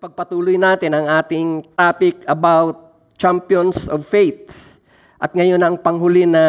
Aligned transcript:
ipagpatuloy 0.00 0.56
natin 0.56 0.96
ang 0.96 1.12
ating 1.20 1.60
topic 1.76 2.24
about 2.24 2.96
champions 3.20 3.84
of 3.84 4.00
faith. 4.00 4.48
At 5.20 5.36
ngayon 5.36 5.60
ang 5.60 5.76
panghuli 5.76 6.24
na 6.24 6.40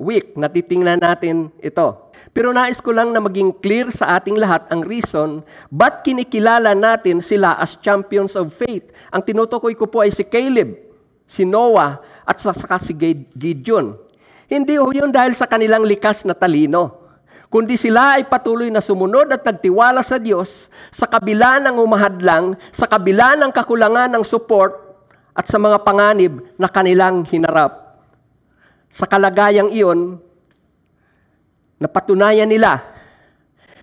week, 0.00 0.32
natitingnan 0.32 1.04
natin 1.04 1.52
ito. 1.60 2.08
Pero 2.32 2.56
nais 2.56 2.80
ko 2.80 2.96
lang 2.96 3.12
na 3.12 3.20
maging 3.20 3.52
clear 3.60 3.92
sa 3.92 4.16
ating 4.16 4.40
lahat 4.40 4.64
ang 4.72 4.80
reason 4.80 5.44
ba't 5.68 6.00
kinikilala 6.08 6.72
natin 6.72 7.20
sila 7.20 7.60
as 7.60 7.76
champions 7.76 8.32
of 8.32 8.48
faith. 8.48 8.88
Ang 9.12 9.20
tinutukoy 9.28 9.76
ko 9.76 9.84
po 9.84 10.00
ay 10.00 10.08
si 10.08 10.24
Caleb, 10.24 10.80
si 11.28 11.44
Noah, 11.44 12.00
at 12.24 12.40
saka 12.40 12.80
si 12.80 12.96
Gideon. 13.36 13.92
Hindi 14.48 14.80
ho 14.80 14.88
yun 14.88 15.12
dahil 15.12 15.36
sa 15.36 15.44
kanilang 15.44 15.84
likas 15.84 16.24
na 16.24 16.32
talino 16.32 17.05
kundi 17.48 17.78
sila 17.78 18.18
ay 18.18 18.26
patuloy 18.26 18.68
na 18.68 18.82
sumunod 18.82 19.30
at 19.30 19.42
nagtiwala 19.46 20.02
sa 20.02 20.18
Diyos 20.18 20.68
sa 20.90 21.06
kabila 21.06 21.62
ng 21.62 21.76
umahadlang, 21.78 22.58
sa 22.74 22.90
kabila 22.90 23.38
ng 23.38 23.50
kakulangan 23.54 24.10
ng 24.12 24.24
support 24.26 24.74
at 25.36 25.46
sa 25.46 25.60
mga 25.60 25.84
panganib 25.84 26.42
na 26.56 26.66
kanilang 26.66 27.22
hinarap. 27.28 28.00
Sa 28.88 29.04
kalagayang 29.04 29.68
iyon, 29.70 30.16
napatunayan 31.76 32.48
nila 32.48 32.80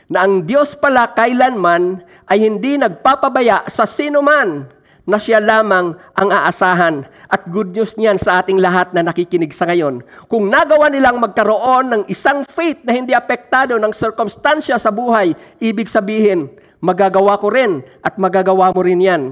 na 0.09 0.26
ang 0.26 0.43
Diyos 0.43 0.73
pala 0.77 1.13
kailanman 1.13 2.02
ay 2.27 2.38
hindi 2.41 2.77
nagpapabaya 2.77 3.66
sa 3.70 3.85
sino 3.85 4.20
man 4.26 4.68
na 5.03 5.20
siya 5.20 5.43
lamang 5.43 5.95
ang 6.16 6.30
aasahan. 6.31 7.03
At 7.27 7.48
good 7.52 7.75
news 7.75 7.99
niyan 7.99 8.16
sa 8.16 8.39
ating 8.39 8.59
lahat 8.59 8.95
na 8.95 9.03
nakikinig 9.03 9.52
sa 9.52 9.67
ngayon. 9.67 9.99
Kung 10.31 10.48
nagawa 10.48 10.88
nilang 10.88 11.20
magkaroon 11.20 11.91
ng 11.91 12.02
isang 12.07 12.48
faith 12.48 12.84
na 12.88 12.95
hindi 12.95 13.12
apektado 13.12 13.76
ng 13.76 13.91
circumstansya 13.91 14.79
sa 14.79 14.91
buhay, 14.95 15.35
ibig 15.59 15.91
sabihin, 15.91 16.48
magagawa 16.79 17.35
ko 17.39 17.52
rin 17.52 17.84
at 17.99 18.16
magagawa 18.16 18.71
mo 18.71 18.79
rin 18.84 19.03
yan. 19.03 19.23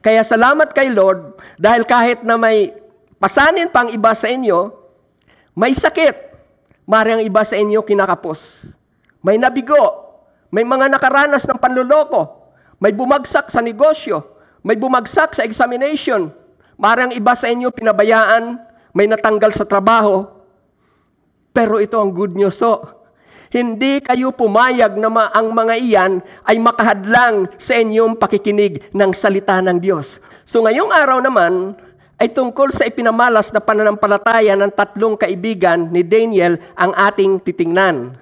Kaya 0.00 0.24
salamat 0.24 0.72
kay 0.72 0.88
Lord 0.88 1.36
dahil 1.60 1.84
kahit 1.84 2.24
na 2.24 2.40
may 2.40 2.72
pasanin 3.20 3.68
pang 3.68 3.92
iba 3.92 4.16
sa 4.16 4.32
inyo, 4.32 4.72
may 5.52 5.76
sakit. 5.76 6.28
Mari 6.88 7.20
ang 7.20 7.22
iba 7.24 7.44
sa 7.44 7.60
inyo 7.60 7.84
kinakapos. 7.84 8.72
May 9.20 9.36
nabigo. 9.36 10.08
May 10.48 10.64
mga 10.64 10.88
nakaranas 10.88 11.44
ng 11.44 11.60
panluloko. 11.60 12.48
May 12.80 12.96
bumagsak 12.96 13.52
sa 13.52 13.60
negosyo 13.60 14.37
may 14.68 14.76
bumagsak 14.76 15.32
sa 15.32 15.48
examination. 15.48 16.28
Marang 16.76 17.08
iba 17.16 17.32
sa 17.32 17.48
inyo 17.48 17.72
pinabayaan, 17.72 18.60
may 18.92 19.08
natanggal 19.08 19.48
sa 19.56 19.64
trabaho. 19.64 20.28
Pero 21.56 21.80
ito 21.80 21.96
ang 21.96 22.12
good 22.12 22.36
news. 22.36 22.60
So, 22.60 22.84
hindi 23.48 24.04
kayo 24.04 24.28
pumayag 24.36 25.00
na 25.00 25.08
ma- 25.08 25.32
ang 25.32 25.56
mga 25.56 25.74
iyan 25.80 26.12
ay 26.44 26.60
makahadlang 26.60 27.48
sa 27.56 27.80
inyong 27.80 28.20
pakikinig 28.20 28.92
ng 28.92 29.10
salita 29.16 29.56
ng 29.64 29.80
Diyos. 29.80 30.20
So 30.44 30.60
ngayong 30.60 30.92
araw 30.92 31.24
naman 31.24 31.72
ay 32.20 32.28
tungkol 32.28 32.68
sa 32.68 32.84
ipinamalas 32.84 33.48
na 33.56 33.64
pananampalataya 33.64 34.52
ng 34.52 34.68
tatlong 34.68 35.16
kaibigan 35.16 35.88
ni 35.88 36.04
Daniel 36.04 36.60
ang 36.76 36.92
ating 36.92 37.40
titingnan. 37.40 38.12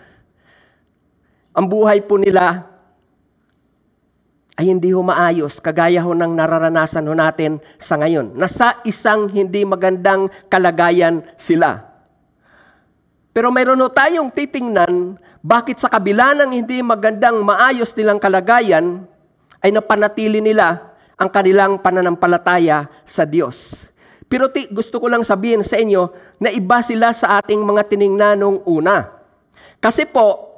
Ang 1.58 1.66
buhay 1.66 2.06
po 2.06 2.22
nila 2.22 2.75
ay 4.56 4.72
hindi 4.72 4.90
ho 4.96 5.04
maayos, 5.04 5.60
kagaya 5.60 6.00
ho 6.00 6.16
ng 6.16 6.32
nararanasan 6.32 7.04
ho 7.04 7.12
natin 7.12 7.60
sa 7.76 8.00
ngayon. 8.00 8.32
Nasa 8.34 8.80
isang 8.88 9.28
hindi 9.28 9.68
magandang 9.68 10.32
kalagayan 10.48 11.20
sila. 11.36 11.84
Pero 13.36 13.52
mayroon 13.52 13.84
ho 13.84 13.92
tayong 13.92 14.32
titingnan 14.32 15.20
bakit 15.46 15.78
sa 15.78 15.86
kabila 15.86 16.34
ng 16.34 16.50
hindi 16.50 16.82
magandang 16.82 17.38
maayos 17.38 17.94
nilang 17.94 18.18
kalagayan, 18.18 19.06
ay 19.62 19.70
napanatili 19.70 20.42
nila 20.42 20.90
ang 21.14 21.30
kanilang 21.30 21.78
pananampalataya 21.78 22.90
sa 23.06 23.22
Diyos. 23.22 23.86
Pero 24.26 24.50
ti, 24.50 24.66
gusto 24.66 24.98
ko 24.98 25.06
lang 25.06 25.22
sabihin 25.22 25.62
sa 25.62 25.78
inyo 25.78 26.10
na 26.42 26.50
iba 26.50 26.82
sila 26.82 27.14
sa 27.14 27.38
ating 27.38 27.62
mga 27.62 27.86
tiningnan 27.86 28.42
nung 28.42 28.58
una. 28.66 29.06
Kasi 29.78 30.02
po, 30.02 30.50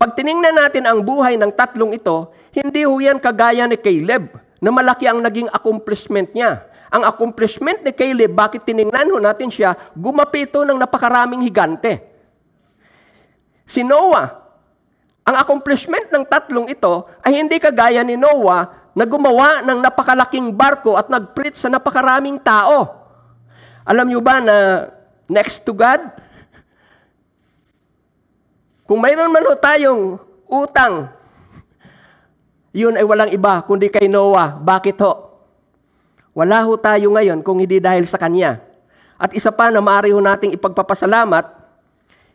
pag 0.00 0.16
tiningnan 0.16 0.56
natin 0.56 0.88
ang 0.88 1.04
buhay 1.04 1.36
ng 1.36 1.52
tatlong 1.52 1.92
ito, 1.92 2.32
hindi 2.50 2.82
ho 2.82 2.98
yan 2.98 3.22
kagaya 3.22 3.66
ni 3.70 3.78
Caleb 3.78 4.34
na 4.60 4.70
malaki 4.74 5.06
ang 5.06 5.22
naging 5.22 5.48
accomplishment 5.50 6.34
niya. 6.34 6.66
Ang 6.90 7.06
accomplishment 7.06 7.86
ni 7.86 7.94
Caleb, 7.94 8.34
bakit 8.34 8.66
tiningnan 8.66 9.06
ho 9.14 9.22
natin 9.22 9.46
siya, 9.46 9.78
gumapito 9.94 10.66
ng 10.66 10.74
napakaraming 10.74 11.46
higante. 11.46 12.02
Si 13.62 13.86
Noah, 13.86 14.26
ang 15.22 15.36
accomplishment 15.38 16.10
ng 16.10 16.26
tatlong 16.26 16.66
ito 16.66 17.06
ay 17.22 17.38
hindi 17.38 17.62
kagaya 17.62 18.02
ni 18.02 18.18
Noah 18.18 18.90
na 18.90 19.06
gumawa 19.06 19.62
ng 19.62 19.78
napakalaking 19.78 20.50
barko 20.50 20.98
at 20.98 21.06
nag-preach 21.06 21.54
sa 21.54 21.70
napakaraming 21.70 22.42
tao. 22.42 23.06
Alam 23.86 24.10
niyo 24.10 24.18
ba 24.18 24.42
na 24.42 24.90
next 25.30 25.62
to 25.62 25.70
God, 25.70 26.02
kung 28.90 28.98
mayroon 28.98 29.30
man 29.30 29.46
ho 29.46 29.54
tayong 29.54 30.18
utang 30.50 31.14
yun 32.70 32.94
ay 32.94 33.02
walang 33.02 33.30
iba 33.34 33.62
kundi 33.66 33.90
kay 33.90 34.06
Noah. 34.06 34.54
Bakit 34.62 34.96
ho? 35.02 35.12
Wala 36.30 36.62
ho 36.62 36.78
tayo 36.78 37.10
ngayon 37.10 37.42
kung 37.42 37.58
hindi 37.58 37.82
dahil 37.82 38.06
sa 38.06 38.14
Kanya. 38.14 38.62
At 39.18 39.34
isa 39.34 39.50
pa 39.50 39.68
na 39.68 39.82
maaari 39.82 40.14
ho 40.14 40.22
nating 40.22 40.54
ipagpapasalamat, 40.54 41.44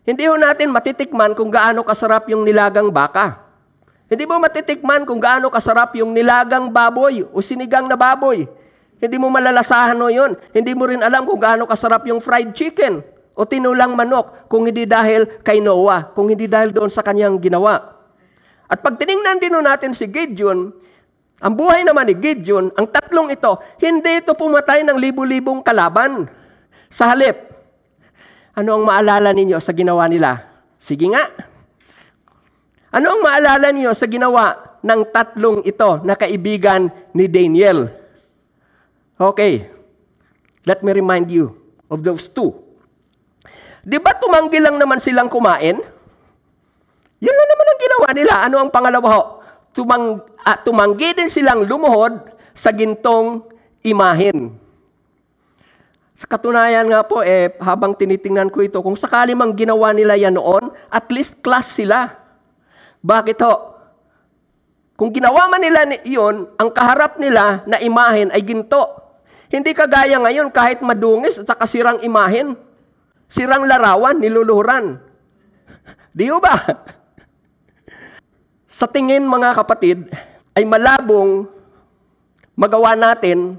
hindi 0.06 0.28
ho 0.30 0.38
natin 0.38 0.70
matitikman 0.70 1.34
kung 1.34 1.50
gaano 1.50 1.82
kasarap 1.82 2.30
yung 2.30 2.46
nilagang 2.46 2.94
baka. 2.94 3.42
Hindi 4.06 4.30
mo 4.30 4.38
matitikman 4.38 5.02
kung 5.02 5.18
gaano 5.18 5.50
kasarap 5.50 5.98
yung 5.98 6.14
nilagang 6.14 6.70
baboy 6.70 7.26
o 7.34 7.42
sinigang 7.42 7.90
na 7.90 7.98
baboy. 7.98 8.46
Hindi 9.02 9.18
mo 9.18 9.34
malalasahan 9.34 9.98
ho 9.98 10.08
yun. 10.14 10.38
Hindi 10.54 10.78
mo 10.78 10.86
rin 10.86 11.02
alam 11.02 11.26
kung 11.26 11.42
gaano 11.42 11.66
kasarap 11.66 12.06
yung 12.06 12.22
fried 12.22 12.54
chicken 12.54 13.02
o 13.34 13.50
tinulang 13.50 13.98
manok 13.98 14.46
kung 14.46 14.70
hindi 14.70 14.86
dahil 14.86 15.26
kay 15.42 15.58
Noah, 15.58 16.14
kung 16.14 16.30
hindi 16.30 16.46
dahil 16.46 16.70
doon 16.70 16.92
sa 16.92 17.02
kanyang 17.02 17.42
ginawa. 17.42 17.95
At 18.66 18.82
pag 18.82 18.98
tiningnan 18.98 19.38
din 19.38 19.54
natin 19.62 19.94
si 19.94 20.10
Gideon, 20.10 20.74
ang 21.44 21.54
buhay 21.54 21.86
naman 21.86 22.10
ni 22.10 22.16
Gideon, 22.18 22.72
ang 22.74 22.88
tatlong 22.90 23.30
ito, 23.30 23.60
hindi 23.78 24.24
ito 24.24 24.34
pumatay 24.34 24.82
ng 24.88 24.98
libu-libong 24.98 25.62
kalaban. 25.62 26.26
Sa 26.90 27.12
halip, 27.12 27.52
ano 28.56 28.80
ang 28.80 28.84
maalala 28.88 29.36
ninyo 29.36 29.60
sa 29.60 29.76
ginawa 29.76 30.08
nila? 30.08 30.48
Sige 30.80 31.12
nga. 31.12 31.28
Ano 32.96 33.20
ang 33.20 33.22
maalala 33.22 33.76
niyo 33.76 33.92
sa 33.92 34.08
ginawa 34.08 34.80
ng 34.80 35.02
tatlong 35.12 35.60
ito 35.68 36.00
na 36.08 36.16
kaibigan 36.16 36.88
ni 37.12 37.28
Daniel? 37.28 37.92
Okay. 39.20 39.68
Let 40.66 40.82
me 40.82 40.96
remind 40.96 41.30
you 41.30 41.52
of 41.92 42.02
those 42.02 42.32
two. 42.32 42.56
Di 43.86 44.02
ba 44.02 44.18
tumanggi 44.18 44.58
lang 44.58 44.82
naman 44.82 44.98
silang 44.98 45.30
kumain? 45.30 45.78
Yan 47.26 47.36
na 47.36 47.46
naman 47.50 47.66
ang 47.66 47.80
ginawa 47.82 48.08
nila. 48.14 48.34
Ano 48.46 48.56
ang 48.62 48.70
pangalawa 48.70 49.08
ho? 49.18 49.24
Tumang, 49.74 50.22
uh, 50.22 50.58
tumanggi 50.62 51.18
din 51.18 51.28
silang 51.28 51.66
lumuhod 51.66 52.22
sa 52.54 52.70
gintong 52.70 53.42
imahin. 53.82 54.54
Sa 56.16 56.30
katunayan 56.32 56.88
nga 56.88 57.04
po, 57.04 57.20
eh, 57.26 57.52
habang 57.60 57.92
tinitingnan 57.92 58.48
ko 58.48 58.64
ito, 58.64 58.80
kung 58.80 58.96
sakali 58.96 59.36
mang 59.36 59.52
ginawa 59.52 59.92
nila 59.92 60.16
yan 60.16 60.40
noon, 60.40 60.72
at 60.88 61.12
least 61.12 61.44
class 61.44 61.76
sila. 61.76 62.08
Bakit 63.04 63.38
ho? 63.44 63.76
Kung 64.96 65.12
ginawa 65.12 65.52
man 65.52 65.60
nila 65.60 65.84
iyon, 66.08 66.48
ang 66.56 66.72
kaharap 66.72 67.20
nila 67.20 67.68
na 67.68 67.84
imahin 67.84 68.32
ay 68.32 68.40
ginto. 68.48 68.96
Hindi 69.52 69.76
kagaya 69.76 70.16
ngayon 70.24 70.56
kahit 70.56 70.80
madungis 70.80 71.44
at 71.44 71.60
sirang 71.68 72.00
imahin. 72.00 72.56
Sirang 73.28 73.68
larawan, 73.68 74.16
niluluhuran. 74.16 74.96
Di 76.16 76.32
ba? 76.32 76.56
Sa 78.76 78.92
tingin 78.92 79.24
mga 79.24 79.56
kapatid, 79.56 80.12
ay 80.52 80.68
malabong 80.68 81.48
magawa 82.60 82.92
natin 82.92 83.56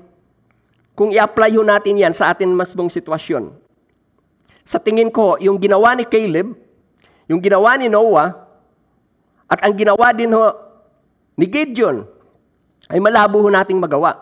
kung 0.93 1.09
i-apply 1.09 1.57
natin 1.65 1.97
yan 1.97 2.13
sa 2.13 2.37
atin 2.37 2.53
masbong 2.53 2.93
sitwasyon. 2.93 3.49
Sa 4.61 4.77
tingin 4.77 5.09
ko, 5.09 5.41
yung 5.41 5.57
ginawa 5.57 5.97
ni 5.97 6.05
Caleb, 6.05 6.53
yung 7.33 7.41
ginawa 7.41 7.81
ni 7.81 7.89
Noah, 7.89 8.45
at 9.49 9.65
ang 9.65 9.73
ginawa 9.73 10.13
din 10.13 10.37
ho 10.37 10.53
ni 11.33 11.49
Gideon, 11.49 12.05
ay 12.93 13.01
malabo 13.01 13.41
ho 13.41 13.49
nating 13.49 13.81
magawa. 13.81 14.21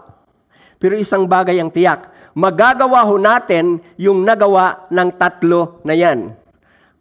Pero 0.79 0.95
isang 0.95 1.27
bagay 1.27 1.59
ang 1.59 1.75
tiyak, 1.75 2.07
magagawa 2.39 3.03
ho 3.03 3.19
natin 3.19 3.83
yung 3.99 4.23
nagawa 4.23 4.87
ng 4.95 5.11
tatlo 5.19 5.83
na 5.83 5.99
yan. 5.99 6.39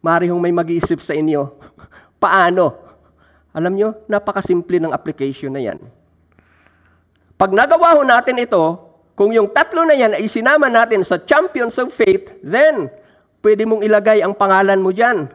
Mari 0.01 0.33
hong 0.33 0.41
may 0.41 0.56
mag-iisip 0.56 0.97
sa 0.97 1.13
inyo, 1.13 1.45
paano? 2.23 2.82
Alam 3.53 3.73
nyo, 3.77 3.89
napakasimple 4.09 4.81
ng 4.81 4.91
application 4.91 5.53
na 5.53 5.61
yan. 5.61 5.77
Pag 7.38 7.53
nagawa 7.53 7.94
ho 7.94 8.01
natin 8.01 8.41
ito, 8.41 8.81
kung 9.13 9.29
yung 9.29 9.45
tatlo 9.45 9.85
na 9.85 9.94
yan 9.94 10.17
ay 10.17 10.25
sinama 10.25 10.73
natin 10.73 11.05
sa 11.05 11.21
champions 11.21 11.77
of 11.77 11.94
faith, 11.94 12.33
then 12.41 12.89
pwede 13.45 13.69
mong 13.69 13.85
ilagay 13.85 14.25
ang 14.25 14.33
pangalan 14.33 14.81
mo 14.81 14.89
dyan. 14.89 15.29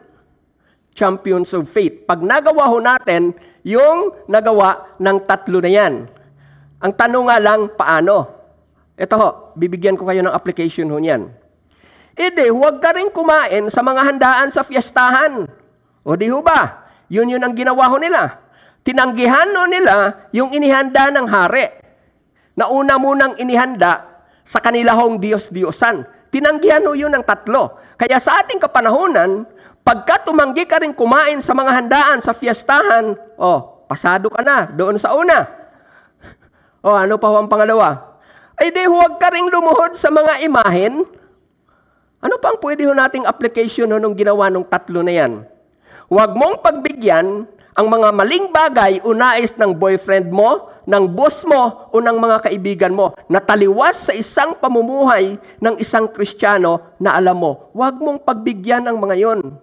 Champions 0.91 1.55
of 1.55 1.63
faith. 1.63 2.03
Pag 2.03 2.19
nagawa 2.19 2.67
ho 2.67 2.83
natin 2.83 3.31
yung 3.63 4.11
nagawa 4.27 4.99
ng 4.99 5.17
tatlo 5.23 5.63
na 5.63 5.71
yan. 5.71 5.93
Ang 6.83 6.91
tanong 6.91 7.25
nga 7.31 7.37
lang, 7.39 7.71
paano? 7.71 8.15
Ito 8.99 9.15
ho, 9.15 9.29
bibigyan 9.55 9.95
ko 9.95 10.03
kayo 10.03 10.19
ng 10.19 10.35
application 10.35 10.91
ho 10.91 10.99
niyan. 10.99 11.31
Ede, 12.19 12.51
huwag 12.51 12.83
ka 12.83 12.91
rin 12.91 13.07
kumain 13.15 13.71
sa 13.71 13.79
mga 13.79 14.01
handaan 14.11 14.51
sa 14.51 14.59
fiestahan. 14.59 15.47
O 16.03 16.19
di 16.19 16.27
ho 16.27 16.43
ba? 16.43 16.78
Yun 17.09 17.29
yun 17.29 17.41
ang 17.41 17.53
ginawa 17.57 17.89
ho 17.89 17.97
nila. 17.97 18.39
Tinanggihan 18.85 19.49
ho 19.53 19.65
nila 19.65 20.29
yung 20.33 20.53
inihanda 20.53 21.09
ng 21.13 21.27
hari. 21.29 21.67
Na 22.55 22.69
una 22.69 22.95
munang 23.01 23.35
inihanda 23.41 24.23
sa 24.45 24.61
kanila 24.61 24.95
hong 24.97 25.21
Diyos-Diyosan. 25.21 26.05
Tinanggihan 26.29 26.85
ho 26.85 26.93
yun 26.93 27.13
ng 27.13 27.25
tatlo. 27.25 27.77
Kaya 27.97 28.21
sa 28.21 28.41
ating 28.41 28.61
kapanahonan, 28.61 29.45
pagka 29.81 30.23
tumanggi 30.23 30.69
ka 30.69 30.77
rin 30.79 30.93
kumain 30.93 31.41
sa 31.41 31.57
mga 31.57 31.71
handaan 31.81 32.19
sa 32.21 32.31
fiestahan, 32.31 33.17
oh, 33.37 33.85
pasado 33.89 34.29
ka 34.29 34.45
na 34.45 34.69
doon 34.69 34.95
sa 34.95 35.17
una. 35.17 35.49
O 36.79 36.93
ano 36.95 37.17
pa 37.19 37.27
ho 37.27 37.35
ang 37.41 37.49
pangalawa? 37.49 38.21
Ay 38.55 38.71
di 38.71 38.85
huwag 38.87 39.19
ka 39.19 39.33
rin 39.33 39.47
lumuhod 39.47 39.95
sa 39.95 40.11
mga 40.11 40.43
imahen 40.43 41.03
ano 42.19 42.35
pa 42.35 42.51
ang 42.51 42.59
pwede 42.59 42.83
ho 42.83 42.91
nating 42.91 43.23
application 43.23 43.87
ho 43.95 43.97
nung 43.97 44.11
ginawa 44.11 44.51
nung 44.51 44.67
tatlo 44.67 44.99
na 44.99 45.13
yan? 45.15 45.47
Huwag 46.09 46.33
mong 46.33 46.65
pagbigyan 46.65 47.45
ang 47.77 47.87
mga 47.87 48.09
maling 48.09 48.49
bagay 48.49 48.97
o 49.05 49.13
ng 49.13 49.71
boyfriend 49.77 50.33
mo, 50.33 50.73
ng 50.89 51.05
boss 51.05 51.45
mo, 51.45 51.85
o 51.93 52.01
ng 52.01 52.17
mga 52.17 52.49
kaibigan 52.49 52.91
mo 52.97 53.13
na 53.29 53.37
taliwas 53.37 54.09
sa 54.09 54.13
isang 54.17 54.57
pamumuhay 54.57 55.37
ng 55.61 55.77
isang 55.77 56.09
Kristiyano 56.09 56.97
na 56.97 57.13
alam 57.13 57.37
mo. 57.37 57.69
Huwag 57.77 58.01
mong 58.01 58.25
pagbigyan 58.25 58.89
ang 58.89 58.97
mga 58.97 59.15
yon. 59.21 59.53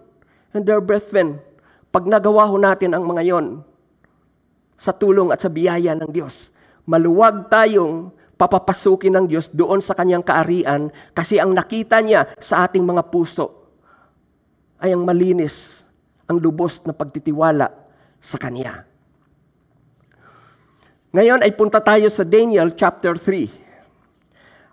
And 0.55 0.63
dear 0.63 0.79
brethren, 0.79 1.43
pag 1.91 2.07
nagawa 2.07 2.47
ho 2.47 2.55
natin 2.55 2.95
ang 2.95 3.03
mga 3.03 3.27
yon, 3.27 3.61
sa 4.79 4.95
tulong 4.95 5.35
at 5.35 5.43
sa 5.43 5.51
biyaya 5.51 5.99
ng 5.99 6.07
Diyos, 6.15 6.55
maluwag 6.87 7.51
tayong 7.51 8.15
papapasukin 8.39 9.19
ng 9.19 9.25
Diyos 9.27 9.51
doon 9.51 9.83
sa 9.83 9.97
kanyang 9.97 10.23
kaarian 10.23 10.93
kasi 11.11 11.41
ang 11.41 11.51
nakita 11.51 11.99
niya 11.99 12.29
sa 12.39 12.63
ating 12.69 12.85
mga 12.85 13.09
puso 13.11 13.67
ay 14.77 14.93
ang 14.93 15.01
malinis, 15.01 15.86
ang 16.27 16.37
lubos 16.37 16.83
na 16.83 16.91
pagtitiwala 16.91 17.71
sa 18.19 18.37
Kanya. 18.37 18.83
Ngayon 21.15 21.41
ay 21.41 21.51
punta 21.55 21.79
tayo 21.79 22.11
sa 22.11 22.27
Daniel 22.27 22.75
chapter 22.75 23.15
3. 23.15 23.47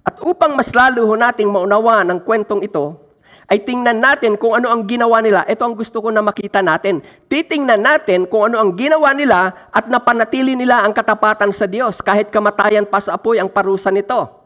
At 0.04 0.20
upang 0.20 0.52
mas 0.52 0.74
lalo 0.74 1.08
ho 1.08 1.14
nating 1.16 1.48
maunawa 1.48 2.04
ng 2.04 2.20
kwentong 2.20 2.60
ito, 2.60 3.00
ay 3.48 3.60
tingnan 3.60 4.00
natin 4.00 4.36
kung 4.36 4.56
ano 4.56 4.68
ang 4.72 4.84
ginawa 4.84 5.20
nila. 5.20 5.44
Ito 5.44 5.64
ang 5.64 5.76
gusto 5.76 6.00
ko 6.00 6.08
na 6.08 6.24
makita 6.24 6.64
natin. 6.64 7.00
Titingnan 7.28 7.80
natin 7.80 8.24
kung 8.28 8.48
ano 8.48 8.60
ang 8.60 8.72
ginawa 8.76 9.12
nila 9.12 9.52
at 9.68 9.88
napanatili 9.88 10.56
nila 10.56 10.84
ang 10.84 10.92
katapatan 10.96 11.52
sa 11.52 11.68
Diyos 11.68 12.00
kahit 12.00 12.32
kamatayan 12.32 12.88
pa 12.88 13.00
sa 13.00 13.16
apoy 13.16 13.40
ang 13.40 13.48
parusa 13.52 13.92
nito. 13.92 14.43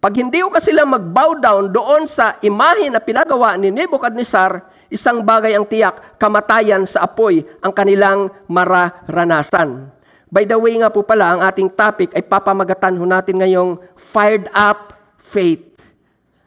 Pag 0.00 0.16
hindi 0.16 0.40
ko 0.40 0.56
sila 0.56 0.88
mag-bow 0.88 1.36
down 1.36 1.68
doon 1.68 2.08
sa 2.08 2.40
imahe 2.40 2.88
na 2.88 3.04
pinagawa 3.04 3.60
ni 3.60 3.68
Nebuchadnezzar, 3.68 4.64
isang 4.88 5.20
bagay 5.20 5.52
ang 5.52 5.68
tiyak, 5.68 6.16
kamatayan 6.16 6.88
sa 6.88 7.04
apoy 7.04 7.44
ang 7.60 7.68
kanilang 7.68 8.32
mararanasan. 8.48 9.92
By 10.32 10.48
the 10.48 10.56
way 10.56 10.80
nga 10.80 10.88
po 10.88 11.04
pala, 11.04 11.36
ang 11.36 11.44
ating 11.44 11.68
topic 11.76 12.16
ay 12.16 12.24
papamagatan 12.24 12.96
ho 12.96 13.04
natin 13.04 13.44
ngayong 13.44 13.76
fired 13.92 14.48
up 14.56 14.96
faith. 15.20 15.68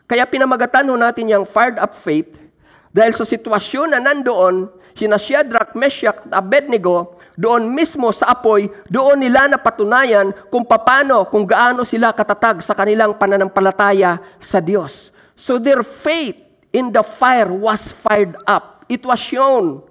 Kaya 0.09 0.25
pinamagatan 0.25 0.89
ho 0.89 0.97
natin 0.97 1.29
yung 1.29 1.45
fired 1.45 1.77
up 1.77 1.93
faith 1.93 2.41
dahil 2.89 3.13
sa 3.13 3.21
sitwasyon 3.21 3.93
na 3.93 4.01
nandoon, 4.01 4.65
sina 4.93 5.17
Shadrach, 5.17 5.73
Meshach 5.73 6.29
at 6.29 6.33
Abednego, 6.37 7.17
doon 7.33 7.69
mismo 7.73 8.13
sa 8.13 8.37
apoy, 8.37 8.69
doon 8.87 9.17
nila 9.17 9.49
napatunayan 9.49 10.29
kung 10.53 10.63
paano, 10.63 11.25
kung 11.27 11.49
gaano 11.49 11.81
sila 11.83 12.13
katatag 12.13 12.61
sa 12.61 12.77
kanilang 12.77 13.17
pananampalataya 13.17 14.21
sa 14.37 14.61
Diyos. 14.61 15.11
So 15.33 15.57
their 15.57 15.81
faith 15.81 16.37
in 16.69 16.93
the 16.93 17.01
fire 17.01 17.49
was 17.49 17.89
fired 17.89 18.37
up. 18.45 18.85
It 18.85 19.01
was 19.01 19.17
shown. 19.17 19.81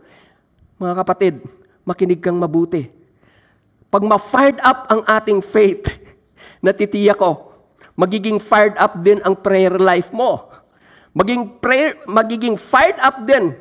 Mga 0.79 0.95
kapatid, 1.03 1.35
makinig 1.83 2.23
kang 2.23 2.39
mabuti. 2.39 2.87
Pag 3.93 4.07
ma-fired 4.07 4.59
up 4.65 4.89
ang 4.89 5.03
ating 5.05 5.45
faith, 5.45 5.85
natitiyak 6.65 7.19
ko, 7.19 7.53
magiging 7.99 8.39
fired 8.41 8.79
up 8.79 8.97
din 9.03 9.21
ang 9.27 9.37
prayer 9.37 9.75
life 9.77 10.15
mo. 10.15 10.49
Maging 11.13 11.61
prayer, 11.61 12.01
magiging 12.09 12.57
fired 12.57 12.97
up 13.03 13.21
din 13.29 13.53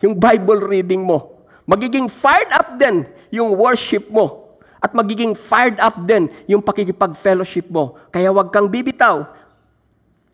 yung 0.00 0.16
Bible 0.16 0.64
reading 0.64 1.04
mo. 1.04 1.44
Magiging 1.68 2.10
fired 2.10 2.50
up 2.50 2.76
din 2.80 3.06
yung 3.30 3.54
worship 3.54 4.10
mo. 4.10 4.56
At 4.80 4.96
magiging 4.96 5.36
fired 5.36 5.76
up 5.76 6.00
din 6.08 6.32
yung 6.48 6.64
pakikipag-fellowship 6.64 7.68
mo. 7.68 8.00
Kaya 8.08 8.32
wag 8.32 8.48
kang 8.48 8.66
bibitaw. 8.66 9.28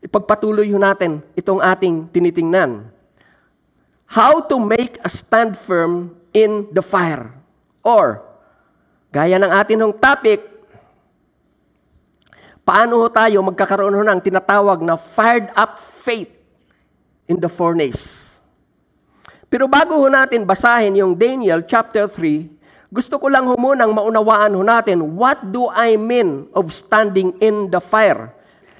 Ipagpatuloy 0.00 0.70
natin 0.78 1.18
itong 1.34 1.58
ating 1.58 2.06
tinitingnan. 2.14 2.86
How 4.06 4.38
to 4.38 4.62
make 4.62 5.02
a 5.02 5.10
stand 5.10 5.58
firm 5.58 6.14
in 6.30 6.70
the 6.70 6.80
fire. 6.80 7.34
Or, 7.82 8.22
gaya 9.10 9.34
ng 9.34 9.50
atin 9.50 9.82
ng 9.82 9.92
topic, 9.98 10.56
Paano 12.66 12.98
ho 12.98 13.06
tayo 13.06 13.38
magkakaroon 13.46 13.94
ho 13.94 14.02
ng 14.02 14.18
tinatawag 14.18 14.82
na 14.82 14.98
fired 14.98 15.54
up 15.54 15.78
faith 15.78 16.34
in 17.30 17.38
the 17.38 17.46
furnace? 17.46 18.25
Pero 19.46 19.70
bago 19.70 19.94
ho 19.98 20.06
natin 20.10 20.42
basahin 20.42 20.98
yung 20.98 21.14
Daniel 21.14 21.62
chapter 21.62 22.10
3, 22.10 22.90
gusto 22.90 23.18
ko 23.18 23.26
lang 23.30 23.46
ho 23.46 23.54
munang 23.54 23.94
maunawaan 23.94 24.54
ho 24.54 24.62
natin, 24.62 25.02
what 25.14 25.38
do 25.54 25.70
I 25.70 25.94
mean 25.94 26.50
of 26.54 26.70
standing 26.74 27.34
in 27.38 27.70
the 27.70 27.78
fire? 27.78 28.34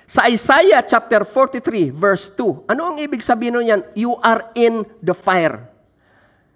Sa 0.06 0.26
Isaiah 0.30 0.82
chapter 0.86 1.26
43 1.26 1.90
verse 1.90 2.30
2, 2.34 2.70
ano 2.70 2.94
ang 2.94 2.96
ibig 2.98 3.22
sabihin 3.22 3.58
niyan? 3.58 3.82
You 3.98 4.14
are 4.22 4.54
in 4.54 4.86
the 5.02 5.14
fire. 5.14 5.66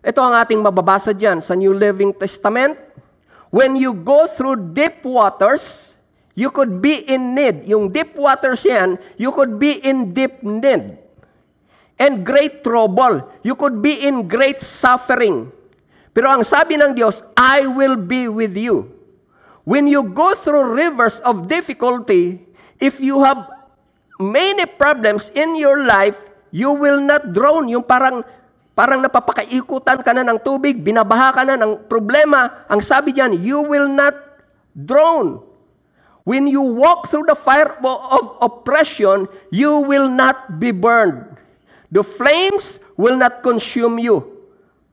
Ito 0.01 0.23
ang 0.23 0.39
ating 0.39 0.63
mababasa 0.63 1.11
diyan 1.11 1.43
sa 1.43 1.59
New 1.59 1.75
Living 1.75 2.15
Testament. 2.15 2.79
When 3.51 3.75
you 3.75 3.93
go 3.93 4.31
through 4.31 4.73
deep 4.73 5.03
waters, 5.03 5.91
You 6.41 6.49
could 6.49 6.81
be 6.81 7.05
in 7.05 7.37
need. 7.37 7.69
Yung 7.69 7.93
deep 7.93 8.17
waters 8.17 8.65
yan, 8.65 8.97
you 9.21 9.29
could 9.29 9.59
be 9.59 9.77
in 9.83 10.17
deep 10.17 10.41
need. 10.41 10.97
And 12.01 12.25
great 12.25 12.65
trouble. 12.65 13.29
You 13.45 13.53
could 13.53 13.85
be 13.85 14.09
in 14.09 14.25
great 14.25 14.65
suffering. 14.65 15.53
Pero 16.17 16.33
ang 16.33 16.41
sabi 16.41 16.81
ng 16.81 16.97
Diyos, 16.97 17.23
I 17.37 17.69
will 17.69 18.01
be 18.01 18.27
with 18.27 18.57
you. 18.57 18.89
When 19.69 19.85
you 19.85 20.09
go 20.09 20.33
through 20.33 20.73
rivers 20.73 21.21
of 21.23 21.47
difficulty, 21.47 22.41
if 22.81 22.99
you 22.99 23.21
have 23.21 23.45
many 24.17 24.65
problems 24.65 25.29
in 25.37 25.55
your 25.55 25.85
life, 25.85 26.19
you 26.51 26.73
will 26.73 26.99
not 26.99 27.31
drown. 27.37 27.69
Yung 27.69 27.85
parang 27.85 28.25
parang 28.73 29.05
napapakaikutan 29.05 30.01
ka 30.01 30.11
na 30.17 30.25
ng 30.25 30.41
tubig, 30.41 30.81
binabaha 30.81 31.37
ka 31.37 31.43
na 31.45 31.61
ng 31.61 31.85
problema. 31.85 32.65
Ang 32.67 32.81
sabi 32.81 33.13
diyan, 33.13 33.37
you 33.37 33.61
will 33.61 33.93
not 33.93 34.17
drown. 34.73 35.45
When 36.25 36.49
you 36.49 36.65
walk 36.65 37.09
through 37.09 37.29
the 37.29 37.37
fire 37.37 37.77
of 37.85 38.25
oppression, 38.41 39.29
you 39.53 39.85
will 39.85 40.09
not 40.09 40.61
be 40.61 40.73
burned. 40.73 41.41
The 41.91 42.07
flames 42.07 42.79
will 42.95 43.19
not 43.19 43.43
consume 43.43 43.99
you. 43.99 44.23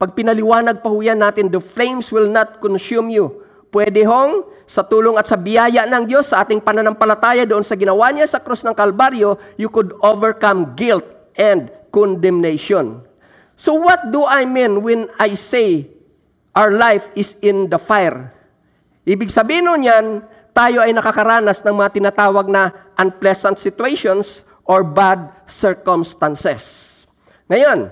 Pag 0.02 0.18
pinaliwanag 0.18 0.82
pa 0.82 0.90
huyan 0.90 1.22
natin, 1.22 1.50
the 1.54 1.62
flames 1.62 2.10
will 2.10 2.30
not 2.30 2.58
consume 2.58 3.14
you. 3.14 3.46
Pwede 3.70 4.02
hong 4.06 4.50
sa 4.66 4.82
tulong 4.82 5.14
at 5.20 5.30
sa 5.30 5.38
biyaya 5.38 5.86
ng 5.86 6.10
Diyos 6.10 6.34
sa 6.34 6.42
ating 6.42 6.64
pananampalataya 6.64 7.46
doon 7.46 7.62
sa 7.62 7.78
ginawa 7.78 8.10
niya 8.10 8.26
sa 8.26 8.42
krus 8.42 8.66
ng 8.66 8.74
Kalbaryo, 8.74 9.38
you 9.60 9.70
could 9.70 9.94
overcome 10.02 10.74
guilt 10.74 11.06
and 11.38 11.70
condemnation. 11.94 13.04
So 13.54 13.78
what 13.78 14.10
do 14.10 14.26
I 14.26 14.46
mean 14.50 14.82
when 14.82 15.12
I 15.22 15.38
say 15.38 15.90
our 16.58 16.74
life 16.74 17.14
is 17.14 17.38
in 17.44 17.70
the 17.70 17.78
fire? 17.82 18.34
Ibig 19.06 19.30
sabihin 19.30 19.68
nun 19.68 19.86
yan, 19.86 20.26
tayo 20.56 20.82
ay 20.82 20.96
nakakaranas 20.96 21.62
ng 21.62 21.76
mga 21.76 21.90
tinatawag 22.02 22.50
na 22.50 22.74
unpleasant 22.98 23.60
situations 23.60 24.47
or 24.68 24.84
bad 24.84 25.32
circumstances. 25.48 26.94
Ngayon, 27.48 27.88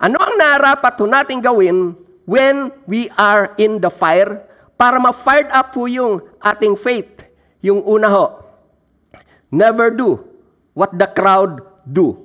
ano 0.00 0.16
ang 0.18 0.34
narapat 0.34 0.98
ho 0.98 1.06
natin 1.06 1.38
gawin 1.38 1.94
when 2.24 2.72
we 2.88 3.06
are 3.14 3.52
in 3.60 3.78
the 3.78 3.92
fire 3.92 4.42
para 4.74 4.98
ma-fired 4.98 5.52
up 5.52 5.70
po 5.70 5.86
yung 5.86 6.24
ating 6.42 6.74
faith? 6.74 7.28
Yung 7.62 7.84
una 7.86 8.10
ho, 8.10 8.42
never 9.52 9.94
do 9.94 10.18
what 10.74 10.90
the 10.96 11.06
crowd 11.06 11.62
do. 11.86 12.18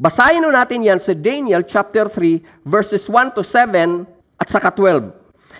Basahin 0.00 0.48
natin 0.48 0.80
yan 0.80 0.96
sa 0.96 1.12
Daniel 1.12 1.60
chapter 1.60 2.08
3 2.08 2.64
verses 2.64 3.04
1 3.04 3.36
to 3.36 3.44
7 3.44 4.08
at 4.40 4.48
saka 4.48 4.72
12. 4.72 5.12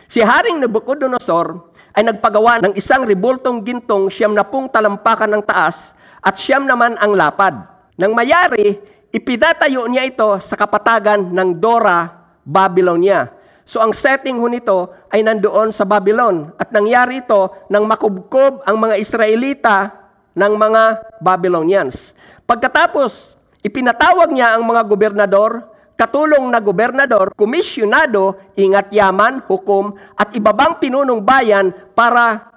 Si 0.08 0.24
Haring 0.24 0.56
Nabucodonosor 0.64 1.70
ay 1.92 2.08
nagpagawa 2.08 2.64
ng 2.64 2.72
isang 2.72 3.04
ribultong 3.04 3.60
gintong 3.60 4.08
siyam 4.08 4.32
na 4.32 4.46
pung 4.46 4.64
talampakan 4.64 5.28
ng 5.28 5.42
taas 5.44 5.92
at 6.20 6.36
siyam 6.36 6.68
naman 6.68 6.96
ang 7.00 7.16
lapad. 7.16 7.56
Nang 7.96 8.12
mayari, 8.16 8.80
ipinatayo 9.12 9.84
niya 9.88 10.08
ito 10.08 10.36
sa 10.40 10.56
kapatagan 10.56 11.32
ng 11.32 11.50
Dora, 11.60 12.08
Babylonia. 12.44 13.28
So 13.64 13.78
ang 13.78 13.94
setting 13.94 14.40
ho 14.40 14.46
nito 14.50 14.90
ay 15.14 15.22
nandoon 15.22 15.70
sa 15.70 15.86
Babylon. 15.86 16.50
At 16.58 16.74
nangyari 16.74 17.22
ito 17.22 17.54
nang 17.70 17.86
makubkob 17.86 18.66
ang 18.66 18.76
mga 18.82 18.98
Israelita 18.98 19.94
ng 20.34 20.52
mga 20.58 20.82
Babylonians. 21.22 22.18
Pagkatapos, 22.48 23.38
ipinatawag 23.62 24.34
niya 24.34 24.58
ang 24.58 24.66
mga 24.66 24.82
gobernador, 24.88 25.70
katulong 25.94 26.48
na 26.50 26.58
gobernador, 26.58 27.30
komisyonado, 27.36 28.34
ingat 28.56 28.90
yaman, 28.90 29.44
hukom, 29.46 29.94
at 30.16 30.32
ibabang 30.34 30.80
pinunong 30.80 31.22
bayan 31.22 31.70
para 31.94 32.50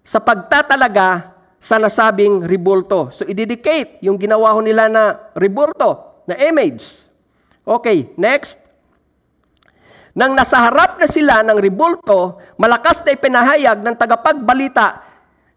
sa 0.00 0.22
pagtatalaga 0.22 1.33
sa 1.64 1.80
nasabing 1.80 2.44
ribulto. 2.44 3.08
So, 3.08 3.24
idedicate 3.24 4.04
yung 4.04 4.20
ginawa 4.20 4.52
ho 4.52 4.60
nila 4.60 4.92
na 4.92 5.32
ribulto, 5.32 6.20
na 6.28 6.36
image. 6.36 7.08
Okay, 7.64 8.12
next. 8.20 8.60
Nang 10.12 10.36
nasa 10.36 10.60
harap 10.60 11.00
na 11.00 11.08
sila 11.08 11.40
ng 11.40 11.56
ribulto, 11.56 12.36
malakas 12.60 13.00
na 13.08 13.16
ipinahayag 13.16 13.80
ng 13.80 13.96
tagapagbalita, 13.96 15.00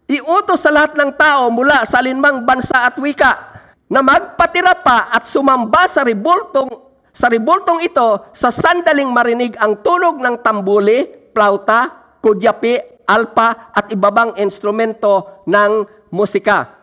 iutos 0.08 0.64
sa 0.64 0.72
lahat 0.72 0.96
ng 0.96 1.12
tao 1.12 1.52
mula 1.52 1.84
sa 1.84 2.00
alinmang 2.00 2.40
bansa 2.40 2.88
at 2.88 2.96
wika 2.96 3.60
na 3.92 4.00
magpatira 4.00 4.80
pa 4.80 5.12
at 5.12 5.28
sumamba 5.28 5.84
sa 5.84 6.00
ribultong 6.00 6.88
sa 7.12 7.28
ribultong 7.28 7.84
ito 7.84 8.30
sa 8.32 8.48
sandaling 8.48 9.10
marinig 9.10 9.58
ang 9.58 9.82
tunog 9.82 10.22
ng 10.22 10.38
tambuli, 10.38 11.02
plauta, 11.34 12.14
kudyapi, 12.22 13.04
alpa 13.08 13.72
at 13.74 13.90
ibabang 13.90 14.36
instrumento 14.38 15.42
ng 15.48 15.97
musika. 16.10 16.78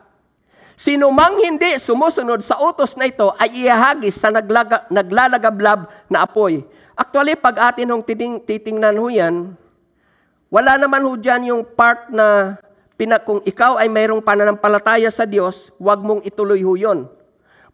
Sino 0.76 1.08
mang 1.08 1.40
hindi 1.40 1.80
sumusunod 1.80 2.44
sa 2.44 2.60
utos 2.60 3.00
na 3.00 3.08
ito 3.08 3.32
ay 3.40 3.64
ihahagis 3.64 4.20
sa 4.20 4.28
naglaga, 4.28 4.84
naglalagablab 4.92 5.88
na 6.12 6.28
apoy. 6.28 6.68
Actually, 6.96 7.40
pag 7.40 7.72
atin 7.72 7.96
hong 7.96 8.04
titing, 8.04 8.44
titingnan 8.44 9.00
ho 9.00 9.08
yan, 9.08 9.56
wala 10.52 10.76
naman 10.76 11.04
ho 11.04 11.16
dyan 11.16 11.52
yung 11.52 11.64
part 11.64 12.12
na 12.12 12.60
pina, 13.00 13.20
kung 13.20 13.40
ikaw 13.44 13.80
ay 13.80 13.92
mayroong 13.92 14.24
pananampalataya 14.24 15.12
sa 15.12 15.24
Diyos, 15.24 15.72
huwag 15.80 16.00
mong 16.04 16.24
ituloy 16.28 16.64
ho 16.64 16.76
yun. 16.76 17.08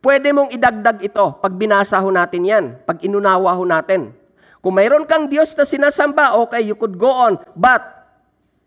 Pwede 0.01 0.33
mong 0.33 0.49
idagdag 0.49 1.01
ito 1.05 1.37
pag 1.37 1.53
binasa 1.53 2.01
ho 2.01 2.09
natin 2.09 2.41
yan, 2.41 2.65
pag 2.85 3.01
inunawa 3.05 3.53
ho 3.53 3.61
natin. 3.65 4.13
Kung 4.61 4.77
mayroon 4.77 5.09
kang 5.09 5.25
Diyos 5.25 5.53
na 5.57 5.65
sinasamba, 5.65 6.37
okay, 6.37 6.61
you 6.65 6.77
could 6.77 6.97
go 6.97 7.09
on, 7.09 7.37
but 7.57 7.81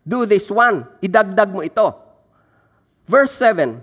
do 0.02 0.26
this 0.26 0.46
one, 0.50 0.86
idagdag 1.02 1.50
mo 1.50 1.62
ito. 1.62 2.03
Verse 3.04 3.32
7, 3.36 3.80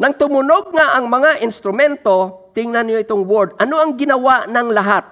Nang 0.00 0.14
tumunog 0.16 0.72
nga 0.72 0.96
ang 0.96 1.06
mga 1.06 1.44
instrumento, 1.44 2.48
tingnan 2.56 2.88
niyo 2.88 2.98
itong 3.00 3.24
word, 3.28 3.52
ano 3.60 3.76
ang 3.76 3.92
ginawa 3.94 4.48
ng 4.48 4.68
lahat? 4.72 5.04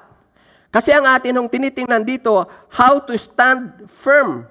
Kasi 0.71 0.95
ang 0.95 1.05
atin 1.05 1.37
hong 1.37 1.50
tinitingnan 1.50 2.07
dito, 2.07 2.47
how 2.73 3.02
to 3.02 3.12
stand 3.19 3.85
firm 3.90 4.47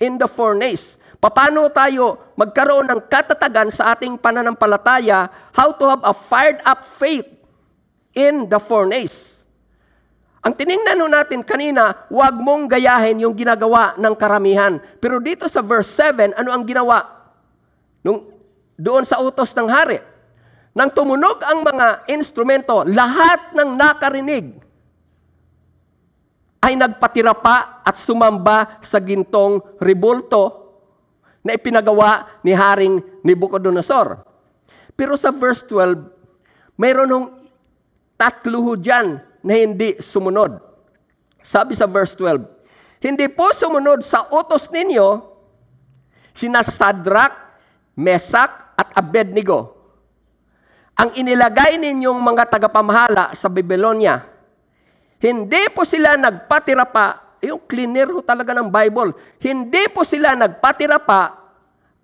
in 0.00 0.18
the 0.18 0.26
furnace. 0.26 0.96
Paano 1.20 1.68
tayo 1.72 2.36
magkaroon 2.36 2.90
ng 2.90 3.00
katatagan 3.08 3.72
sa 3.72 3.96
ating 3.96 4.20
pananampalataya, 4.20 5.30
how 5.56 5.72
to 5.72 5.84
have 5.88 6.02
a 6.04 6.12
fired 6.12 6.60
up 6.68 6.84
faith 6.84 7.28
in 8.12 8.48
the 8.50 8.60
furnace. 8.60 9.44
Ang 10.44 10.52
tiningnan 10.52 11.00
ho 11.00 11.08
natin 11.08 11.40
kanina, 11.40 12.04
huwag 12.12 12.36
mong 12.36 12.68
gayahin 12.68 13.24
yung 13.24 13.32
ginagawa 13.32 13.96
ng 13.96 14.12
karamihan. 14.12 14.76
Pero 15.00 15.16
dito 15.16 15.48
sa 15.48 15.64
verse 15.64 15.88
7, 15.88 16.36
ano 16.36 16.52
ang 16.52 16.68
ginawa? 16.68 17.23
Nung, 18.04 18.28
doon 18.76 19.02
sa 19.02 19.18
utos 19.24 19.56
ng 19.56 19.66
hari. 19.66 19.98
Nang 20.76 20.92
tumunog 20.92 21.40
ang 21.40 21.64
mga 21.64 22.04
instrumento, 22.12 22.84
lahat 22.84 23.56
ng 23.56 23.78
nakarinig 23.78 24.58
ay 26.64 26.74
nagpatira 26.76 27.32
pa 27.32 27.80
at 27.84 27.94
sumamba 27.96 28.80
sa 28.84 28.98
gintong 29.00 29.60
ribulto 29.80 30.64
na 31.44 31.52
ipinagawa 31.54 32.40
ni 32.40 32.56
Haring 32.56 33.20
Nebuchadnezzar. 33.20 34.24
Pero 34.96 35.14
sa 35.14 35.28
verse 35.28 35.62
12, 35.68 36.80
mayroon 36.80 37.12
hong 37.12 37.28
tatlo 38.16 38.58
ho 38.64 38.72
dyan 38.80 39.20
na 39.44 39.52
hindi 39.52 40.00
sumunod. 40.00 40.56
Sabi 41.44 41.76
sa 41.76 41.84
verse 41.84 42.16
12, 42.16 43.04
Hindi 43.04 43.28
po 43.28 43.52
sumunod 43.52 44.00
sa 44.00 44.24
utos 44.32 44.72
ninyo 44.72 45.34
sina 46.32 46.64
Sadrak, 46.64 47.53
Mesak, 47.94 48.74
at 48.74 48.90
Abednego. 48.98 49.70
Ang 50.98 51.14
inilagay 51.14 51.78
ninyong 51.78 52.18
mga 52.18 52.50
tagapamahala 52.50 53.30
sa 53.34 53.46
Babylonia 53.46 54.34
hindi 55.24 55.72
po 55.72 55.88
sila 55.88 56.20
nagpatira 56.20 56.84
pa, 56.84 57.36
yung 57.40 57.64
cleaner 57.64 58.12
ho 58.12 58.20
talaga 58.20 58.52
ng 58.52 58.68
Bible, 58.68 59.16
hindi 59.40 59.88
po 59.88 60.04
sila 60.04 60.36
nagpatira 60.36 61.00
pa 61.00 61.32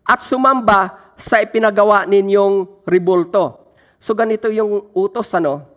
at 0.09 0.25
sumamba 0.25 1.13
sa 1.21 1.37
ipinagawa 1.45 2.09
ninyong 2.09 2.85
ribulto. 2.89 3.77
So 4.01 4.17
ganito 4.17 4.49
yung 4.49 4.89
utos, 4.97 5.29
ano? 5.37 5.69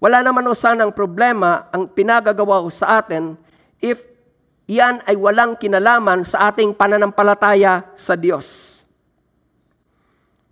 Wala 0.00 0.24
naman 0.24 0.48
o 0.48 0.56
sanang 0.56 0.88
problema 0.96 1.68
ang 1.68 1.84
pinagagawa 1.92 2.64
ko 2.64 2.72
sa 2.72 3.04
atin 3.04 3.36
if 3.84 4.00
yan 4.64 5.04
ay 5.04 5.20
walang 5.20 5.52
kinalaman 5.60 6.24
sa 6.24 6.48
ating 6.48 6.72
pananampalataya 6.72 7.92
sa 7.92 8.16
Diyos. 8.16 8.75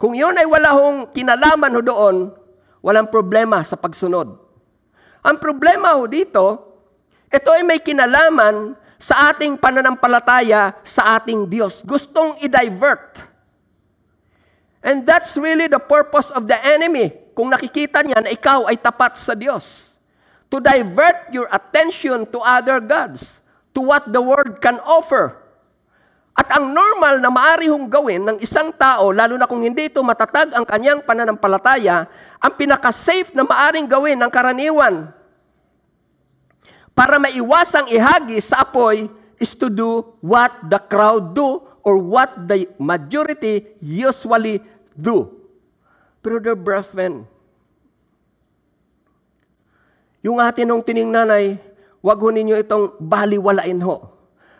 Kung 0.05 0.13
yun 0.13 0.37
ay 0.37 0.45
wala 0.45 0.77
hong 0.77 1.17
kinalaman 1.17 1.73
ho 1.73 1.81
doon, 1.81 2.29
walang 2.85 3.09
problema 3.09 3.65
sa 3.65 3.73
pagsunod. 3.73 4.37
Ang 5.25 5.41
problema 5.41 5.97
ho 5.97 6.05
dito, 6.05 6.45
ito 7.33 7.49
ay 7.49 7.65
may 7.65 7.81
kinalaman 7.81 8.77
sa 9.01 9.33
ating 9.33 9.57
pananampalataya 9.57 10.77
sa 10.85 11.17
ating 11.17 11.49
Diyos. 11.49 11.81
Gustong 11.89 12.37
i-divert. 12.45 13.25
And 14.85 15.09
that's 15.09 15.41
really 15.41 15.73
the 15.73 15.81
purpose 15.81 16.29
of 16.37 16.45
the 16.45 16.61
enemy. 16.61 17.09
Kung 17.33 17.49
nakikita 17.49 18.05
niya 18.05 18.21
na 18.21 18.29
ikaw 18.29 18.69
ay 18.69 18.77
tapat 18.77 19.17
sa 19.17 19.33
Diyos. 19.33 19.97
To 20.53 20.61
divert 20.61 21.33
your 21.33 21.49
attention 21.49 22.29
to 22.29 22.45
other 22.45 22.77
gods, 22.77 23.41
to 23.73 23.81
what 23.81 24.05
the 24.05 24.21
world 24.21 24.61
can 24.61 24.77
offer. 24.85 25.44
At 26.35 26.51
ang 26.59 26.75
normal 26.75 27.23
na 27.23 27.31
maari 27.31 27.71
hong 27.71 27.87
gawin 27.87 28.27
ng 28.27 28.39
isang 28.43 28.75
tao, 28.75 29.15
lalo 29.15 29.39
na 29.39 29.47
kung 29.47 29.63
hindi 29.63 29.87
ito 29.87 30.03
matatag 30.03 30.51
ang 30.51 30.67
kanyang 30.67 31.07
pananampalataya, 31.07 32.11
ang 32.43 32.53
pinaka-safe 32.59 33.31
na 33.39 33.47
maaring 33.47 33.87
gawin 33.87 34.19
ng 34.19 34.31
karaniwan 34.35 35.15
para 36.95 37.19
maiwasang 37.19 37.91
ihagis 37.91 38.55
sa 38.55 38.63
apoy 38.63 39.11
is 39.43 39.55
to 39.59 39.67
do 39.67 40.15
what 40.23 40.51
the 40.71 40.79
crowd 40.79 41.35
do 41.35 41.59
or 41.83 41.99
what 41.99 42.31
the 42.47 42.71
majority 42.79 43.67
usually 43.83 44.63
do. 44.95 45.31
Dear 46.25 46.57
brethren, 46.57 47.29
yung 50.25 50.41
atin 50.41 50.71
nung 50.71 50.81
tiningnan 50.81 51.29
ay, 51.29 51.61
wag 52.01 52.17
ho 52.17 52.33
ninyo 52.33 52.57
itong 52.57 52.97
baliwalain 52.97 53.77
ho. 53.85 54.14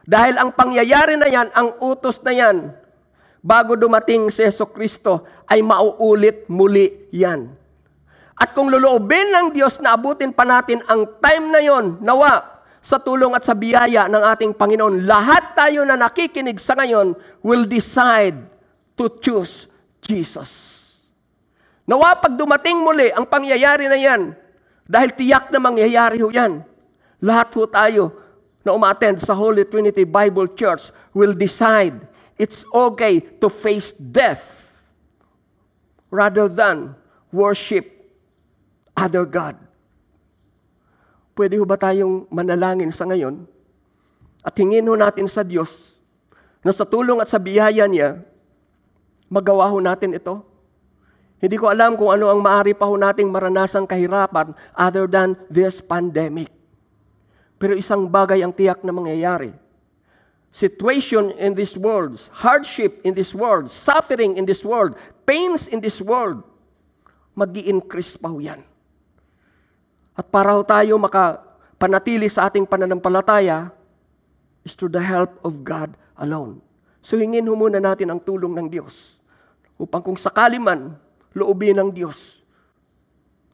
Dahil 0.05 0.37
ang 0.37 0.53
pangyayari 0.53 1.17
na 1.17 1.29
yan, 1.29 1.49
ang 1.57 1.81
utos 1.81 2.21
na 2.21 2.33
yan, 2.37 2.77
bago 3.41 3.73
dumating 3.73 4.29
si 4.29 4.45
Yeso 4.45 4.69
Kristo, 4.69 5.25
ay 5.49 5.65
mauulit 5.65 6.45
muli 6.53 7.09
yan. 7.09 7.49
At 8.37 8.53
kung 8.53 8.69
luluobin 8.69 9.33
ng 9.33 9.47
Diyos 9.57 9.81
na 9.81 9.97
abutin 9.97 10.37
pa 10.37 10.45
natin 10.45 10.85
ang 10.85 11.09
time 11.25 11.47
na 11.49 11.61
yon, 11.65 12.05
nawa, 12.05 12.55
sa 12.85 13.01
tulong 13.01 13.33
at 13.33 13.41
sa 13.41 13.57
biyaya 13.57 14.13
ng 14.13 14.23
ating 14.37 14.53
Panginoon, 14.53 15.09
lahat 15.09 15.57
tayo 15.57 15.89
na 15.89 15.97
nakikinig 15.97 16.61
sa 16.61 16.77
ngayon 16.77 17.17
will 17.41 17.65
decide 17.65 18.37
to 18.93 19.09
choose 19.25 19.73
Jesus. 20.05 20.85
Nawa 21.89 22.21
pag 22.21 22.37
dumating 22.37 22.85
muli 22.85 23.09
ang 23.09 23.25
pangyayari 23.25 23.89
na 23.89 23.97
yan, 23.97 24.37
dahil 24.85 25.17
tiyak 25.17 25.49
na 25.49 25.65
mangyayari 25.65 26.21
ho 26.21 26.29
yan, 26.29 26.61
lahat 27.25 27.49
ho 27.57 27.65
tayo 27.65 28.24
na 28.65 28.73
umattend 28.73 29.21
sa 29.21 29.37
Holy 29.37 29.69
Trinity 29.69 30.09
Bible 30.09 30.49
Church 30.57 30.89
will 31.13 31.37
decide 31.37 32.09
it's 32.41 32.65
okay 32.73 33.21
to 33.21 33.53
face 33.53 33.93
death 33.93 34.73
rather 36.09 36.49
than 36.49 36.97
worship 37.29 37.85
other 38.97 39.29
God. 39.29 39.61
Pwede 41.37 41.61
ho 41.61 41.67
ba 41.69 41.77
tayong 41.77 42.31
manalangin 42.33 42.95
sa 42.95 43.05
ngayon 43.05 43.45
at 44.41 44.55
hingin 44.57 44.87
ho 44.89 44.95
natin 44.97 45.29
sa 45.29 45.45
Diyos 45.45 45.99
na 46.65 46.73
sa 46.73 46.89
tulong 46.89 47.21
at 47.21 47.29
sa 47.29 47.37
biyaya 47.37 47.85
niya, 47.85 48.25
magawa 49.29 49.69
ho 49.69 49.77
natin 49.83 50.17
ito? 50.17 50.41
Hindi 51.43 51.61
ko 51.61 51.69
alam 51.69 51.99
kung 51.99 52.09
ano 52.09 52.33
ang 52.33 52.41
maaari 52.41 52.73
pa 52.73 52.89
ho 52.89 52.97
nating 52.97 53.29
maranasang 53.29 53.85
kahirapan 53.85 54.57
other 54.73 55.05
than 55.05 55.37
this 55.53 55.85
pandemic. 55.85 56.49
Pero 57.65 57.73
isang 57.73 58.05
bagay 58.05 58.45
ang 58.45 58.53
tiyak 58.53 58.85
na 58.85 58.93
mangyayari. 58.93 59.49
Situation 60.53 61.33
in 61.41 61.57
this 61.57 61.81
world, 61.81 62.21
hardship 62.45 63.01
in 63.09 63.17
this 63.17 63.33
world, 63.33 63.73
suffering 63.73 64.37
in 64.37 64.45
this 64.45 64.61
world, 64.61 65.01
pains 65.25 65.73
in 65.73 65.81
this 65.81 65.97
world, 66.05 66.45
mag 67.33 67.57
increase 67.57 68.21
pa 68.21 68.29
ho 68.29 68.37
yan. 68.37 68.61
At 70.13 70.29
para 70.29 70.53
ho 70.53 70.61
tayo 70.61 71.01
maka 71.01 71.41
panatili 71.81 72.29
sa 72.29 72.53
ating 72.53 72.69
pananampalataya 72.69 73.73
is 74.61 74.77
through 74.77 74.93
the 74.93 75.01
help 75.01 75.41
of 75.41 75.65
God 75.65 75.97
alone. 76.21 76.61
So 77.01 77.17
hingin 77.17 77.49
ho 77.49 77.57
muna 77.57 77.81
natin 77.81 78.13
ang 78.13 78.21
tulong 78.21 78.53
ng 78.53 78.69
Diyos 78.69 79.17
upang 79.81 80.05
kung 80.05 80.21
sakali 80.21 80.61
man 80.61 81.01
loobin 81.33 81.81
ng 81.81 81.89
Diyos 81.97 82.45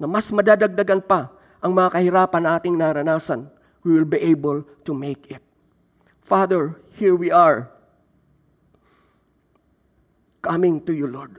na 0.02 0.10
mas 0.10 0.26
madadagdagan 0.34 0.98
pa 0.98 1.30
ang 1.62 1.70
mga 1.70 1.94
kahirapan 1.94 2.42
na 2.42 2.58
ating 2.58 2.74
naranasan, 2.74 3.46
we 3.84 3.96
will 3.96 4.08
be 4.08 4.20
able 4.20 4.64
to 4.84 4.92
make 4.92 5.30
it. 5.30 5.42
Father, 6.20 6.78
here 6.94 7.16
we 7.16 7.32
are, 7.32 7.72
coming 10.40 10.80
to 10.84 10.92
you, 10.94 11.08
Lord. 11.08 11.36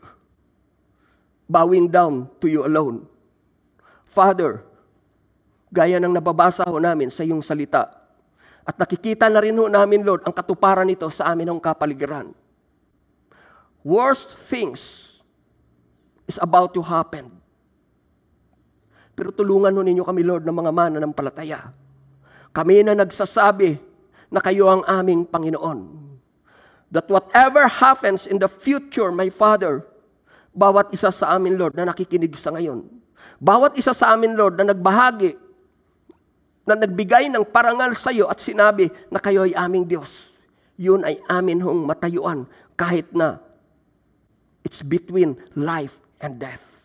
Bowing 1.51 1.91
down 1.91 2.31
to 2.39 2.48
you 2.48 2.63
alone. 2.63 3.07
Father, 4.07 4.63
gaya 5.71 6.00
ng 6.00 6.12
nababasa 6.12 6.67
ho 6.67 6.77
namin 6.79 7.07
sa 7.07 7.24
iyong 7.24 7.39
salita, 7.39 7.88
at 8.62 8.75
nakikita 8.77 9.25
na 9.31 9.41
rin 9.41 9.57
ho 9.57 9.65
namin, 9.71 10.05
Lord, 10.05 10.27
ang 10.27 10.36
katuparan 10.36 10.86
nito 10.86 11.10
sa 11.10 11.33
amin 11.33 11.50
ng 11.50 11.60
kapaligiran. 11.63 12.29
Worst 13.81 14.38
things 14.38 15.10
is 16.29 16.38
about 16.38 16.75
to 16.77 16.86
happen. 16.86 17.33
Pero 19.17 19.33
tulungan 19.33 19.74
ho 19.74 19.81
ninyo 19.81 20.05
kami, 20.05 20.21
Lord, 20.21 20.45
ng 20.45 20.53
mga 20.53 20.71
mana 20.71 20.98
ng 21.01 21.13
palataya. 21.15 21.74
Kami 22.51 22.84
na 22.84 22.96
nagsasabi 22.96 23.79
na 24.31 24.39
kayo 24.43 24.67
ang 24.67 24.84
aming 24.88 25.27
Panginoon. 25.27 26.00
That 26.91 27.08
whatever 27.08 27.67
happens 27.72 28.27
in 28.27 28.39
the 28.39 28.51
future, 28.51 29.12
my 29.15 29.31
Father, 29.31 29.88
bawat 30.51 30.91
isa 30.91 31.08
sa 31.12 31.36
amin, 31.39 31.55
Lord, 31.55 31.79
na 31.79 31.88
nakikinig 31.88 32.36
sa 32.36 32.51
ngayon, 32.51 32.84
bawat 33.39 33.79
isa 33.79 33.96
sa 33.96 34.12
amin, 34.12 34.36
Lord, 34.36 34.60
na 34.60 34.75
nagbahagi, 34.75 35.39
na 36.67 36.75
nagbigay 36.75 37.31
ng 37.31 37.48
parangal 37.48 37.96
sa 37.96 38.12
iyo 38.12 38.27
at 38.27 38.43
sinabi 38.43 38.91
na 39.08 39.17
kayo 39.24 39.48
ay 39.48 39.55
aming 39.55 39.88
Diyos, 39.88 40.36
yun 40.75 41.01
ay 41.08 41.17
amin 41.31 41.63
hong 41.63 41.88
matayuan 41.88 42.46
kahit 42.75 43.10
na 43.15 43.41
it's 44.62 44.86
between 44.86 45.38
life 45.58 46.00
and 46.22 46.38
death. 46.38 46.80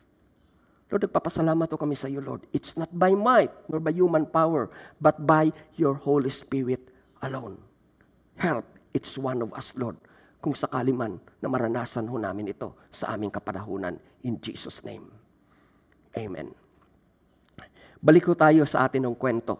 Lord, 0.87 1.11
nagpapasalamat 1.11 1.67
ko 1.67 1.77
kami 1.83 1.99
sa 1.99 2.07
iyo, 2.07 2.23
Lord. 2.23 2.47
It's 2.55 2.79
not 2.79 2.91
by 2.95 3.11
might 3.19 3.51
nor 3.67 3.83
by 3.83 3.91
human 3.91 4.23
power, 4.23 4.71
but 5.03 5.19
by 5.19 5.51
your 5.75 5.99
Holy 5.99 6.31
Spirit 6.31 6.79
alone. 7.27 7.59
Help 8.39 8.63
each 8.95 9.19
one 9.19 9.43
of 9.43 9.51
us, 9.51 9.75
Lord, 9.75 9.99
kung 10.39 10.55
sakali 10.55 10.95
man 10.95 11.19
na 11.43 11.51
maranasan 11.51 12.07
ho 12.07 12.15
namin 12.23 12.55
ito 12.55 12.87
sa 12.87 13.19
aming 13.19 13.35
kapanahunan. 13.35 13.99
In 14.23 14.39
Jesus' 14.39 14.87
name. 14.87 15.11
Amen. 16.15 16.55
Balik 17.99 18.31
ko 18.31 18.39
tayo 18.39 18.63
sa 18.63 18.87
atin 18.87 19.11
ng 19.11 19.17
kwento. 19.19 19.59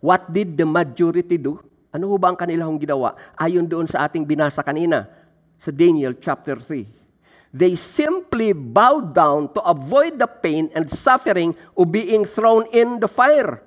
What 0.00 0.32
did 0.32 0.56
the 0.56 0.64
majority 0.64 1.36
do? 1.36 1.60
Ano 1.92 2.08
ho 2.08 2.16
ba 2.16 2.32
ang 2.32 2.38
kanilang 2.40 2.72
ginawa? 2.80 3.12
Ayon 3.36 3.68
doon 3.68 3.84
sa 3.84 4.08
ating 4.08 4.24
binasa 4.24 4.64
kanina 4.64 5.04
sa 5.60 5.68
Daniel 5.68 6.16
chapter 6.16 6.56
3. 6.56 6.99
They 7.50 7.74
simply 7.74 8.54
bowed 8.54 9.10
down 9.10 9.50
to 9.58 9.60
avoid 9.66 10.22
the 10.22 10.30
pain 10.30 10.70
and 10.70 10.86
suffering 10.86 11.58
of 11.74 11.90
being 11.90 12.22
thrown 12.22 12.70
in 12.70 13.02
the 13.02 13.10
fire. 13.10 13.66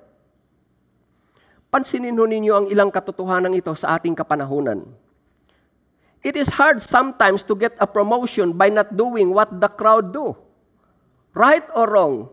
Pansinin 1.68 2.16
ho 2.16 2.24
ninyo 2.24 2.52
ang 2.54 2.66
ilang 2.72 2.88
katotohanan 2.88 3.52
ito 3.52 3.74
sa 3.76 4.00
ating 4.00 4.16
kapanahunan. 4.16 4.88
It 6.24 6.40
is 6.40 6.56
hard 6.56 6.80
sometimes 6.80 7.44
to 7.44 7.52
get 7.52 7.76
a 7.76 7.84
promotion 7.84 8.56
by 8.56 8.72
not 8.72 8.96
doing 8.96 9.28
what 9.36 9.52
the 9.52 9.68
crowd 9.68 10.16
do. 10.16 10.32
Right 11.36 11.66
or 11.76 11.84
wrong? 11.84 12.32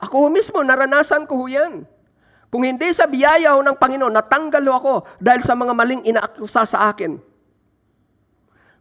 Ako 0.00 0.32
mismo, 0.32 0.64
naranasan 0.64 1.28
ko 1.28 1.44
ho 1.44 1.46
yan. 1.50 1.84
Kung 2.48 2.64
hindi 2.64 2.88
sa 2.96 3.04
biyaya 3.04 3.52
ho 3.52 3.60
ng 3.60 3.76
Panginoon, 3.76 4.14
natanggal 4.14 4.64
ho 4.64 4.72
ako 4.78 4.94
dahil 5.20 5.42
sa 5.44 5.52
mga 5.52 5.72
maling 5.76 6.02
inaakusa 6.08 6.64
sa 6.64 6.88
akin. 6.88 7.33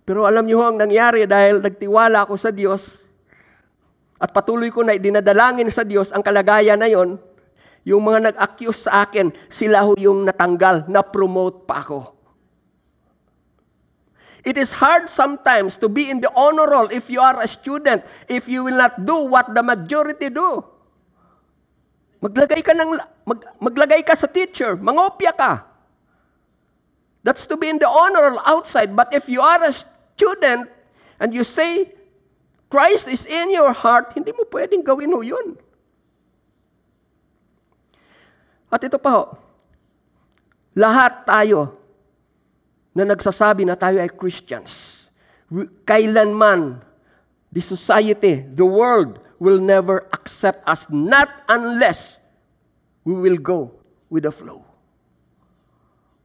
Pero 0.03 0.27
alam 0.27 0.43
niyo 0.43 0.63
ang 0.63 0.75
nangyari 0.75 1.23
dahil 1.23 1.63
nagtiwala 1.63 2.27
ako 2.27 2.35
sa 2.35 2.51
Diyos 2.51 3.07
at 4.23 4.31
patuloy 4.31 4.71
ko 4.71 4.87
na 4.87 4.95
dinadalangin 4.95 5.67
sa 5.67 5.83
Diyos 5.83 6.15
ang 6.15 6.23
kalagayan 6.23 6.79
na 6.79 6.87
yon, 6.87 7.19
yung 7.83 7.99
mga 8.07 8.31
nag-accuse 8.31 8.87
sa 8.87 9.03
akin, 9.03 9.35
sila 9.51 9.83
ho 9.83 9.99
yung 9.99 10.23
natanggal, 10.23 10.87
na-promote 10.87 11.67
pa 11.67 11.83
ako. 11.83 12.15
It 14.43 14.55
is 14.59 14.75
hard 14.79 15.07
sometimes 15.07 15.79
to 15.79 15.87
be 15.87 16.07
in 16.11 16.19
the 16.19 16.31
honor 16.35 16.67
roll 16.67 16.87
if 16.91 17.11
you 17.11 17.19
are 17.19 17.35
a 17.39 17.47
student, 17.47 18.03
if 18.27 18.47
you 18.47 18.63
will 18.63 18.75
not 18.75 19.03
do 19.03 19.27
what 19.27 19.51
the 19.51 19.63
majority 19.63 20.27
do. 20.27 20.63
Maglagay 22.23 22.63
ka 22.63 22.71
ng 22.71 22.95
mag, 23.27 23.39
maglagay 23.59 24.03
ka 24.03 24.15
sa 24.15 24.27
teacher, 24.31 24.79
mangopya 24.79 25.35
ka. 25.35 25.67
That's 27.23 27.47
to 27.47 27.55
be 27.55 27.71
in 27.71 27.79
the 27.79 27.87
honor 27.87 28.31
roll 28.31 28.43
outside. 28.43 28.95
But 28.95 29.15
if 29.15 29.27
you 29.31 29.39
are 29.43 29.63
a 29.63 29.71
student 30.13 30.69
and 31.19 31.33
you 31.33 31.43
say 31.43 31.89
Christ 32.73 33.05
is 33.05 33.29
in 33.29 33.53
your 33.53 33.69
heart, 33.69 34.17
hindi 34.17 34.33
mo 34.33 34.49
pwedeng 34.49 34.81
gawin 34.81 35.13
ho 35.13 35.21
yun. 35.21 35.53
At 38.73 38.81
ito 38.81 38.97
pa 38.97 39.13
ho, 39.13 39.23
lahat 40.73 41.29
tayo 41.29 41.77
na 42.97 43.05
nagsasabi 43.05 43.61
na 43.69 43.77
tayo 43.77 44.01
ay 44.01 44.09
Christians, 44.09 45.05
kailanman 45.85 46.81
the 47.53 47.61
society, 47.61 48.41
the 48.41 48.65
world 48.65 49.21
will 49.37 49.61
never 49.61 50.09
accept 50.09 50.65
us 50.65 50.89
not 50.89 51.29
unless 51.45 52.17
we 53.05 53.13
will 53.13 53.37
go 53.37 53.77
with 54.09 54.25
the 54.25 54.33
flow. 54.33 54.65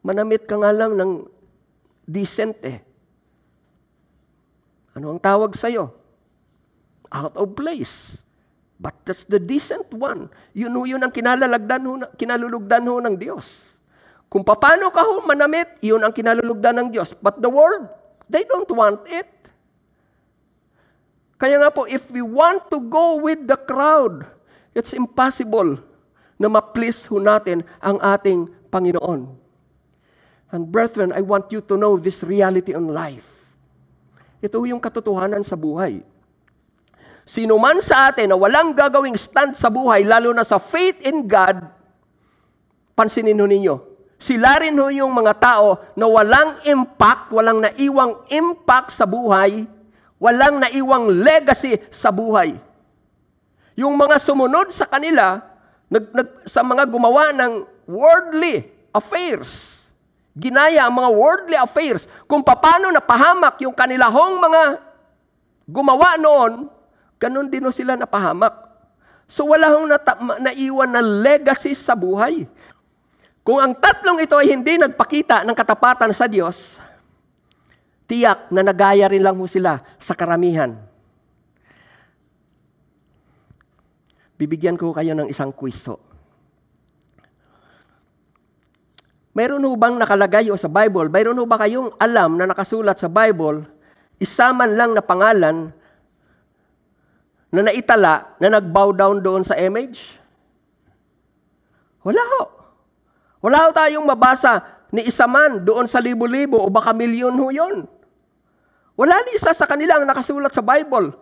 Manamit 0.01 0.48
ka 0.48 0.57
nga 0.57 0.72
lang 0.72 0.96
ng 0.96 1.29
decent 2.09 2.57
eh. 2.64 2.88
Ano 4.99 5.15
ang 5.15 5.23
tawag 5.23 5.55
sa'yo? 5.55 5.95
Out 7.15 7.39
of 7.39 7.55
place. 7.55 8.27
But 8.79 8.99
that's 9.07 9.23
the 9.31 9.39
decent 9.39 9.95
one. 9.95 10.27
Yun 10.55 10.75
ho 10.75 10.83
yun 10.83 11.03
ang 11.03 11.15
kinalalagdan 11.15 11.83
ho, 11.87 11.93
kinalulugdan 12.19 12.83
ho 12.87 12.99
ng 12.99 13.15
Diyos. 13.15 13.79
Kung 14.27 14.43
paano 14.43 14.91
ka 14.91 15.07
ho 15.07 15.23
manamit, 15.23 15.79
yun 15.79 16.03
ang 16.03 16.11
kinalulugdan 16.11 16.83
ng 16.83 16.89
Diyos. 16.91 17.15
But 17.15 17.39
the 17.39 17.51
world, 17.51 17.87
they 18.27 18.43
don't 18.43 18.69
want 18.75 19.07
it. 19.07 19.31
Kaya 21.39 21.63
nga 21.63 21.71
po, 21.71 21.87
if 21.87 22.11
we 22.11 22.19
want 22.19 22.67
to 22.75 22.83
go 22.83 23.23
with 23.23 23.47
the 23.47 23.55
crowd, 23.55 24.27
it's 24.75 24.91
impossible 24.91 25.79
na 26.35 26.51
ma-please 26.51 27.07
ho 27.07 27.23
natin 27.23 27.63
ang 27.79 28.03
ating 28.03 28.51
Panginoon. 28.75 29.31
And 30.51 30.63
brethren, 30.67 31.15
I 31.15 31.23
want 31.23 31.55
you 31.55 31.63
to 31.63 31.75
know 31.79 31.95
this 31.95 32.27
reality 32.27 32.75
on 32.75 32.91
life. 32.91 33.38
Ito 34.38 34.62
yung 34.66 34.79
katotohanan 34.79 35.42
sa 35.42 35.59
buhay. 35.59 36.03
Sino 37.29 37.61
man 37.61 37.83
sa 37.85 38.09
atin 38.09 38.33
na 38.33 38.37
walang 38.40 38.72
gagawing 38.72 39.18
stand 39.18 39.53
sa 39.53 39.68
buhay, 39.68 40.01
lalo 40.07 40.33
na 40.33 40.46
sa 40.46 40.57
faith 40.57 41.05
in 41.05 41.29
God, 41.29 41.61
pansinin 42.96 43.37
ho 43.37 43.44
ninyo, 43.44 43.77
sila 44.16 44.59
rin 44.59 44.74
ho 44.74 44.88
yung 44.90 45.14
mga 45.14 45.37
tao 45.38 45.79
na 45.94 46.09
walang 46.09 46.59
impact, 46.64 47.31
walang 47.31 47.62
naiwang 47.62 48.18
impact 48.33 48.90
sa 48.90 49.07
buhay, 49.07 49.68
walang 50.18 50.59
naiwang 50.59 51.07
legacy 51.22 51.79
sa 51.92 52.11
buhay. 52.11 52.59
Yung 53.79 53.94
mga 53.94 54.18
sumunod 54.18 54.74
sa 54.74 54.90
kanila, 54.90 55.38
nag, 55.87 56.11
nag, 56.11 56.29
sa 56.42 56.66
mga 56.66 56.83
gumawa 56.90 57.31
ng 57.31 57.62
worldly 57.87 58.66
affairs, 58.90 59.78
ginaya 60.38 60.87
ang 60.87 60.94
mga 60.94 61.11
worldly 61.11 61.59
affairs, 61.59 62.07
kung 62.31 62.46
paano 62.46 62.94
napahamak 62.94 63.59
yung 63.66 63.74
kanilahong 63.74 64.38
mga 64.38 64.62
gumawa 65.66 66.14
noon, 66.14 66.70
ganun 67.18 67.51
din 67.51 67.66
sila 67.74 67.98
napahamak. 67.98 68.55
So 69.29 69.51
wala 69.51 69.68
hong 69.74 69.90
nata- 69.90 70.38
naiwan 70.40 70.88
na 70.88 71.03
legacy 71.03 71.74
sa 71.74 71.92
buhay. 71.92 72.48
Kung 73.44 73.61
ang 73.61 73.77
tatlong 73.77 74.22
ito 74.22 74.38
ay 74.38 74.55
hindi 74.55 74.81
nagpakita 74.81 75.44
ng 75.44 75.57
katapatan 75.59 76.14
sa 76.14 76.24
Diyos, 76.31 76.81
tiyak 78.09 78.48
na 78.48 78.64
nagaya 78.64 79.11
rin 79.11 79.20
lang 79.20 79.37
ho 79.37 79.44
sila 79.44 79.85
sa 80.01 80.16
karamihan. 80.16 80.72
Bibigyan 84.38 84.79
ko 84.79 84.94
kayo 84.94 85.12
ng 85.18 85.29
isang 85.29 85.51
quiz 85.51 85.83
ho. 85.90 85.98
Mayroon 89.38 89.62
ho 89.62 89.79
bang 89.79 89.94
nakalagay 89.94 90.51
o 90.51 90.59
sa 90.59 90.66
Bible, 90.66 91.07
mayroon 91.07 91.38
ho 91.38 91.46
ba 91.46 91.62
kayong 91.62 91.94
alam 91.94 92.35
na 92.35 92.51
nakasulat 92.51 92.98
sa 92.98 93.07
Bible, 93.07 93.62
isa 94.18 94.51
man 94.51 94.74
lang 94.74 94.98
na 94.98 95.03
pangalan 95.07 95.70
na 97.55 97.61
naitala 97.62 98.35
na 98.42 98.59
nag-bow 98.59 98.90
down 98.90 99.22
doon 99.22 99.46
sa 99.46 99.55
image? 99.55 100.18
Wala 102.03 102.18
ho. 102.18 102.42
Wala 103.38 103.62
ho 103.62 103.68
tayong 103.70 104.03
mabasa 104.03 104.59
ni 104.90 105.07
isa 105.07 105.31
man 105.31 105.62
doon 105.62 105.87
sa 105.87 106.03
libo-libo 106.03 106.59
o 106.59 106.66
baka 106.66 106.90
milyon 106.90 107.38
ho 107.38 107.46
yun. 107.55 107.87
Wala 108.98 109.22
ni 109.22 109.38
isa 109.38 109.55
sa 109.55 109.70
kanila 109.70 110.03
ang 110.03 110.07
nakasulat 110.11 110.51
sa 110.51 110.66
Bible. 110.66 111.14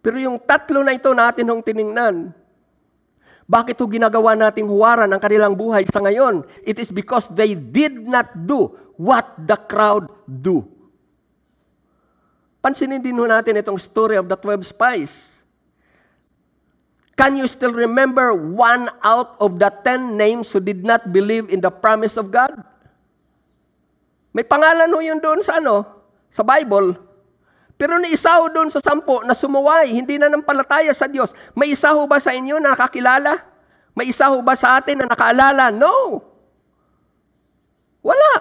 Pero 0.00 0.16
yung 0.16 0.40
tatlo 0.40 0.80
na 0.80 0.96
ito 0.96 1.12
natin 1.12 1.44
hong 1.52 1.60
tiningnan, 1.60 2.32
Bakit 3.46 3.78
ho 3.78 3.86
ginagawa 3.86 4.34
nating 4.34 4.66
huwaran 4.66 5.06
ang 5.06 5.22
kanilang 5.22 5.54
buhay 5.54 5.86
sa 5.86 6.02
ngayon? 6.02 6.42
It 6.66 6.82
is 6.82 6.90
because 6.90 7.30
they 7.30 7.54
did 7.54 7.94
not 8.02 8.34
do 8.34 8.74
what 8.98 9.38
the 9.38 9.54
crowd 9.54 10.10
do. 10.26 10.66
Pansinin 12.58 12.98
din 12.98 13.14
ho 13.14 13.30
natin 13.30 13.54
itong 13.62 13.78
story 13.78 14.18
of 14.18 14.26
the 14.26 14.34
12 14.34 14.66
spies. 14.66 15.38
Can 17.14 17.38
you 17.38 17.46
still 17.46 17.72
remember 17.72 18.34
one 18.34 18.90
out 19.00 19.38
of 19.38 19.62
the 19.62 19.70
10 19.70 20.18
names 20.18 20.50
who 20.50 20.58
did 20.58 20.82
not 20.82 21.14
believe 21.14 21.46
in 21.48 21.62
the 21.62 21.70
promise 21.70 22.18
of 22.18 22.34
God? 22.34 22.52
May 24.34 24.44
pangalan 24.44 24.90
ho 24.90 24.98
yun 25.00 25.22
doon 25.22 25.40
sa 25.40 25.62
ano, 25.62 25.86
sa 26.28 26.42
Bible. 26.42 27.05
Pero 27.76 28.00
ni 28.00 28.16
isa 28.16 28.40
ho 28.40 28.48
doon 28.48 28.72
sa 28.72 28.80
sampo 28.80 29.20
na 29.20 29.36
sumuway, 29.36 29.92
hindi 29.92 30.16
na 30.16 30.32
nampalataya 30.32 30.92
sa 30.96 31.04
Diyos. 31.04 31.36
May 31.52 31.76
isa 31.76 31.92
ho 31.92 32.08
ba 32.08 32.16
sa 32.16 32.32
inyo 32.32 32.56
na 32.56 32.72
nakakilala? 32.72 33.36
May 33.92 34.08
isa 34.08 34.32
ho 34.32 34.40
ba 34.40 34.56
sa 34.56 34.80
atin 34.80 35.04
na 35.04 35.06
nakaalala? 35.08 35.68
No. 35.68 36.24
Wala. 38.00 38.32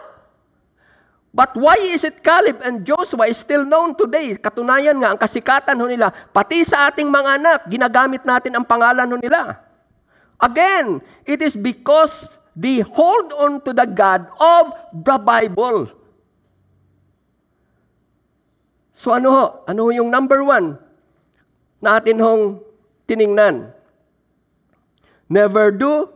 But 1.36 1.52
why 1.60 1.76
is 1.84 2.08
it 2.08 2.24
Caleb 2.24 2.64
and 2.64 2.88
Joshua 2.88 3.28
is 3.28 3.36
still 3.36 3.68
known 3.68 3.92
today? 3.92 4.40
Katunayan 4.40 4.96
nga, 5.04 5.12
ang 5.12 5.20
kasikatan 5.20 5.76
ho 5.76 5.84
nila, 5.84 6.08
pati 6.32 6.64
sa 6.64 6.88
ating 6.88 7.12
mga 7.12 7.30
anak, 7.36 7.60
ginagamit 7.68 8.24
natin 8.24 8.56
ang 8.56 8.64
pangalan 8.64 9.04
ho 9.04 9.20
nila. 9.20 9.60
Again, 10.40 11.04
it 11.28 11.44
is 11.44 11.60
because 11.60 12.40
they 12.56 12.80
hold 12.80 13.36
on 13.36 13.60
to 13.68 13.76
the 13.76 13.84
God 13.84 14.32
of 14.40 14.80
the 14.96 15.20
Bible. 15.20 15.92
So 18.96 19.12
ano 19.12 19.28
ho? 19.28 19.46
Ano 19.68 19.92
yung 19.92 20.08
number 20.08 20.40
one 20.40 20.80
na 21.84 22.00
atin 22.00 22.16
hong 22.24 22.64
tiningnan? 23.04 23.76
Never 25.28 25.76
do 25.76 26.08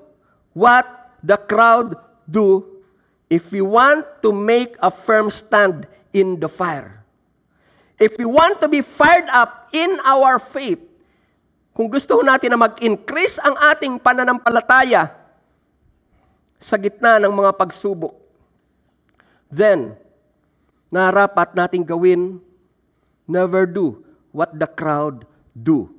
what 0.55 0.87
the 1.19 1.35
crowd 1.35 1.99
do 2.23 2.63
if 3.27 3.51
we 3.51 3.59
want 3.59 4.07
to 4.23 4.31
make 4.31 4.79
a 4.79 4.87
firm 4.87 5.27
stand 5.27 5.91
in 6.15 6.39
the 6.39 6.47
fire. 6.47 7.03
If 7.99 8.15
we 8.15 8.23
want 8.23 8.63
to 8.63 8.71
be 8.71 8.79
fired 8.79 9.27
up 9.27 9.67
in 9.75 9.99
our 10.07 10.39
faith, 10.39 10.79
kung 11.75 11.91
gusto 11.91 12.23
natin 12.23 12.55
na 12.55 12.59
mag-increase 12.63 13.43
ang 13.43 13.59
ating 13.59 13.99
pananampalataya 13.99 15.11
sa 16.55 16.79
gitna 16.79 17.19
ng 17.19 17.31
mga 17.31 17.51
pagsubok, 17.59 18.15
then, 19.51 19.99
narapat 20.87 21.51
nating 21.55 21.83
gawin, 21.83 22.39
never 23.29 23.69
do 23.69 24.01
what 24.33 24.57
the 24.57 24.65
crowd 24.65 25.29
do. 25.53 25.93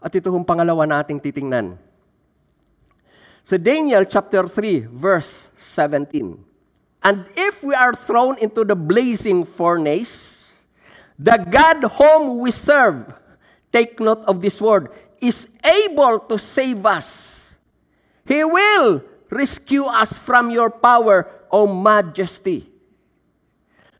At 0.00 0.16
ito 0.16 0.32
hong 0.32 0.48
pangalawa 0.48 0.88
na 0.88 1.04
ating 1.04 1.20
titingnan. 1.20 1.76
Sa 3.46 3.60
Daniel 3.60 4.02
chapter 4.08 4.48
3, 4.48 4.90
verse 4.90 5.54
17. 5.54 6.34
And 7.04 7.22
if 7.38 7.62
we 7.62 7.76
are 7.76 7.94
thrown 7.94 8.34
into 8.42 8.66
the 8.66 8.74
blazing 8.74 9.46
furnace, 9.46 10.50
the 11.14 11.38
God 11.38 11.86
whom 11.94 12.42
we 12.42 12.50
serve, 12.50 13.14
take 13.70 14.02
note 14.02 14.26
of 14.26 14.42
this 14.42 14.58
word, 14.58 14.90
is 15.22 15.54
able 15.62 16.18
to 16.26 16.36
save 16.36 16.82
us. 16.82 17.54
He 18.26 18.42
will 18.42 19.06
rescue 19.30 19.86
us 19.86 20.18
from 20.18 20.50
your 20.50 20.68
power, 20.68 21.30
O 21.46 21.70
majesty. 21.70 22.66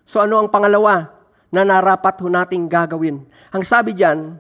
So 0.03 0.19
ano 0.23 0.43
ang 0.43 0.51
pangalawa 0.51 1.16
na 1.51 1.63
narapat 1.63 2.19
ho 2.21 2.29
nating 2.31 2.67
gagawin? 2.67 3.23
Ang 3.55 3.63
sabi 3.65 3.95
diyan, 3.95 4.39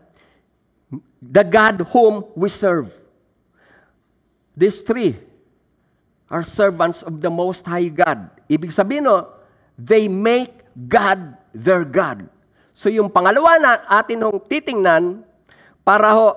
the 1.21 1.45
God 1.45 1.83
whom 1.91 2.25
we 2.37 2.49
serve. 2.49 2.93
These 4.57 4.83
three 4.87 5.17
are 6.31 6.43
servants 6.43 7.05
of 7.05 7.21
the 7.21 7.31
Most 7.31 7.67
High 7.67 7.93
God. 7.93 8.31
Ibig 8.49 8.73
sabihin 8.73 9.05
no, 9.05 9.31
they 9.77 10.09
make 10.09 10.65
God 10.75 11.37
their 11.53 11.85
God. 11.85 12.29
So 12.77 12.93
yung 12.93 13.09
pangalawa 13.09 13.57
na 13.61 13.73
atin 13.89 14.21
hong 14.25 14.41
titingnan, 14.45 15.25
para 15.87 16.13
ho 16.13 16.35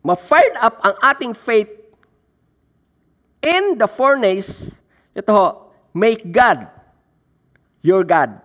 ma-fired 0.00 0.56
up 0.58 0.80
ang 0.80 0.96
ating 1.04 1.34
faith 1.36 1.68
in 3.44 3.76
the 3.76 3.86
furnace, 3.86 4.72
ito 5.12 5.30
ho, 5.30 5.70
make 5.92 6.24
God 6.32 6.66
your 7.84 8.04
God. 8.04 8.40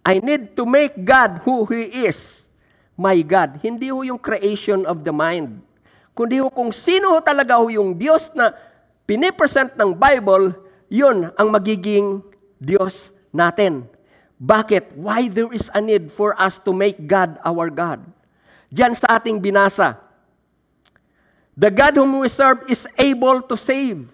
I 0.00 0.18
need 0.18 0.56
to 0.56 0.64
make 0.64 0.96
God 1.04 1.44
who 1.44 1.68
He 1.68 2.08
is, 2.08 2.48
my 2.96 3.20
God. 3.20 3.60
Hindi 3.60 3.92
ho 3.92 4.00
yung 4.00 4.20
creation 4.20 4.84
of 4.88 5.04
the 5.04 5.12
mind 5.12 5.70
kundi 6.20 6.36
ho 6.36 6.52
kung 6.52 6.68
sino 6.68 7.16
ho 7.16 7.18
talaga 7.24 7.56
ho 7.56 7.72
yung 7.72 7.96
Diyos 7.96 8.36
na 8.36 8.52
pinipresent 9.08 9.72
ng 9.80 9.96
Bible, 9.96 10.52
yun 10.92 11.32
ang 11.32 11.48
magiging 11.48 12.20
Diyos 12.60 13.16
natin. 13.32 13.88
Bakit? 14.36 14.92
Why 15.00 15.32
there 15.32 15.48
is 15.48 15.72
a 15.72 15.80
need 15.80 16.12
for 16.12 16.36
us 16.36 16.60
to 16.60 16.76
make 16.76 17.00
God 17.08 17.40
our 17.40 17.72
God? 17.72 18.04
Diyan 18.68 18.92
sa 18.92 19.16
ating 19.16 19.40
binasa, 19.40 19.96
The 21.56 21.68
God 21.68 21.92
whom 21.96 22.24
we 22.24 22.28
serve 22.32 22.64
is 22.72 22.88
able 22.96 23.44
to 23.44 23.52
save. 23.52 24.08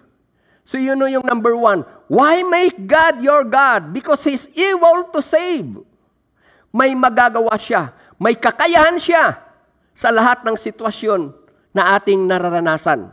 So 0.66 0.82
yun 0.82 0.98
know 0.98 1.06
yung 1.06 1.22
number 1.22 1.54
one. 1.54 1.86
Why 2.06 2.46
make 2.46 2.86
God 2.86 3.18
your 3.18 3.42
God? 3.42 3.90
Because 3.90 4.22
He's 4.22 4.46
able 4.54 5.10
to 5.10 5.18
save. 5.18 5.82
May 6.70 6.94
magagawa 6.94 7.54
siya. 7.58 7.90
May 8.16 8.38
kakayahan 8.38 8.96
siya 8.96 9.42
sa 9.90 10.14
lahat 10.14 10.46
ng 10.46 10.54
sitwasyon 10.54 11.34
na 11.74 11.98
ating 11.98 12.24
nararanasan. 12.24 13.10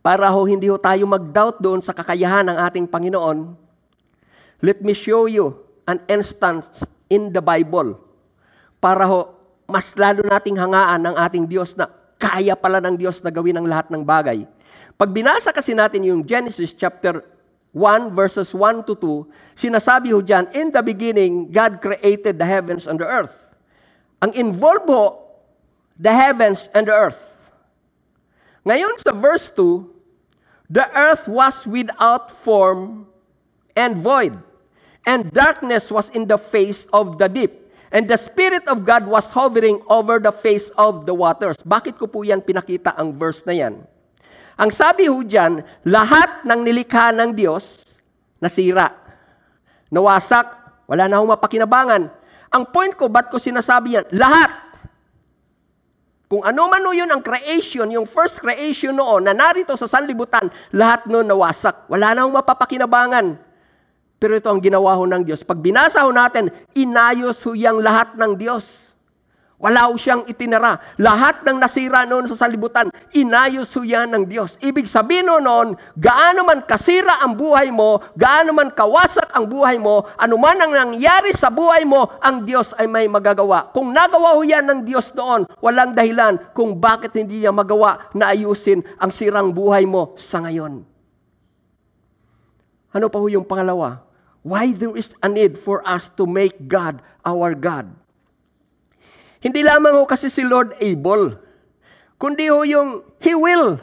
Para 0.00 0.32
ho 0.32 0.48
hindi 0.48 0.70
ho 0.72 0.80
tayo 0.80 1.04
mag-doubt 1.04 1.60
doon 1.60 1.84
sa 1.84 1.92
kakayahan 1.92 2.48
ng 2.48 2.56
ating 2.56 2.86
Panginoon, 2.88 3.52
let 4.64 4.80
me 4.80 4.96
show 4.96 5.28
you 5.28 5.52
an 5.84 6.00
instance 6.08 6.88
in 7.12 7.34
the 7.34 7.42
Bible 7.44 8.00
para 8.80 9.04
ho 9.04 9.36
mas 9.68 9.92
lalo 9.94 10.24
nating 10.24 10.56
hangaan 10.56 11.04
ng 11.04 11.16
ating 11.20 11.44
Diyos 11.46 11.76
na 11.76 11.86
kaya 12.16 12.56
pala 12.56 12.80
ng 12.80 12.96
Diyos 12.96 13.22
na 13.22 13.30
gawin 13.30 13.60
ang 13.60 13.68
lahat 13.68 13.92
ng 13.92 14.02
bagay. 14.02 14.44
Pag 14.96 15.10
binasa 15.12 15.52
kasi 15.54 15.72
natin 15.72 16.04
yung 16.04 16.24
Genesis 16.24 16.72
chapter 16.76 17.22
1 17.72 18.14
verses 18.14 18.50
1 18.50 18.82
to 18.84 18.94
2, 18.98 19.26
sinasabi 19.54 20.10
ho 20.10 20.18
dyan, 20.18 20.50
in 20.54 20.74
the 20.74 20.82
beginning, 20.82 21.50
God 21.50 21.78
created 21.78 22.38
the 22.38 22.46
heavens 22.46 22.86
and 22.86 22.98
the 22.98 23.06
earth. 23.06 23.54
Ang 24.18 24.34
involved 24.34 24.90
ho, 24.90 25.22
the 25.94 26.10
heavens 26.10 26.66
and 26.74 26.90
the 26.90 26.94
earth. 26.94 27.52
Ngayon 28.66 28.98
sa 28.98 29.14
verse 29.14 29.48
2, 29.54 29.86
the 30.68 30.86
earth 30.98 31.30
was 31.30 31.62
without 31.64 32.30
form 32.30 33.06
and 33.78 33.96
void, 33.96 34.34
and 35.06 35.30
darkness 35.30 35.88
was 35.88 36.10
in 36.10 36.26
the 36.26 36.36
face 36.36 36.90
of 36.92 37.22
the 37.22 37.30
deep, 37.30 37.54
and 37.94 38.10
the 38.10 38.18
Spirit 38.18 38.66
of 38.66 38.84
God 38.84 39.06
was 39.06 39.30
hovering 39.30 39.80
over 39.86 40.18
the 40.18 40.34
face 40.34 40.74
of 40.74 41.06
the 41.06 41.14
waters. 41.14 41.56
Bakit 41.62 41.96
ko 41.96 42.10
po 42.10 42.26
yan 42.26 42.42
pinakita 42.42 42.98
ang 42.98 43.14
verse 43.14 43.46
na 43.46 43.54
yan? 43.54 43.86
Ang 44.60 44.68
sabi 44.68 45.08
ho 45.08 45.24
dyan, 45.24 45.64
lahat 45.88 46.44
ng 46.44 46.60
nilikha 46.60 47.16
ng 47.16 47.32
Diyos, 47.32 47.80
nasira. 48.44 48.92
Nawasak, 49.88 50.46
wala 50.84 51.08
na 51.08 51.16
akong 51.16 51.32
mapakinabangan. 51.32 52.02
Ang 52.52 52.64
point 52.68 52.92
ko, 52.92 53.08
ba't 53.08 53.32
ko 53.32 53.40
sinasabi 53.40 53.96
yan? 53.96 54.06
Lahat 54.12 54.70
kung 56.30 56.46
ano 56.46 56.70
man 56.70 56.86
yun 56.94 57.10
ang 57.10 57.26
creation, 57.26 57.90
yung 57.90 58.06
first 58.06 58.38
creation 58.38 58.94
noon 58.94 59.26
na 59.26 59.34
narito 59.34 59.74
sa 59.74 59.90
sanlibutan, 59.90 60.46
lahat 60.70 61.10
noon 61.10 61.26
nawasak. 61.26 61.90
Wala 61.90 62.14
na 62.14 62.22
akong 62.22 62.38
mapapakinabangan. 62.38 63.26
Pero 64.14 64.38
ito 64.38 64.46
ang 64.46 64.62
ginawa 64.62 64.94
ho 64.94 65.10
ng 65.10 65.26
Diyos. 65.26 65.42
Pag 65.42 65.58
binasa 65.58 66.06
ho 66.06 66.14
natin, 66.14 66.54
inayos 66.78 67.42
ho 67.42 67.50
yung 67.50 67.82
lahat 67.82 68.14
ng 68.14 68.38
Diyos. 68.38 68.89
Wala 69.60 69.92
siyang 69.92 70.24
itinara. 70.24 70.80
Lahat 70.96 71.44
ng 71.44 71.60
nasira 71.60 72.08
noon 72.08 72.24
sa 72.24 72.32
salibutan, 72.32 72.88
inayos 73.12 73.76
yan 73.76 74.08
ng 74.08 74.24
Diyos. 74.24 74.56
Ibig 74.56 74.88
sabihin 74.88 75.28
noon, 75.28 75.76
gaano 76.00 76.48
man 76.48 76.64
kasira 76.64 77.20
ang 77.20 77.36
buhay 77.36 77.68
mo, 77.68 78.00
gaano 78.16 78.56
man 78.56 78.72
kawasak 78.72 79.28
ang 79.36 79.44
buhay 79.44 79.76
mo, 79.76 80.08
anuman 80.16 80.56
ang 80.64 80.72
nangyari 80.72 81.36
sa 81.36 81.52
buhay 81.52 81.84
mo, 81.84 82.08
ang 82.24 82.48
Diyos 82.48 82.72
ay 82.80 82.88
may 82.88 83.04
magagawa. 83.04 83.68
Kung 83.68 83.92
nagawa 83.92 84.32
ho 84.32 84.40
yan 84.40 84.64
ng 84.64 84.80
Diyos 84.88 85.12
noon, 85.12 85.44
walang 85.60 85.92
dahilan 85.92 86.40
kung 86.56 86.80
bakit 86.80 87.12
hindi 87.20 87.44
niya 87.44 87.52
magawa 87.52 88.08
na 88.16 88.32
ayusin 88.32 88.80
ang 88.96 89.12
sirang 89.12 89.52
buhay 89.52 89.84
mo 89.84 90.16
sa 90.16 90.40
ngayon. 90.40 90.88
Ano 92.96 93.06
pa 93.12 93.20
ho 93.20 93.28
yung 93.28 93.44
pangalawa? 93.44 94.08
Why 94.40 94.72
there 94.72 94.96
is 94.96 95.12
a 95.20 95.28
need 95.28 95.60
for 95.60 95.84
us 95.84 96.08
to 96.16 96.24
make 96.24 96.64
God 96.64 97.04
our 97.28 97.52
God? 97.52 97.92
Hindi 99.40 99.64
lamang 99.64 99.96
ho 99.96 100.04
kasi 100.04 100.28
si 100.28 100.44
Lord 100.44 100.76
able, 100.84 101.36
kundi 102.20 102.52
ho 102.52 102.60
yung 102.64 103.00
He 103.20 103.32
will. 103.32 103.80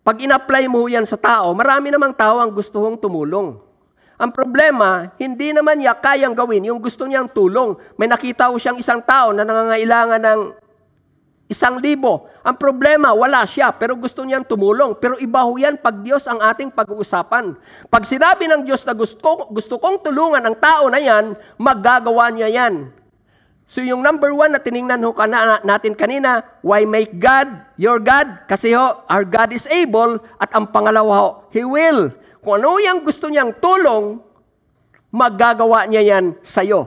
Pag 0.00 0.22
in-apply 0.24 0.64
mo 0.72 0.88
yan 0.88 1.04
sa 1.04 1.20
tao, 1.20 1.52
marami 1.52 1.92
namang 1.92 2.16
tao 2.16 2.40
ang 2.40 2.48
gusto 2.48 2.80
hong 2.80 2.96
tumulong. 2.96 3.60
Ang 4.16 4.30
problema, 4.32 5.12
hindi 5.20 5.52
naman 5.52 5.76
niya 5.76 5.92
kayang 5.92 6.32
gawin 6.32 6.72
yung 6.72 6.80
gusto 6.80 7.04
niyang 7.04 7.28
tulong. 7.28 7.76
May 8.00 8.08
nakita 8.08 8.48
ko 8.48 8.56
siyang 8.56 8.80
isang 8.80 9.04
tao 9.04 9.36
na 9.36 9.44
nangangailangan 9.44 10.22
ng 10.24 10.40
Isang 11.46 11.78
libo. 11.78 12.26
Ang 12.42 12.58
problema, 12.58 13.14
wala 13.14 13.46
siya, 13.46 13.70
pero 13.70 13.94
gusto 13.94 14.26
niyang 14.26 14.42
tumulong. 14.42 14.98
Pero 14.98 15.14
iba 15.22 15.46
ho 15.46 15.54
yan 15.54 15.78
pag 15.78 16.02
Diyos 16.02 16.26
ang 16.26 16.42
ating 16.42 16.74
pag-uusapan. 16.74 17.54
Pag 17.86 18.02
sinabi 18.02 18.50
ng 18.50 18.66
Diyos 18.66 18.82
na 18.82 18.90
gusto, 18.90 19.46
gusto 19.54 19.78
kong 19.78 20.02
tulungan 20.02 20.42
ang 20.42 20.58
tao 20.58 20.90
na 20.90 20.98
yan, 20.98 21.38
magagawa 21.54 22.34
niya 22.34 22.50
yan. 22.50 22.90
So 23.66 23.82
yung 23.82 23.98
number 23.98 24.30
one 24.30 24.54
na 24.54 24.62
tiningnan 24.62 25.02
ho 25.02 25.10
kana, 25.10 25.58
natin 25.66 25.98
kanina, 25.98 26.46
why 26.62 26.86
make 26.86 27.18
God 27.18 27.50
your 27.74 27.98
God? 27.98 28.46
Kasi 28.46 28.70
ho, 28.78 29.02
our 29.10 29.26
God 29.26 29.50
is 29.50 29.66
able. 29.66 30.22
At 30.38 30.54
ang 30.54 30.70
pangalawa 30.70 31.14
ho, 31.18 31.30
He 31.50 31.66
will. 31.66 32.14
Kung 32.38 32.62
ano 32.62 32.78
yung 32.78 33.02
gusto 33.02 33.26
niyang 33.26 33.58
tulong, 33.58 34.22
magagawa 35.10 35.90
niya 35.90 36.14
yan 36.14 36.38
sa'yo. 36.46 36.86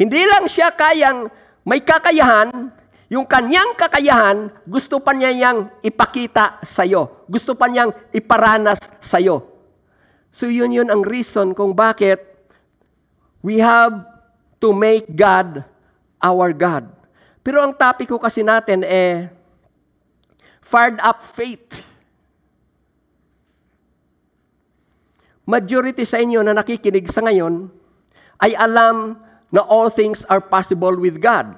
Hindi 0.00 0.24
lang 0.24 0.48
siya 0.48 0.72
kayang 0.72 1.28
may 1.60 1.84
kakayahan, 1.84 2.72
yung 3.12 3.28
kanyang 3.28 3.76
kakayahan, 3.76 4.48
gusto 4.64 4.96
pa 4.96 5.12
niya 5.12 5.28
yang 5.28 5.68
ipakita 5.84 6.56
sa'yo. 6.64 7.28
Gusto 7.28 7.52
pa 7.52 7.68
niyang 7.68 7.92
iparanas 8.16 8.80
sa'yo. 9.04 9.44
So 10.32 10.48
yun 10.48 10.72
yun 10.72 10.88
ang 10.88 11.04
reason 11.04 11.52
kung 11.52 11.76
bakit 11.76 12.20
we 13.44 13.60
have 13.60 14.15
to 14.60 14.72
make 14.72 15.08
God 15.12 15.64
our 16.20 16.50
God. 16.52 16.88
Pero 17.46 17.62
ang 17.62 17.70
topic 17.70 18.10
ko 18.10 18.18
kasi 18.18 18.42
natin 18.42 18.82
eh, 18.82 19.30
fired 20.58 20.98
up 20.98 21.22
faith. 21.22 21.94
Majority 25.46 26.02
sa 26.02 26.18
inyo 26.18 26.42
na 26.42 26.58
nakikinig 26.58 27.06
sa 27.06 27.22
ngayon 27.22 27.70
ay 28.42 28.50
alam 28.58 29.14
na 29.54 29.62
all 29.62 29.86
things 29.94 30.26
are 30.26 30.42
possible 30.42 30.98
with 30.98 31.22
God. 31.22 31.54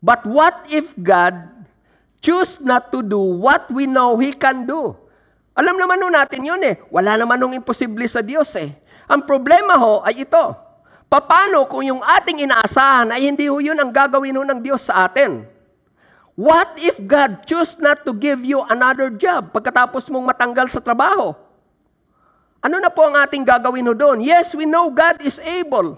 But 0.00 0.24
what 0.24 0.64
if 0.72 0.96
God 0.96 1.36
choose 2.24 2.62
not 2.64 2.88
to 2.94 3.04
do 3.04 3.20
what 3.20 3.68
we 3.68 3.84
know 3.84 4.16
He 4.16 4.32
can 4.32 4.64
do? 4.64 4.96
Alam 5.58 5.74
naman 5.74 5.98
nun 5.98 6.14
natin 6.14 6.40
yun 6.46 6.62
eh. 6.62 6.78
Wala 6.88 7.18
naman 7.18 7.36
nung 7.36 7.52
imposible 7.52 8.06
sa 8.06 8.22
Diyos 8.22 8.48
eh. 8.56 8.72
Ang 9.10 9.26
problema 9.26 9.76
ho 9.76 10.00
ay 10.06 10.22
ito. 10.22 10.67
Paano 11.08 11.64
kung 11.64 11.80
yung 11.80 12.04
ating 12.04 12.44
inaasahan 12.44 13.16
ay 13.16 13.32
hindi 13.32 13.48
ho 13.48 13.56
yun 13.64 13.80
ang 13.80 13.88
gagawin 13.88 14.36
ho 14.36 14.44
ng 14.44 14.60
Diyos 14.60 14.92
sa 14.92 15.08
atin? 15.08 15.40
What 16.36 16.76
if 16.84 17.00
God 17.00 17.48
choose 17.48 17.80
not 17.80 18.04
to 18.04 18.12
give 18.12 18.44
you 18.44 18.60
another 18.68 19.10
job 19.10 19.50
pagkatapos 19.50 20.06
mong 20.12 20.36
matanggal 20.36 20.68
sa 20.68 20.84
trabaho? 20.84 21.32
Ano 22.60 22.76
na 22.76 22.92
po 22.92 23.08
ang 23.08 23.16
ating 23.24 23.42
gagawin 23.42 23.88
ho 23.88 23.96
doon? 23.96 24.20
Yes, 24.20 24.52
we 24.52 24.68
know 24.68 24.92
God 24.92 25.18
is 25.24 25.40
able. 25.40 25.96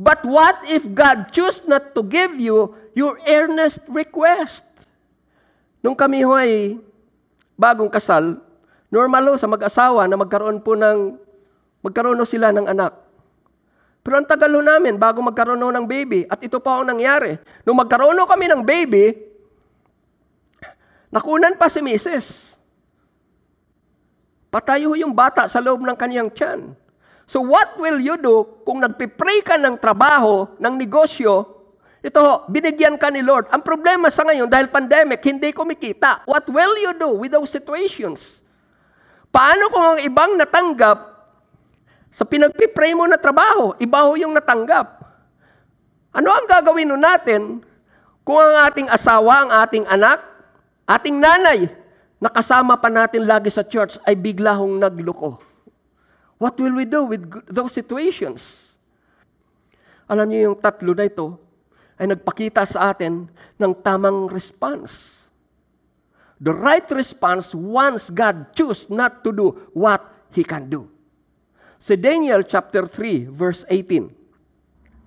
But 0.00 0.24
what 0.24 0.64
if 0.72 0.88
God 0.88 1.30
choose 1.30 1.68
not 1.68 1.92
to 1.92 2.00
give 2.00 2.40
you 2.40 2.72
your 2.96 3.20
earnest 3.28 3.84
request? 3.92 4.64
Nung 5.84 5.94
kami 5.94 6.24
ho 6.24 6.32
ay 6.32 6.80
bagong 7.60 7.92
kasal, 7.92 8.40
normal 8.88 9.30
ho 9.30 9.34
sa 9.36 9.46
mag-asawa 9.46 10.08
na 10.08 10.16
magkaroon 10.16 10.64
po 10.64 10.72
ng, 10.74 11.14
magkaroon 11.84 12.18
ho 12.18 12.24
sila 12.24 12.50
ng 12.56 12.66
anak. 12.66 13.05
Pero 14.06 14.22
ang 14.22 14.28
tagal 14.30 14.54
ho 14.54 14.62
namin 14.62 14.94
bago 14.94 15.18
magkaroon 15.18 15.58
ho 15.58 15.74
ng 15.74 15.82
baby. 15.82 16.22
At 16.30 16.38
ito 16.38 16.62
pa 16.62 16.78
ang 16.78 16.86
nangyari. 16.86 17.34
Nung 17.66 17.74
magkaroon 17.82 18.14
ho 18.14 18.22
kami 18.22 18.46
ng 18.46 18.62
baby, 18.62 19.10
nakunan 21.10 21.58
pa 21.58 21.66
si 21.66 21.82
Mrs. 21.82 22.54
Patay 24.46 24.86
ho 24.86 24.94
yung 24.94 25.10
bata 25.10 25.50
sa 25.50 25.58
loob 25.58 25.82
ng 25.82 25.98
kanyang 25.98 26.30
tiyan. 26.30 26.70
So 27.26 27.42
what 27.42 27.74
will 27.82 27.98
you 27.98 28.14
do 28.14 28.62
kung 28.62 28.78
nagpipray 28.78 29.42
ka 29.42 29.58
ng 29.58 29.74
trabaho, 29.74 30.54
ng 30.54 30.74
negosyo, 30.78 31.58
ito 31.98 32.22
binigyan 32.46 32.94
ka 32.94 33.10
ni 33.10 33.26
Lord. 33.26 33.50
Ang 33.50 33.66
problema 33.66 34.06
sa 34.06 34.22
ngayon, 34.22 34.46
dahil 34.46 34.70
pandemic, 34.70 35.18
hindi 35.26 35.50
kumikita. 35.50 36.22
What 36.30 36.46
will 36.46 36.78
you 36.78 36.94
do 36.94 37.10
with 37.18 37.34
those 37.34 37.50
situations? 37.50 38.46
Paano 39.34 39.66
kung 39.74 39.98
ang 39.98 40.00
ibang 40.06 40.38
natanggap 40.38 41.15
sa 42.16 42.24
pinagpipray 42.24 42.96
mo 42.96 43.04
na 43.04 43.20
trabaho, 43.20 43.76
iba 43.76 44.08
ho 44.08 44.16
yung 44.16 44.32
natanggap? 44.32 45.04
Ano 46.16 46.32
ang 46.32 46.48
gagawin 46.48 46.88
nun 46.88 47.04
natin 47.04 47.60
kung 48.24 48.40
ang 48.40 48.72
ating 48.72 48.88
asawa, 48.88 49.44
ang 49.44 49.52
ating 49.52 49.84
anak, 49.84 50.24
ating 50.88 51.20
nanay, 51.20 51.68
nakasama 52.16 52.80
pa 52.80 52.88
natin 52.88 53.28
lagi 53.28 53.52
sa 53.52 53.60
church, 53.60 54.00
ay 54.08 54.16
bigla 54.16 54.56
hong 54.56 54.80
nagluko? 54.80 55.36
What 56.40 56.56
will 56.56 56.72
we 56.72 56.88
do 56.88 57.04
with 57.04 57.20
those 57.52 57.76
situations? 57.76 58.72
Alam 60.08 60.32
niyo 60.32 60.40
yung 60.48 60.56
tatlo 60.56 60.96
na 60.96 61.04
ito 61.04 61.36
ay 62.00 62.16
nagpakita 62.16 62.64
sa 62.64 62.96
atin 62.96 63.28
ng 63.60 63.72
tamang 63.84 64.24
response. 64.32 65.20
The 66.40 66.56
right 66.56 66.88
response 66.96 67.52
once 67.52 68.08
God 68.08 68.56
choose 68.56 68.88
not 68.88 69.20
to 69.20 69.36
do 69.36 69.68
what 69.76 70.00
He 70.32 70.40
can 70.40 70.72
do. 70.72 70.95
Sa 71.76 71.92
Daniel 71.94 72.40
chapter 72.44 72.88
3 72.88 73.28
verse 73.28 73.68
18, 73.68 74.08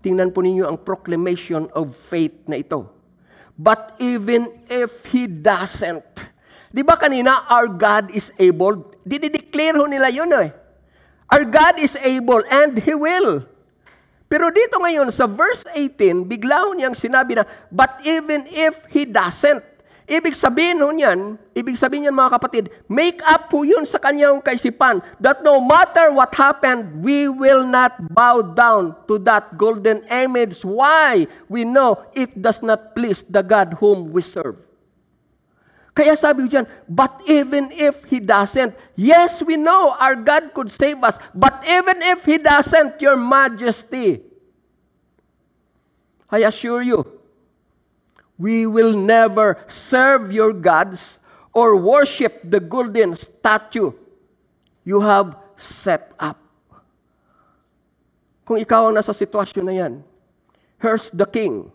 tingnan 0.05 0.29
po 0.29 0.45
ninyo 0.45 0.69
ang 0.69 0.77
proclamation 0.77 1.65
of 1.73 1.91
faith 1.91 2.45
na 2.45 2.62
ito. 2.62 2.88
But 3.60 3.99
even 3.99 4.47
if 4.71 5.10
He 5.12 5.27
doesn't, 5.27 6.32
di 6.71 6.79
ba 6.86 6.95
kanina, 6.95 7.43
our 7.51 7.67
God 7.67 8.13
is 8.15 8.32
able, 8.39 8.95
didideclare 9.03 9.75
ho 9.75 9.84
nila 9.89 10.08
yun 10.08 10.32
eh. 10.39 10.55
Our 11.29 11.45
God 11.45 11.77
is 11.84 11.99
able 11.99 12.41
and 12.47 12.79
He 12.79 12.95
will. 12.95 13.43
Pero 14.29 14.53
dito 14.53 14.77
ngayon 14.77 15.10
sa 15.10 15.25
verse 15.25 15.65
18, 15.73 16.23
bigla 16.23 16.69
ho 16.69 16.77
niyang 16.77 16.93
sinabi 16.93 17.36
na, 17.36 17.43
but 17.73 17.97
even 18.05 18.45
if 18.47 18.86
He 18.93 19.03
doesn't, 19.03 19.65
ibig 20.09 20.33
sabihin 20.33 20.81
ho 20.81 20.89
niyan, 20.89 21.37
ibig 21.53 21.77
sabihin 21.77 22.09
niyan 22.09 22.17
mga 22.17 22.33
kapatid, 22.41 22.65
make 22.89 23.21
up 23.29 23.47
po 23.47 23.61
yun 23.61 23.85
sa 23.85 24.01
kanyang 24.01 24.41
kaisipan 24.41 25.05
that 25.21 25.45
no 25.45 25.61
matter 25.61 26.09
what 26.09 26.33
happened, 26.33 27.05
we 27.05 27.29
will 27.29 27.61
not 27.61 27.93
bow 28.09 28.41
down 28.41 28.97
to 29.05 29.21
that 29.21 29.53
golden 29.53 30.01
image. 30.09 30.65
Why? 30.65 31.29
We 31.45 31.63
know 31.63 32.01
it 32.17 32.33
does 32.33 32.65
not 32.65 32.97
please 32.97 33.21
the 33.21 33.45
God 33.45 33.77
whom 33.77 34.09
we 34.09 34.25
serve. 34.25 34.57
Kaya 35.93 36.15
sabi 36.15 36.47
ko 36.47 36.49
dyan, 36.49 36.67
but 36.87 37.11
even 37.27 37.69
if 37.75 38.07
He 38.07 38.23
doesn't, 38.23 38.71
yes, 38.95 39.43
we 39.43 39.59
know 39.59 39.93
our 39.99 40.15
God 40.15 40.55
could 40.55 40.71
save 40.71 41.03
us, 41.03 41.19
but 41.35 41.59
even 41.67 41.99
if 42.07 42.23
He 42.23 42.39
doesn't, 42.39 42.97
Your 43.03 43.19
Majesty, 43.19 44.23
I 46.31 46.47
assure 46.47 46.81
you, 46.81 47.18
we 48.39 48.63
will 48.63 48.95
never 48.95 49.60
serve 49.67 50.32
your 50.32 50.56
gods 50.56 51.19
or 51.52 51.75
worship 51.75 52.39
the 52.47 52.63
golden 52.63 53.12
statue 53.12 53.91
you 54.88 55.04
have 55.04 55.36
set 55.60 56.15
up. 56.15 56.39
Kung 58.47 58.58
ikaw 58.58 58.89
ang 58.89 58.95
nasa 58.97 59.12
sitwasyon 59.13 59.65
na 59.67 59.75
yan, 59.75 59.93
here's 60.80 61.12
the 61.12 61.28
king. 61.28 61.69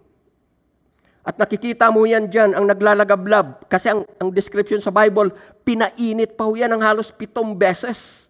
At 1.24 1.38
nakikita 1.38 1.88
mo 1.92 2.04
yan 2.04 2.28
dyan, 2.28 2.56
ang 2.56 2.66
naglalagablab. 2.66 3.68
Kasi 3.68 3.92
ang, 3.92 4.02
ang 4.18 4.28
description 4.32 4.80
sa 4.80 4.90
Bible, 4.90 5.30
pinainit 5.62 6.34
pa 6.34 6.44
ho 6.48 6.52
yan 6.52 6.68
ng 6.74 6.82
halos 6.82 7.14
pitong 7.14 7.54
beses. 7.54 8.28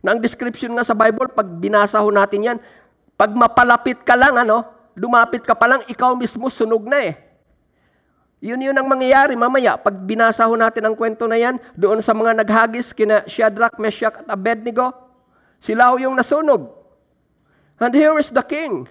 Na 0.00 0.16
ang 0.16 0.20
description 0.22 0.72
nga 0.74 0.86
sa 0.86 0.96
Bible, 0.96 1.30
pag 1.30 1.46
binasa 1.46 2.00
ho 2.02 2.08
natin 2.08 2.40
yan, 2.54 2.58
pag 3.14 3.30
mapalapit 3.30 4.00
ka 4.02 4.16
lang, 4.18 4.34
ano, 4.40 4.64
lumapit 4.96 5.44
ka 5.44 5.54
pa 5.54 5.70
lang, 5.70 5.84
ikaw 5.86 6.16
mismo 6.16 6.50
sunog 6.50 6.82
na 6.88 6.98
eh. 6.98 7.29
Yun 8.40 8.64
yun 8.64 8.76
ang 8.76 8.88
mangyayari 8.88 9.36
mamaya. 9.36 9.76
Pag 9.76 10.00
binasa 10.00 10.48
ho 10.48 10.56
natin 10.56 10.88
ang 10.88 10.96
kwento 10.96 11.28
na 11.28 11.36
yan, 11.36 11.60
doon 11.76 12.00
sa 12.00 12.16
mga 12.16 12.40
naghagis 12.40 12.96
kina 12.96 13.20
Shadrach, 13.28 13.76
Meshach 13.76 14.24
at 14.24 14.28
Abednego, 14.32 14.92
sila 15.60 15.92
ho 15.92 16.00
yung 16.00 16.16
nasunog. 16.16 16.72
And 17.76 17.92
here 17.92 18.16
is 18.16 18.32
the 18.32 18.44
king. 18.44 18.88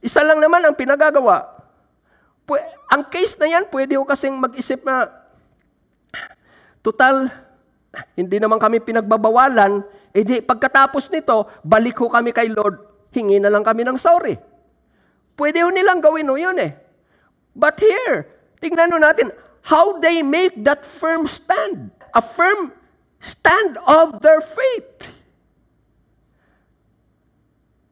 Isa 0.00 0.24
lang 0.24 0.40
naman 0.40 0.64
ang 0.64 0.72
pinagagawa 0.72 1.60
ang 2.90 3.06
case 3.06 3.38
na 3.38 3.46
yan, 3.46 3.70
pwede 3.70 3.94
ko 3.94 4.02
kasing 4.02 4.34
mag-isip 4.34 4.82
na, 4.82 5.06
total, 6.82 7.30
hindi 8.18 8.42
naman 8.42 8.58
kami 8.58 8.82
pinagbabawalan, 8.82 9.86
eh 10.10 10.26
di, 10.26 10.42
pagkatapos 10.42 11.06
nito, 11.14 11.46
balik 11.62 12.02
ko 12.02 12.10
kami 12.10 12.34
kay 12.34 12.50
Lord, 12.50 12.82
hingi 13.14 13.38
na 13.38 13.46
lang 13.46 13.62
kami 13.62 13.86
ng 13.86 13.94
sorry. 13.94 14.34
Pwede 15.38 15.62
ho 15.62 15.70
nilang 15.70 16.02
gawin 16.02 16.26
ho 16.26 16.34
yun 16.34 16.58
eh. 16.58 16.74
But 17.54 17.80
here, 17.82 18.30
tingnan 18.62 18.94
natin, 18.94 19.34
how 19.66 19.98
they 19.98 20.22
make 20.22 20.56
that 20.64 20.86
firm 20.86 21.26
stand. 21.26 21.90
A 22.14 22.22
firm 22.22 22.72
stand 23.22 23.78
of 23.86 24.18
their 24.22 24.40
faith. 24.40 25.14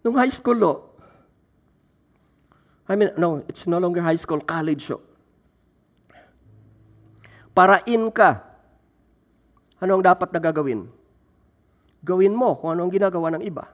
Nung 0.02 0.16
high 0.16 0.32
school 0.32 0.56
lo, 0.56 0.72
I 2.88 2.96
mean, 2.96 3.12
no, 3.20 3.44
it's 3.44 3.68
no 3.68 3.76
longer 3.76 4.00
high 4.00 4.16
school, 4.16 4.40
college. 4.40 4.88
So. 4.88 5.04
Para 7.52 7.84
in 7.84 8.08
ka, 8.08 8.40
ano 9.78 10.00
ang 10.00 10.04
dapat 10.06 10.32
na 10.32 10.40
gagawin? 10.40 10.88
Gawin 12.00 12.32
mo 12.32 12.56
kung 12.56 12.72
ano 12.72 12.88
ang 12.88 12.92
ginagawa 12.94 13.34
ng 13.36 13.44
iba. 13.44 13.68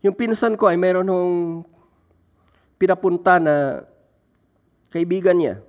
Yung 0.00 0.16
pinsan 0.16 0.56
ko 0.56 0.70
ay 0.70 0.78
meron 0.80 1.10
hong 1.10 1.66
pinapunta 2.80 3.36
na 3.36 3.84
kaibigan 4.90 5.36
niya, 5.36 5.60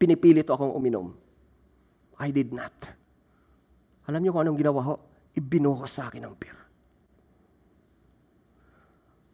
pinipilit 0.00 0.48
akong 0.48 0.72
uminom. 0.72 1.12
I 2.20 2.32
did 2.32 2.52
not. 2.52 2.72
Alam 4.08 4.20
niyo 4.24 4.32
kung 4.36 4.42
anong 4.44 4.60
ginawa 4.60 4.80
ko? 4.82 4.94
Ibinuhos 5.36 5.92
sa 5.92 6.10
akin 6.10 6.26
ang 6.26 6.34
beer. 6.36 6.58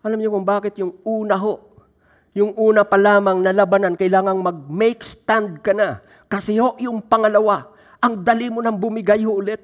Alam 0.06 0.22
niyo 0.22 0.30
kung 0.30 0.46
bakit 0.46 0.78
yung 0.78 0.94
una 1.02 1.34
ho, 1.34 1.74
yung 2.36 2.52
una 2.54 2.84
pa 2.84 3.00
lamang 3.00 3.42
na 3.42 3.50
labanan, 3.50 3.96
kailangang 3.98 4.38
mag-make 4.38 5.02
stand 5.02 5.64
ka 5.64 5.72
na. 5.74 6.04
Kasi 6.30 6.60
ho, 6.60 6.76
yung 6.78 7.02
pangalawa, 7.02 7.72
ang 7.98 8.20
dali 8.22 8.52
mo 8.52 8.62
nang 8.62 8.78
bumigay 8.78 9.24
ho 9.26 9.40
ulit. 9.40 9.58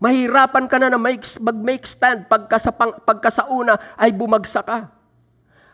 Mahirapan 0.00 0.64
ka 0.64 0.80
na 0.80 0.88
na 0.88 0.96
mag-make 0.96 1.84
stand 1.84 2.26
pagka 2.26 2.56
sa, 2.56 2.72
pang, 2.72 2.96
pagka 3.04 3.28
sa 3.28 3.46
una 3.52 3.76
ay 4.00 4.10
bumagsak 4.16 4.64
ka. 4.64 4.88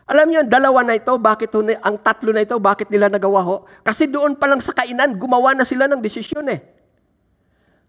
Alam 0.07 0.31
niyo, 0.31 0.41
dalawa 0.47 0.87
na 0.87 0.95
ito, 0.95 1.11
bakit 1.19 1.51
ho, 1.51 1.59
ang 1.59 1.95
tatlo 1.99 2.31
na 2.31 2.39
ito, 2.39 2.55
bakit 2.63 2.87
nila 2.87 3.11
nagawa 3.11 3.43
ho? 3.43 3.55
Kasi 3.83 4.07
doon 4.07 4.39
pa 4.39 4.47
lang 4.47 4.63
sa 4.63 4.71
kainan, 4.71 5.19
gumawa 5.19 5.51
na 5.51 5.67
sila 5.67 5.83
ng 5.83 5.99
desisyon 5.99 6.47
eh. 6.47 6.63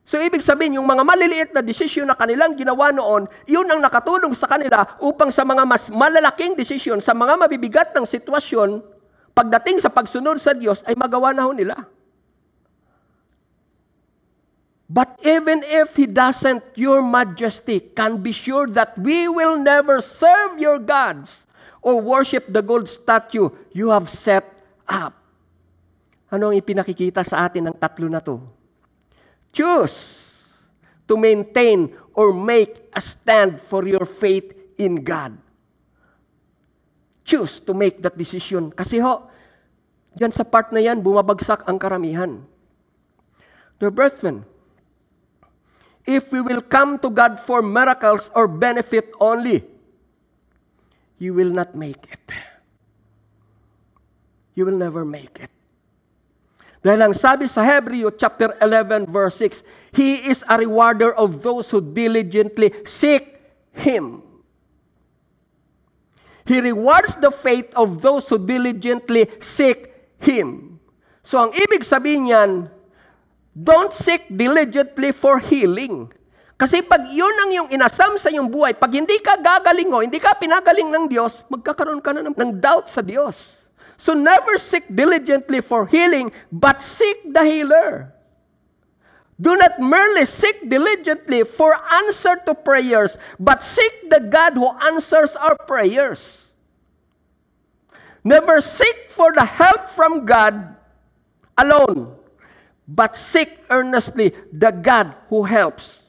So 0.03 0.19
ibig 0.19 0.43
sabihin, 0.43 0.83
yung 0.83 0.89
mga 0.89 1.05
maliliit 1.07 1.51
na 1.55 1.63
desisyon 1.63 2.11
na 2.11 2.19
kanilang 2.19 2.59
ginawa 2.59 2.91
noon, 2.91 3.31
yun 3.47 3.69
ang 3.71 3.79
nakatulong 3.79 4.35
sa 4.35 4.51
kanila 4.51 4.99
upang 4.99 5.31
sa 5.31 5.47
mga 5.47 5.63
mas 5.63 5.93
malalaking 5.95 6.59
desisyon, 6.59 6.99
sa 6.99 7.15
mga 7.15 7.39
mabibigat 7.39 7.95
ng 7.95 8.03
sitwasyon, 8.03 8.83
pagdating 9.31 9.79
sa 9.79 9.93
pagsunod 9.93 10.43
sa 10.43 10.57
Diyos, 10.59 10.83
ay 10.91 10.99
magawa 10.99 11.31
na 11.31 11.47
ho 11.47 11.55
nila. 11.55 11.77
But 14.89 15.21
even 15.23 15.63
if 15.63 15.95
He 15.95 16.09
doesn't, 16.09 16.65
your 16.75 16.99
majesty 17.05 17.79
can 17.79 18.19
be 18.25 18.33
sure 18.33 18.67
that 18.75 18.97
we 18.99 19.29
will 19.29 19.61
never 19.61 20.01
serve 20.01 20.57
your 20.57 20.81
gods 20.81 21.47
or 21.83 22.01
worship 22.01 22.47
the 22.51 22.63
gold 22.63 22.89
statue 22.89 23.49
you 23.73 23.89
have 23.91 24.09
set 24.11 24.45
up. 24.89 25.15
Ano 26.29 26.53
ang 26.53 26.57
ipinakikita 26.61 27.25
sa 27.25 27.49
atin 27.49 27.73
ng 27.73 27.77
tatlo 27.77 28.05
na 28.09 28.21
to? 28.21 28.37
Choose 29.53 29.97
to 31.09 31.17
maintain 31.17 31.89
or 32.13 32.37
make 32.37 32.93
a 32.93 33.01
stand 33.01 33.57
for 33.57 33.89
your 33.89 34.05
faith 34.05 34.53
in 34.77 35.01
God. 35.01 35.41
Choose 37.25 37.61
to 37.65 37.73
make 37.73 38.05
that 38.05 38.17
decision. 38.17 38.69
Kasi 38.69 39.01
ho, 39.01 39.25
dyan 40.13 40.33
sa 40.33 40.45
part 40.45 40.69
na 40.69 40.85
yan, 40.85 41.01
bumabagsak 41.01 41.65
ang 41.65 41.81
karamihan. 41.81 42.45
Dear 43.81 43.93
brethren, 43.93 44.45
if 46.05 46.29
we 46.29 46.45
will 46.45 46.61
come 46.61 47.01
to 47.01 47.09
God 47.09 47.41
for 47.41 47.65
miracles 47.65 48.29
or 48.37 48.49
benefit 48.49 49.09
only, 49.17 49.65
you 51.19 51.35
will 51.35 51.51
not 51.51 51.75
make 51.75 52.07
it. 52.11 52.27
You 54.55 54.67
will 54.67 54.79
never 54.79 55.05
make 55.05 55.39
it. 55.39 55.51
Dahil 56.79 57.11
ang 57.11 57.15
sabi 57.15 57.51
sa 57.51 57.67
Hebreo 57.67 58.15
chapter 58.15 58.55
11 58.63 59.11
verse 59.11 59.43
6, 59.43 59.67
He 59.99 60.31
is 60.31 60.47
a 60.47 60.59
rewarder 60.59 61.11
of 61.11 61.43
those 61.43 61.71
who 61.75 61.83
diligently 61.83 62.71
seek 62.87 63.39
Him. 63.75 64.23
He 66.47 66.63
rewards 66.63 67.19
the 67.19 67.35
faith 67.35 67.69
of 67.75 68.01
those 68.01 68.31
who 68.31 68.39
diligently 68.39 69.27
seek 69.43 69.91
Him. 70.23 70.79
So 71.21 71.43
ang 71.43 71.53
ibig 71.53 71.85
sabihin 71.85 72.31
niyan, 72.31 72.53
don't 73.53 73.93
seek 73.93 74.31
diligently 74.31 75.11
for 75.13 75.43
healing. 75.43 76.15
Kasi 76.59 76.83
pag 76.83 77.07
yun 77.07 77.31
ang 77.39 77.51
yung 77.55 77.69
inasam 77.71 78.19
sa 78.19 78.35
iyong 78.35 78.51
buhay, 78.51 78.75
pag 78.75 78.91
hindi 78.91 79.15
ka 79.23 79.39
gagaling 79.39 79.95
o 79.95 80.03
hindi 80.03 80.19
ka 80.19 80.35
pinagaling 80.35 80.91
ng 80.91 81.07
Diyos, 81.07 81.47
magkakaroon 81.47 82.03
ka 82.03 82.11
na 82.11 82.27
ng, 82.27 82.35
ng 82.35 82.53
doubt 82.59 82.91
sa 82.91 82.99
Diyos. 82.99 83.71
So 83.95 84.11
never 84.11 84.59
seek 84.59 84.91
diligently 84.91 85.63
for 85.63 85.87
healing, 85.87 86.35
but 86.51 86.83
seek 86.83 87.31
the 87.31 87.47
healer. 87.47 88.11
Do 89.39 89.55
not 89.55 89.79
merely 89.79 90.27
seek 90.27 90.67
diligently 90.67 91.47
for 91.47 91.79
answer 92.03 92.43
to 92.43 92.59
prayers, 92.59 93.23
but 93.39 93.63
seek 93.63 94.11
the 94.11 94.19
God 94.19 94.59
who 94.59 94.67
answers 94.83 95.39
our 95.39 95.55
prayers. 95.55 96.51
Never 98.27 98.59
seek 98.59 99.15
for 99.15 99.31
the 99.31 99.47
help 99.47 99.87
from 99.87 100.27
God 100.27 100.75
alone, 101.55 102.19
but 102.83 103.15
seek 103.15 103.63
earnestly 103.71 104.35
the 104.51 104.75
God 104.75 105.15
who 105.31 105.47
helps. 105.47 106.08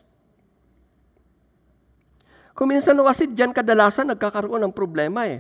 Kung 2.59 2.75
minsan 2.75 2.99
kasi 2.99 3.23
dyan 3.31 3.55
kadalasan 3.55 4.11
nagkakaroon 4.11 4.59
ng 4.67 4.75
problema 4.75 5.23
eh. 5.23 5.39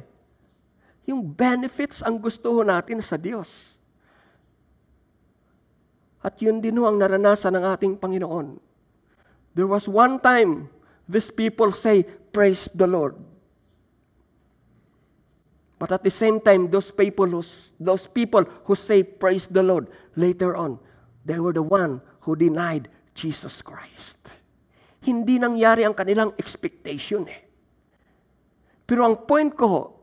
Yung 1.03 1.19
benefits 1.19 1.99
ang 1.99 2.15
gusto 2.15 2.63
natin 2.63 3.03
sa 3.03 3.19
Diyos. 3.19 3.75
At 6.23 6.39
yun 6.39 6.63
din 6.63 6.79
ho 6.79 6.87
ang 6.87 6.95
naranasan 6.95 7.59
ng 7.59 7.65
ating 7.75 7.99
Panginoon. 7.99 8.55
There 9.51 9.67
was 9.67 9.83
one 9.91 10.23
time, 10.23 10.71
these 11.11 11.27
people 11.27 11.75
say, 11.75 12.07
Praise 12.31 12.71
the 12.71 12.87
Lord. 12.87 13.19
But 15.75 15.91
at 15.91 16.07
the 16.07 16.13
same 16.15 16.39
time, 16.39 16.71
those 16.71 16.87
people 16.87 17.27
who, 17.27 17.43
those 17.83 18.07
people 18.07 18.47
who 18.63 18.79
say, 18.79 19.03
Praise 19.03 19.51
the 19.51 19.63
Lord, 19.63 19.91
later 20.15 20.55
on, 20.55 20.79
they 21.27 21.35
were 21.35 21.51
the 21.51 21.67
one 21.67 21.99
who 22.23 22.39
denied 22.39 22.87
Jesus 23.11 23.59
Christ. 23.59 24.38
Hindi 24.99 25.39
nangyari 25.39 25.87
ang 25.87 25.95
kanilang 25.95 26.35
expectation 26.35 27.23
eh. 27.29 27.41
Pero 28.83 29.05
ang 29.05 29.23
point 29.23 29.53
ko, 29.53 29.99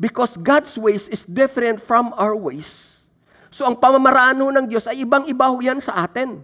Because 0.00 0.40
God's 0.40 0.80
ways 0.80 1.12
is 1.12 1.28
different 1.28 1.76
from 1.76 2.16
our 2.16 2.32
ways. 2.32 3.04
So 3.52 3.68
ang 3.68 3.76
pamamaraan 3.76 4.40
ng 4.40 4.64
Diyos 4.64 4.88
ay 4.88 5.04
ibang-iba 5.04 5.52
yan 5.60 5.76
sa 5.76 6.08
atin. 6.08 6.40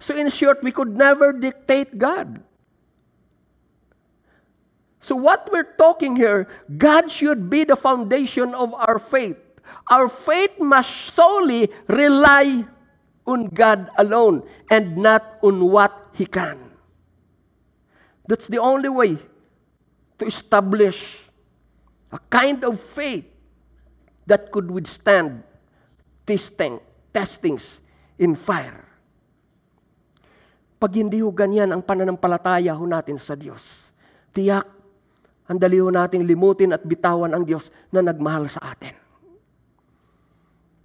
So 0.00 0.16
in 0.16 0.32
short, 0.32 0.64
we 0.64 0.72
could 0.72 0.96
never 0.96 1.36
dictate 1.36 2.00
God. 2.00 2.40
So 4.96 5.12
what 5.12 5.52
we're 5.52 5.76
talking 5.76 6.16
here, 6.16 6.48
God 6.72 7.12
should 7.12 7.52
be 7.52 7.68
the 7.68 7.76
foundation 7.76 8.56
of 8.56 8.72
our 8.72 8.96
faith. 8.96 9.36
Our 9.92 10.08
faith 10.08 10.56
must 10.56 11.12
solely 11.12 11.68
rely 11.84 12.64
on 13.28 13.52
God 13.52 13.92
alone 14.00 14.48
and 14.72 14.96
not 14.96 15.36
on 15.44 15.60
what 15.68 15.92
He 16.16 16.24
can. 16.24 16.65
That's 18.26 18.50
the 18.50 18.58
only 18.58 18.90
way 18.90 19.18
to 20.18 20.24
establish 20.26 21.26
A 22.14 22.18
kind 22.30 22.62
of 22.62 22.78
faith 22.78 23.26
that 24.26 24.48
could 24.54 24.70
withstand 24.70 25.42
testing, 26.22 26.78
testings 27.10 27.82
in 28.18 28.38
fire. 28.38 28.86
Pag 30.76 30.92
hindi 30.96 31.18
ho 31.20 31.32
ganyan 31.34 31.72
ang 31.72 31.82
pananampalataya 31.82 32.76
ho 32.76 32.84
natin 32.86 33.18
sa 33.18 33.34
Diyos, 33.34 33.90
tiyak, 34.30 34.66
ang 35.46 35.58
dali 35.58 35.78
ho 35.82 35.90
nating 35.90 36.26
limutin 36.26 36.74
at 36.74 36.82
bitawan 36.82 37.32
ang 37.32 37.42
Diyos 37.46 37.70
na 37.90 38.02
nagmahal 38.02 38.46
sa 38.50 38.70
atin. 38.70 38.94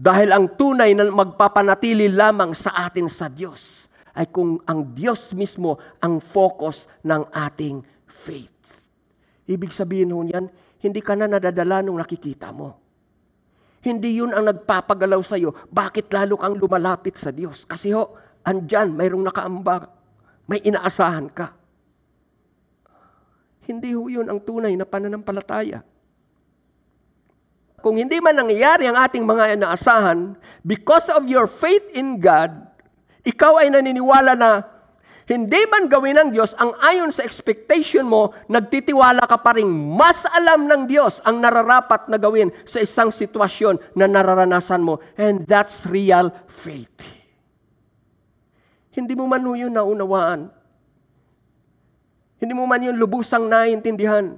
Dahil 0.02 0.34
ang 0.34 0.58
tunay 0.58 0.98
na 0.98 1.06
magpapanatili 1.06 2.10
lamang 2.10 2.58
sa 2.58 2.90
atin 2.90 3.06
sa 3.06 3.30
Diyos 3.30 3.91
ay 4.16 4.28
kung 4.30 4.60
ang 4.68 4.92
Diyos 4.92 5.32
mismo 5.36 5.80
ang 6.04 6.20
focus 6.20 6.88
ng 7.06 7.28
ating 7.32 7.82
faith. 8.08 8.90
Ibig 9.48 9.72
sabihin 9.72 10.12
ho 10.12 10.24
niyan, 10.24 10.46
hindi 10.82 11.00
ka 11.00 11.14
na 11.16 11.30
nadadala 11.30 11.84
nung 11.86 12.00
nakikita 12.00 12.50
mo. 12.52 12.82
Hindi 13.82 14.22
yun 14.22 14.30
ang 14.30 14.46
nagpapagalaw 14.46 15.22
sa 15.26 15.42
iyo. 15.42 15.54
Bakit 15.74 16.14
lalo 16.14 16.38
kang 16.38 16.54
lumalapit 16.54 17.18
sa 17.18 17.34
Diyos? 17.34 17.66
Kasi 17.66 17.90
ho, 17.98 18.14
andyan, 18.46 18.94
mayroong 18.94 19.26
nakaamba. 19.26 19.90
May 20.46 20.62
inaasahan 20.62 21.28
ka. 21.34 21.58
Hindi 23.66 23.98
ho 23.98 24.06
yun 24.06 24.30
ang 24.30 24.38
tunay 24.42 24.78
na 24.78 24.86
pananampalataya. 24.86 25.82
Kung 27.82 27.98
hindi 27.98 28.22
man 28.22 28.38
nangyayari 28.38 28.86
ang 28.86 28.98
ating 29.02 29.26
mga 29.26 29.58
inaasahan, 29.58 30.38
because 30.62 31.10
of 31.10 31.26
your 31.26 31.50
faith 31.50 31.90
in 31.98 32.22
God, 32.22 32.54
ikaw 33.22 33.62
ay 33.62 33.70
naniniwala 33.70 34.34
na 34.34 34.52
hindi 35.32 35.64
man 35.72 35.88
gawin 35.88 36.20
ng 36.20 36.30
Diyos 36.36 36.52
ang 36.60 36.76
ayon 36.84 37.08
sa 37.08 37.24
expectation 37.24 38.04
mo, 38.04 38.36
nagtitiwala 38.52 39.24
ka 39.24 39.40
pa 39.40 39.56
rin 39.56 39.70
mas 39.72 40.28
alam 40.28 40.68
ng 40.68 40.84
Diyos 40.92 41.24
ang 41.24 41.40
nararapat 41.40 42.12
na 42.12 42.20
gawin 42.20 42.52
sa 42.68 42.84
isang 42.84 43.16
sitwasyon 43.16 43.96
na 43.96 44.12
nararanasan 44.12 44.84
mo. 44.84 45.00
And 45.16 45.48
that's 45.48 45.88
real 45.88 46.36
faith. 46.52 46.92
Hindi 48.92 49.16
mo 49.16 49.24
man 49.24 49.46
yun 49.48 49.72
naunawaan. 49.72 50.52
Hindi 52.42 52.52
mo 52.52 52.68
man 52.68 52.84
yun 52.84 53.00
lubusang 53.00 53.48
naintindihan. 53.48 54.36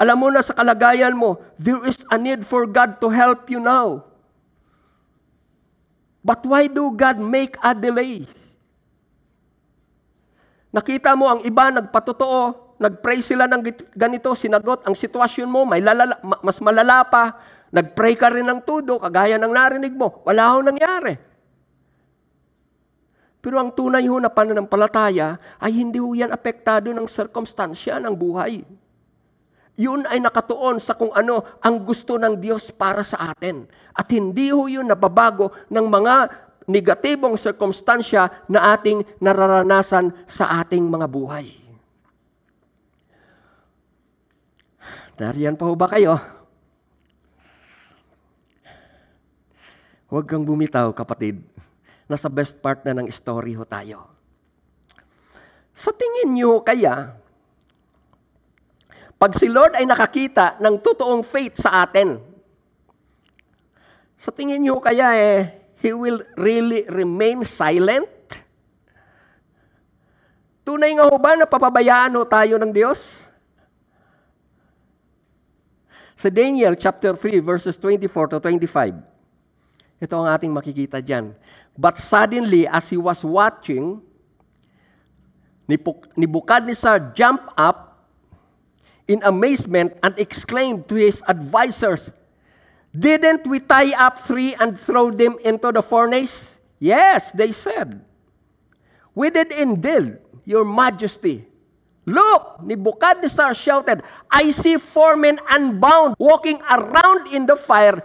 Alam 0.00 0.16
mo 0.16 0.28
na 0.32 0.42
sa 0.42 0.58
kalagayan 0.58 1.14
mo, 1.14 1.38
there 1.54 1.84
is 1.86 2.02
a 2.10 2.18
need 2.18 2.42
for 2.42 2.66
God 2.66 2.98
to 2.98 3.14
help 3.14 3.46
you 3.46 3.62
now. 3.62 4.09
But 6.20 6.44
why 6.44 6.68
do 6.68 6.92
God 6.92 7.16
make 7.20 7.56
a 7.64 7.72
delay? 7.72 8.28
Nakita 10.70 11.18
mo 11.18 11.26
ang 11.26 11.40
iba 11.42 11.72
nagpatotoo, 11.72 12.76
nag-pray 12.78 13.18
sila 13.18 13.50
ng 13.50 13.62
ganito, 13.92 14.30
sinagot 14.38 14.86
ang 14.86 14.94
sitwasyon 14.94 15.48
mo, 15.50 15.66
may 15.66 15.82
lalala, 15.82 16.14
ma- 16.22 16.40
mas 16.46 16.62
malala 16.62 17.02
pa, 17.02 17.34
nag-pray 17.74 18.14
ka 18.14 18.30
rin 18.30 18.46
ng 18.46 18.62
tudo, 18.62 19.02
kagaya 19.02 19.34
ng 19.34 19.50
narinig 19.50 19.92
mo, 19.96 20.22
wala 20.22 20.54
ho 20.54 20.62
nangyari. 20.62 21.18
Pero 23.40 23.56
ang 23.56 23.72
tunay 23.72 24.04
ho 24.04 24.20
na 24.20 24.28
pananampalataya 24.28 25.40
ay 25.58 25.72
hindi 25.72 25.96
ho 25.96 26.12
yan 26.12 26.30
apektado 26.30 26.92
ng 26.92 27.08
sirkumstansya 27.08 27.96
ng 27.98 28.12
buhay. 28.12 28.60
Yun 29.80 30.04
ay 30.04 30.20
nakatuon 30.20 30.76
sa 30.76 30.92
kung 30.92 31.08
ano 31.16 31.40
ang 31.64 31.80
gusto 31.80 32.20
ng 32.20 32.36
Diyos 32.36 32.68
para 32.68 33.00
sa 33.00 33.32
atin. 33.32 33.64
At 33.96 34.12
hindi 34.12 34.52
ho 34.52 34.68
yun 34.68 34.84
nababago 34.84 35.48
ng 35.72 35.86
mga 35.88 36.14
negatibong 36.68 37.40
sirkumstansya 37.40 38.44
na 38.52 38.76
ating 38.76 39.00
nararanasan 39.24 40.12
sa 40.28 40.60
ating 40.60 40.84
mga 40.84 41.08
buhay. 41.08 41.48
Nariyan 45.16 45.56
pa 45.56 45.68
ho 45.68 45.72
ba 45.76 45.88
kayo? 45.88 46.16
Huwag 50.08 50.26
kang 50.26 50.44
bumitaw, 50.48 50.92
kapatid. 50.96 51.44
Nasa 52.08 52.32
best 52.32 52.58
part 52.64 52.82
na 52.84 52.96
ng 52.96 53.08
story 53.12 53.54
ho 53.54 53.64
tayo. 53.68 54.10
Sa 55.76 55.92
tingin 55.92 56.36
niyo 56.36 56.64
kaya, 56.64 57.19
pag 59.20 59.36
si 59.36 59.52
Lord 59.52 59.76
ay 59.76 59.84
nakakita 59.84 60.56
ng 60.64 60.80
totoong 60.80 61.20
faith 61.20 61.60
sa 61.60 61.84
atin, 61.84 62.16
sa 64.16 64.32
tingin 64.32 64.64
niyo 64.64 64.80
kaya 64.80 65.12
eh, 65.12 65.60
He 65.80 65.92
will 65.96 66.24
really 66.36 66.84
remain 66.88 67.40
silent? 67.40 68.08
Tunay 70.60 70.92
nga 70.92 71.08
ho 71.08 71.16
ba 71.16 71.36
na 71.36 71.48
papabayaan 71.48 72.16
ho 72.16 72.24
tayo 72.28 72.60
ng 72.60 72.68
Diyos? 72.68 73.28
Sa 76.16 76.28
Daniel 76.28 76.76
chapter 76.76 77.16
3 77.16 77.40
verses 77.40 77.80
24 77.80 78.36
to 78.36 78.38
25, 78.44 79.00
ito 80.04 80.14
ang 80.16 80.28
ating 80.28 80.52
makikita 80.52 81.00
dyan. 81.00 81.32
But 81.76 81.96
suddenly, 81.96 82.68
as 82.68 82.92
he 82.92 83.00
was 83.00 83.24
watching, 83.24 84.04
Nebuchadnezzar 85.64 87.16
jumped 87.16 87.48
up 87.56 87.89
in 89.10 89.18
amazement 89.26 89.98
and 90.06 90.14
exclaimed 90.22 90.86
to 90.86 90.94
his 90.94 91.18
advisors, 91.26 92.14
Didn't 92.94 93.46
we 93.46 93.58
tie 93.58 93.90
up 93.98 94.18
three 94.18 94.54
and 94.54 94.78
throw 94.78 95.10
them 95.10 95.34
into 95.42 95.74
the 95.74 95.82
furnace? 95.82 96.54
Yes, 96.78 97.34
they 97.34 97.50
said. 97.50 98.06
We 99.14 99.30
did 99.30 99.50
indeed, 99.50 100.18
your 100.46 100.64
majesty. 100.64 101.46
Look, 102.06 102.62
Nebuchadnezzar 102.62 103.54
shouted, 103.54 104.02
I 104.30 104.50
see 104.50 104.78
four 104.78 105.14
men 105.14 105.38
unbound 105.50 106.14
walking 106.18 106.58
around 106.66 107.34
in 107.34 107.46
the 107.46 107.54
fire 107.54 108.02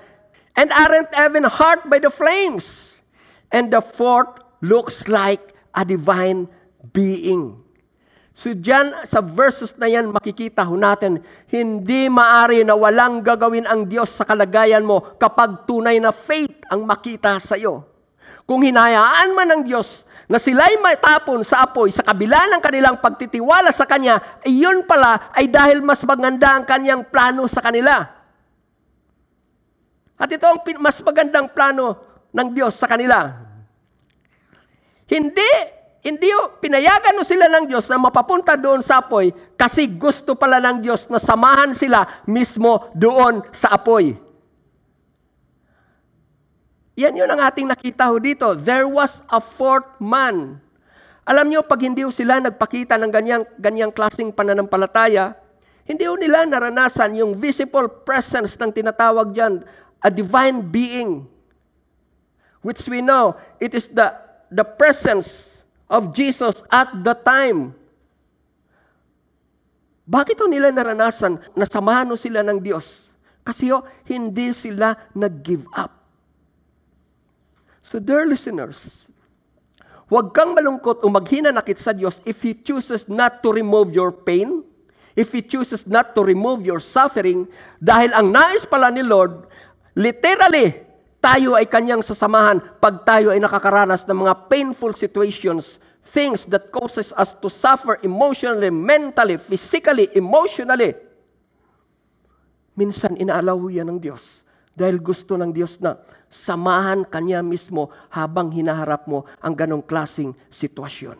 and 0.55 0.71
aren't 0.71 1.09
even 1.17 1.45
hurt 1.45 1.89
by 1.89 1.99
the 1.99 2.09
flames. 2.09 2.93
And 3.51 3.71
the 3.71 3.81
fourth 3.81 4.41
looks 4.61 5.07
like 5.07 5.53
a 5.73 5.85
divine 5.85 6.49
being. 6.93 7.64
So 8.35 8.51
dyan 8.51 8.91
sa 9.07 9.23
verses 9.23 9.79
na 9.79 9.87
yan, 9.87 10.11
makikita 10.11 10.67
ho 10.67 10.75
natin, 10.75 11.23
hindi 11.47 12.11
maari 12.11 12.67
na 12.67 12.75
walang 12.75 13.23
gagawin 13.23 13.63
ang 13.63 13.87
Diyos 13.87 14.11
sa 14.11 14.27
kalagayan 14.27 14.83
mo 14.83 15.15
kapag 15.15 15.63
tunay 15.63 16.03
na 16.03 16.11
faith 16.11 16.67
ang 16.67 16.83
makita 16.83 17.39
sa 17.39 17.55
iyo. 17.55 17.87
Kung 18.43 18.59
hinayaan 18.59 19.31
man 19.31 19.47
ng 19.55 19.61
Diyos 19.63 20.03
na 20.27 20.35
sila'y 20.35 20.83
matapon 20.83 21.47
sa 21.47 21.63
apoy 21.63 21.95
sa 21.95 22.03
kabila 22.03 22.43
ng 22.51 22.59
kanilang 22.59 22.99
pagtitiwala 22.99 23.71
sa 23.71 23.87
Kanya, 23.87 24.19
iyon 24.43 24.83
pala 24.83 25.31
ay 25.31 25.47
dahil 25.47 25.79
mas 25.79 26.03
maganda 26.03 26.59
ang 26.59 26.67
Kanyang 26.67 27.07
plano 27.07 27.47
sa 27.47 27.63
kanila. 27.63 28.03
At 30.19 30.27
ito 30.27 30.43
ang 30.43 30.59
mas 30.83 30.99
magandang 30.99 31.55
plano 31.55 31.95
ng 32.35 32.47
Diyos 32.51 32.75
sa 32.75 32.91
kanila. 32.91 33.31
Hindi 35.07 35.74
hindi 36.05 36.29
pinayagan 36.61 37.17
o 37.17 37.25
sila 37.25 37.49
ng 37.49 37.65
Diyos 37.65 37.89
na 37.89 37.97
mapapunta 37.97 38.53
doon 38.53 38.77
sa 38.85 39.01
apoy 39.01 39.33
kasi 39.57 39.89
gusto 39.89 40.37
pala 40.37 40.61
ng 40.61 40.85
Diyos 40.85 41.09
na 41.09 41.17
samahan 41.17 41.73
sila 41.73 42.05
mismo 42.29 42.93
doon 42.93 43.41
sa 43.49 43.73
apoy. 43.73 44.13
Yan 46.93 47.17
yun 47.17 47.25
ang 47.25 47.41
ating 47.41 47.65
nakita 47.65 48.05
ho 48.13 48.21
dito. 48.21 48.53
There 48.53 48.85
was 48.85 49.25
a 49.33 49.41
fourth 49.41 49.97
man. 49.97 50.61
Alam 51.25 51.49
nyo, 51.49 51.65
pag 51.65 51.81
hindi 51.81 52.05
sila 52.13 52.37
nagpakita 52.37 53.01
ng 53.01 53.09
ganyang, 53.09 53.43
ganyang 53.57 53.89
klaseng 53.89 54.29
pananampalataya, 54.29 55.33
hindi 55.89 56.05
nila 56.05 56.45
naranasan 56.45 57.17
yung 57.17 57.33
visible 57.33 57.89
presence 58.05 58.53
ng 58.61 58.69
tinatawag 58.69 59.33
dyan, 59.33 59.65
a 60.05 60.13
divine 60.13 60.61
being. 60.61 61.25
Which 62.61 62.85
we 62.85 63.01
know, 63.01 63.41
it 63.57 63.73
is 63.73 63.89
the, 63.89 64.13
the 64.53 64.61
presence 64.61 65.54
of 65.89 66.13
Jesus 66.13 66.65
at 66.73 66.89
the 67.05 67.13
time. 67.13 67.73
Bakit 70.05 70.37
o 70.41 70.45
nila 70.45 70.69
naranasan 70.69 71.41
na 71.57 71.65
samahan 71.65 72.05
o 72.13 72.15
sila 72.17 72.45
ng 72.45 72.61
Diyos? 72.61 73.09
Kasi 73.41 73.73
o, 73.73 73.81
hindi 74.05 74.53
sila 74.53 74.93
nag-give 75.13 75.65
up. 75.73 75.93
So 77.81 77.97
dear 78.01 78.25
listeners, 78.25 79.09
huwag 80.09 80.33
kang 80.33 80.53
malungkot 80.53 81.01
o 81.01 81.09
maghinanakit 81.09 81.77
sa 81.77 81.93
Diyos 81.93 82.21
if 82.25 82.41
He 82.45 82.53
chooses 82.53 83.09
not 83.09 83.41
to 83.41 83.53
remove 83.53 83.93
your 83.93 84.13
pain, 84.13 84.61
if 85.17 85.33
He 85.33 85.41
chooses 85.41 85.89
not 85.89 86.13
to 86.13 86.21
remove 86.21 86.65
your 86.65 86.81
suffering, 86.81 87.49
dahil 87.81 88.13
ang 88.13 88.29
nais 88.29 88.65
pala 88.65 88.93
ni 88.93 89.01
Lord, 89.01 89.49
literally, 89.97 90.84
tayo 91.25 91.57
ay 91.57 91.65
kanyang 91.65 92.05
sasamahan 92.05 92.61
pag 92.77 93.01
tayo 93.01 93.33
ay 93.33 93.41
nakakaranas 93.41 94.05
ng 94.05 94.29
mga 94.29 94.45
painful 94.45 94.93
situations, 94.93 95.81
things 96.05 96.45
that 96.45 96.69
causes 96.69 97.09
us 97.17 97.33
to 97.33 97.49
suffer 97.49 97.97
emotionally, 98.05 98.69
mentally, 98.69 99.41
physically, 99.41 100.05
emotionally. 100.13 100.93
Minsan 102.77 103.17
inaalaw 103.17 103.57
yan 103.73 103.89
ng 103.89 103.97
Diyos 103.97 104.45
dahil 104.77 105.01
gusto 105.01 105.33
ng 105.33 105.49
Diyos 105.49 105.81
na 105.81 105.97
samahan 106.29 107.01
Kanya 107.09 107.41
mismo 107.41 107.89
habang 108.13 108.53
hinaharap 108.53 109.09
mo 109.09 109.25
ang 109.41 109.57
ganong 109.57 109.81
klasing 109.81 110.37
sitwasyon. 110.53 111.17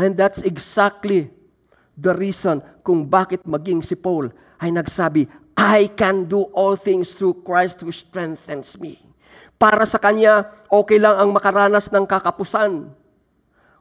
And 0.00 0.16
that's 0.16 0.40
exactly 0.40 1.28
the 1.92 2.16
reason 2.16 2.64
kung 2.80 3.04
bakit 3.04 3.44
maging 3.44 3.84
si 3.84 4.00
Paul 4.00 4.32
ay 4.64 4.72
nagsabi, 4.72 5.28
I 5.54 5.86
can 5.94 6.26
do 6.26 6.50
all 6.50 6.74
things 6.74 7.14
through 7.14 7.46
Christ 7.46 7.86
who 7.86 7.94
strengthens 7.94 8.74
me. 8.78 8.98
Para 9.54 9.86
sa 9.86 10.02
Kanya, 10.02 10.50
okay 10.66 10.98
lang 10.98 11.14
ang 11.14 11.30
makaranas 11.30 11.88
ng 11.94 12.04
kakapusan. 12.04 12.90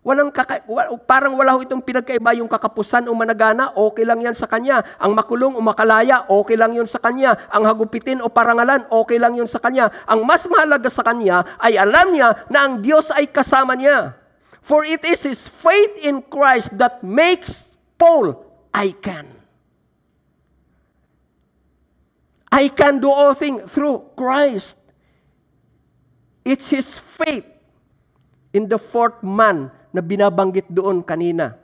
Walang 0.03 0.35
kaka, 0.35 0.59
parang 1.07 1.39
wala 1.39 1.55
itong 1.63 1.79
pinagkaiba 1.79 2.35
yung 2.35 2.51
kakapusan 2.51 3.07
o 3.07 3.15
managana, 3.15 3.71
okay 3.71 4.03
lang 4.03 4.19
yan 4.19 4.35
sa 4.35 4.51
Kanya. 4.51 4.83
Ang 4.99 5.15
makulong 5.15 5.55
o 5.55 5.63
makalaya, 5.63 6.27
okay 6.27 6.59
lang 6.59 6.75
yun 6.75 6.83
sa 6.83 6.99
Kanya. 6.99 7.39
Ang 7.47 7.63
hagupitin 7.63 8.19
o 8.19 8.27
parangalan, 8.27 8.83
okay 8.91 9.15
lang 9.15 9.39
yun 9.39 9.47
sa 9.47 9.63
Kanya. 9.63 9.87
Ang 10.03 10.27
mas 10.27 10.43
mahalaga 10.43 10.91
sa 10.91 11.07
Kanya 11.07 11.47
ay 11.55 11.79
alam 11.79 12.11
niya 12.11 12.35
na 12.51 12.67
ang 12.67 12.83
Diyos 12.83 13.15
ay 13.15 13.31
kasama 13.31 13.79
niya. 13.79 14.11
For 14.59 14.83
it 14.83 15.07
is 15.07 15.23
His 15.23 15.47
faith 15.47 15.95
in 16.03 16.19
Christ 16.19 16.75
that 16.75 16.99
makes 16.99 17.79
Paul, 17.95 18.43
I 18.75 18.91
can. 18.99 19.42
I 22.53 22.69
can 22.69 23.01
do 23.01 23.09
all 23.09 23.33
things 23.33 23.65
through 23.73 24.13
Christ. 24.13 24.77
It's 26.45 26.69
His 26.69 26.93
faith 26.93 27.49
in 28.53 28.69
the 28.69 28.77
fourth 28.77 29.25
man 29.25 29.73
na 29.89 30.05
binabanggit 30.05 30.69
doon 30.69 31.01
kanina. 31.01 31.57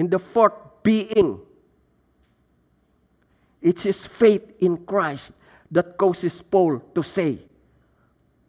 In 0.00 0.08
the 0.08 0.16
fourth 0.16 0.80
being. 0.80 1.44
It's 3.60 3.84
His 3.84 4.08
faith 4.08 4.56
in 4.64 4.88
Christ 4.88 5.36
that 5.68 6.00
causes 6.00 6.40
Paul 6.40 6.80
to 6.96 7.04
say, 7.04 7.36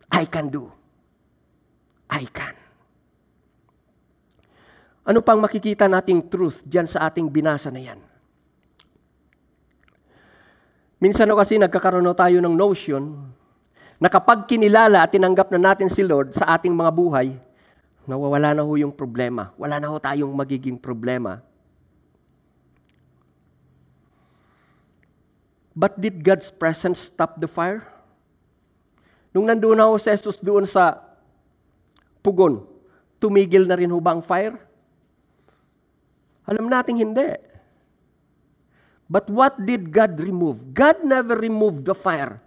I 0.07 0.23
can 0.23 0.47
do. 0.47 0.71
I 2.07 2.23
can. 2.31 2.55
Ano 5.03 5.19
pang 5.19 5.43
makikita 5.43 5.91
nating 5.91 6.31
truth 6.31 6.63
dyan 6.63 6.87
sa 6.87 7.11
ating 7.11 7.27
binasa 7.27 7.67
na 7.67 7.83
yan? 7.83 7.99
Minsan 10.97 11.29
o 11.29 11.37
kasi 11.37 11.61
nagkakaroon 11.61 12.09
tayo 12.17 12.41
ng 12.41 12.53
notion 12.57 13.13
na 14.01 14.09
kapag 14.09 14.49
kinilala 14.49 15.05
at 15.05 15.13
tinanggap 15.13 15.53
na 15.53 15.73
natin 15.73 15.89
si 15.89 16.01
Lord 16.01 16.33
sa 16.33 16.57
ating 16.57 16.73
mga 16.73 16.89
buhay, 16.93 17.37
nawawala 18.09 18.57
na 18.57 18.65
ho 18.65 18.73
yung 18.73 18.93
problema. 18.93 19.53
Wala 19.61 19.77
na 19.77 19.93
ho 19.93 19.97
tayong 20.01 20.33
magiging 20.33 20.77
problema. 20.77 21.41
But 25.77 26.01
did 26.01 26.25
God's 26.25 26.49
presence 26.49 27.13
stop 27.13 27.37
the 27.37 27.45
fire? 27.45 27.85
Nung 29.29 29.45
nandoon 29.45 29.77
na 29.77 29.85
ho 29.85 30.01
si 30.01 30.09
Jesus 30.09 30.41
doon 30.41 30.65
sa 30.65 30.97
pugon, 32.25 32.65
tumigil 33.21 33.69
na 33.69 33.77
rin 33.77 33.93
ho 33.93 34.01
ba 34.01 34.17
ang 34.17 34.25
fire? 34.25 34.57
Alam 36.49 36.65
nating 36.65 37.05
hindi. 37.05 37.27
But 39.09 39.31
what 39.31 39.55
did 39.63 39.91
God 39.91 40.19
remove? 40.19 40.75
God 40.75 41.03
never 41.03 41.35
removed 41.39 41.87
the 41.87 41.95
fire. 41.95 42.43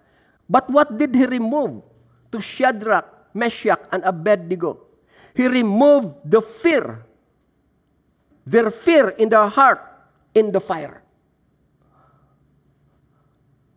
But 0.49 0.69
what 0.69 0.93
did 0.97 1.17
He 1.17 1.25
remove 1.25 1.81
to 2.33 2.41
Shadrach, 2.41 3.33
Meshach, 3.33 3.81
and 3.91 4.05
Abednego? 4.05 4.85
He 5.35 5.49
removed 5.49 6.21
the 6.25 6.45
fear. 6.45 7.07
Their 8.45 8.71
fear 8.71 9.17
in 9.17 9.29
their 9.29 9.49
heart 9.49 9.81
in 10.35 10.53
the 10.53 10.61
fire. 10.61 11.01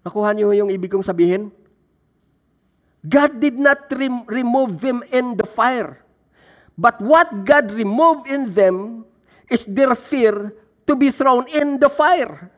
Nakuha 0.04 0.36
niyo 0.36 0.52
yung 0.52 0.68
ibig 0.68 0.92
kong 0.92 1.06
sabihin? 1.06 1.48
God 3.04 3.40
did 3.40 3.56
not 3.56 3.88
rem- 3.92 4.28
remove 4.28 4.84
them 4.84 5.04
in 5.12 5.36
the 5.40 5.48
fire. 5.48 6.04
But 6.76 7.00
what 7.00 7.48
God 7.48 7.72
removed 7.72 8.28
in 8.28 8.52
them 8.52 9.06
is 9.48 9.64
their 9.68 9.96
fear 9.96 10.52
to 10.88 10.96
be 10.96 11.12
thrown 11.12 11.48
in 11.52 11.80
the 11.80 11.88
fire. 11.88 12.52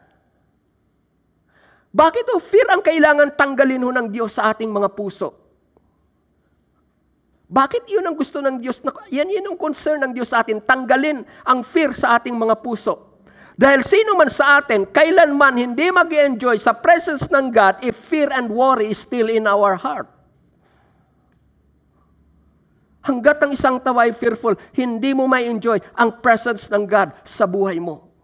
Bakit 1.96 2.28
o 2.36 2.44
fear 2.44 2.68
ang 2.76 2.84
kailangan 2.84 3.40
tanggalin 3.40 3.80
ho 3.80 3.90
ng 3.96 4.08
Diyos 4.12 4.36
sa 4.36 4.52
ating 4.52 4.68
mga 4.68 4.92
puso? 4.92 5.32
Bakit 7.48 7.88
yun 7.88 8.04
ang 8.04 8.20
gusto 8.20 8.44
ng 8.44 8.60
Diyos? 8.60 8.84
Yan 9.16 9.32
yun 9.32 9.48
ang 9.48 9.56
concern 9.56 10.04
ng 10.04 10.12
Diyos 10.12 10.36
sa 10.36 10.44
atin. 10.44 10.60
Tanggalin 10.60 11.24
ang 11.48 11.64
fear 11.64 11.96
sa 11.96 12.20
ating 12.20 12.36
mga 12.36 12.60
puso. 12.60 13.16
Dahil 13.56 13.80
sino 13.80 14.20
man 14.20 14.28
sa 14.28 14.60
atin, 14.60 14.84
kailanman 14.84 15.56
hindi 15.56 15.88
mag 15.88 16.12
enjoy 16.12 16.60
sa 16.60 16.76
presence 16.76 17.32
ng 17.32 17.48
God 17.48 17.80
if 17.88 17.96
fear 17.96 18.28
and 18.36 18.52
worry 18.52 18.92
is 18.92 19.00
still 19.00 19.32
in 19.32 19.48
our 19.48 19.80
heart. 19.80 20.12
Hanggat 23.08 23.40
ang 23.40 23.56
isang 23.56 23.80
tao 23.80 23.96
ay 23.96 24.12
fearful, 24.12 24.60
hindi 24.76 25.16
mo 25.16 25.32
may 25.32 25.48
enjoy 25.48 25.80
ang 25.96 26.20
presence 26.20 26.68
ng 26.68 26.84
God 26.84 27.16
sa 27.24 27.48
buhay 27.48 27.80
mo. 27.80 28.15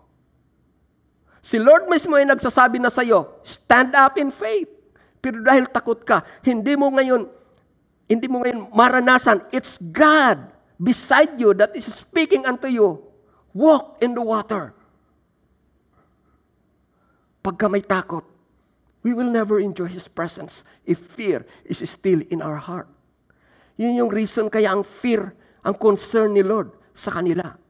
Si 1.41 1.57
Lord 1.57 1.89
mismo 1.89 2.13
ay 2.13 2.29
nagsasabi 2.29 2.77
na 2.77 2.93
sa 2.93 3.01
iyo, 3.01 3.41
stand 3.41 3.97
up 3.97 4.13
in 4.21 4.29
faith. 4.29 4.69
Pero 5.17 5.41
dahil 5.41 5.65
takot 5.69 6.01
ka, 6.05 6.21
hindi 6.45 6.77
mo 6.77 6.93
ngayon, 6.93 7.25
hindi 8.05 8.27
mo 8.29 8.45
ngayon 8.45 8.69
maranasan, 8.73 9.41
it's 9.49 9.81
God 9.81 10.37
beside 10.77 11.37
you 11.41 11.53
that 11.57 11.73
is 11.73 11.89
speaking 11.89 12.45
unto 12.45 12.69
you. 12.69 13.01
Walk 13.53 14.01
in 14.01 14.13
the 14.17 14.21
water. 14.21 14.73
Pagka 17.41 17.69
may 17.69 17.81
takot, 17.81 18.25
we 19.01 19.13
will 19.13 19.29
never 19.29 19.57
enjoy 19.57 19.89
His 19.89 20.05
presence 20.05 20.61
if 20.85 21.01
fear 21.01 21.45
is 21.65 21.81
still 21.85 22.21
in 22.29 22.41
our 22.41 22.57
heart. 22.57 22.89
Yun 23.81 23.97
yung 23.97 24.11
reason 24.13 24.45
kaya 24.45 24.73
ang 24.73 24.85
fear, 24.85 25.33
ang 25.65 25.73
concern 25.73 26.37
ni 26.37 26.45
Lord 26.45 26.73
sa 26.93 27.09
kanila. 27.09 27.60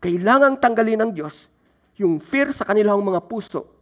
Kailangang 0.00 0.60
tanggalin 0.60 1.08
ng 1.08 1.10
Diyos 1.16 1.48
yung 1.96 2.20
fear 2.20 2.52
sa 2.52 2.68
kanilang 2.68 3.00
mga 3.00 3.24
puso 3.24 3.76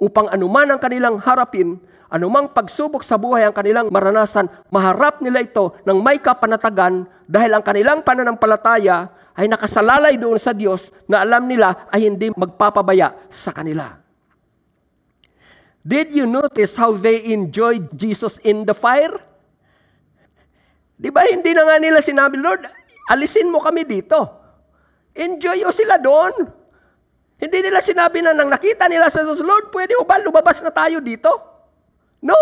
upang 0.00 0.32
anuman 0.32 0.64
ang 0.64 0.80
kanilang 0.80 1.20
harapin, 1.20 1.76
anumang 2.08 2.48
pagsubok 2.48 3.04
sa 3.04 3.20
buhay 3.20 3.44
ang 3.44 3.52
kanilang 3.52 3.92
maranasan, 3.92 4.48
maharap 4.72 5.20
nila 5.20 5.44
ito 5.44 5.76
ng 5.84 6.00
may 6.00 6.16
kapanatagan 6.16 7.04
dahil 7.28 7.52
ang 7.52 7.60
kanilang 7.60 8.00
pananampalataya 8.00 9.12
ay 9.36 9.46
nakasalalay 9.46 10.16
doon 10.16 10.40
sa 10.40 10.56
Diyos 10.56 10.90
na 11.04 11.20
alam 11.20 11.44
nila 11.44 11.84
ay 11.92 12.08
hindi 12.08 12.32
magpapabaya 12.32 13.12
sa 13.28 13.52
kanila. 13.52 14.00
Did 15.84 16.12
you 16.16 16.24
notice 16.24 16.76
how 16.80 16.96
they 16.96 17.32
enjoyed 17.32 17.92
Jesus 17.92 18.40
in 18.40 18.64
the 18.64 18.76
fire? 18.76 19.16
Di 21.00 21.08
ba 21.08 21.24
hindi 21.28 21.56
na 21.56 21.64
nga 21.64 21.76
nila 21.80 22.04
sinabi, 22.04 22.36
Lord, 22.36 22.68
alisin 23.08 23.48
mo 23.48 23.64
kami 23.64 23.88
dito. 23.88 24.39
Enjoy 25.14 25.64
o 25.66 25.70
sila 25.74 25.98
doon. 25.98 26.32
Hindi 27.40 27.58
nila 27.64 27.80
sinabi 27.80 28.20
na 28.20 28.36
nang 28.36 28.52
nakita 28.52 28.84
nila 28.84 29.08
sa 29.08 29.24
Jesus, 29.24 29.40
Lord, 29.40 29.72
pwede 29.72 29.96
o 29.96 30.04
ba 30.04 30.20
lumabas 30.20 30.60
na 30.60 30.68
tayo 30.68 31.00
dito? 31.00 31.32
No. 32.20 32.36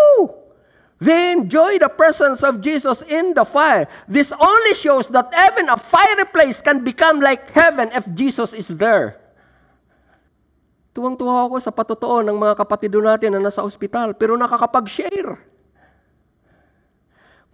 They 0.99 1.31
enjoy 1.31 1.79
the 1.79 1.87
presence 1.87 2.43
of 2.43 2.59
Jesus 2.59 2.99
in 3.07 3.31
the 3.31 3.47
fire. 3.47 3.87
This 4.11 4.35
only 4.35 4.75
shows 4.75 5.07
that 5.15 5.31
even 5.31 5.71
a 5.71 5.79
fiery 5.79 6.27
place 6.27 6.59
can 6.59 6.83
become 6.83 7.23
like 7.23 7.47
heaven 7.55 7.87
if 7.95 8.03
Jesus 8.11 8.51
is 8.51 8.67
there. 8.75 9.15
Tuwang-tuwa 10.91 11.47
ako 11.47 11.63
sa 11.63 11.71
patotoo 11.71 12.19
ng 12.19 12.35
mga 12.35 12.59
kapatid 12.59 12.91
natin 12.91 13.31
na 13.31 13.47
nasa 13.47 13.63
ospital, 13.63 14.11
pero 14.11 14.35
nakakapag-share. 14.35 15.39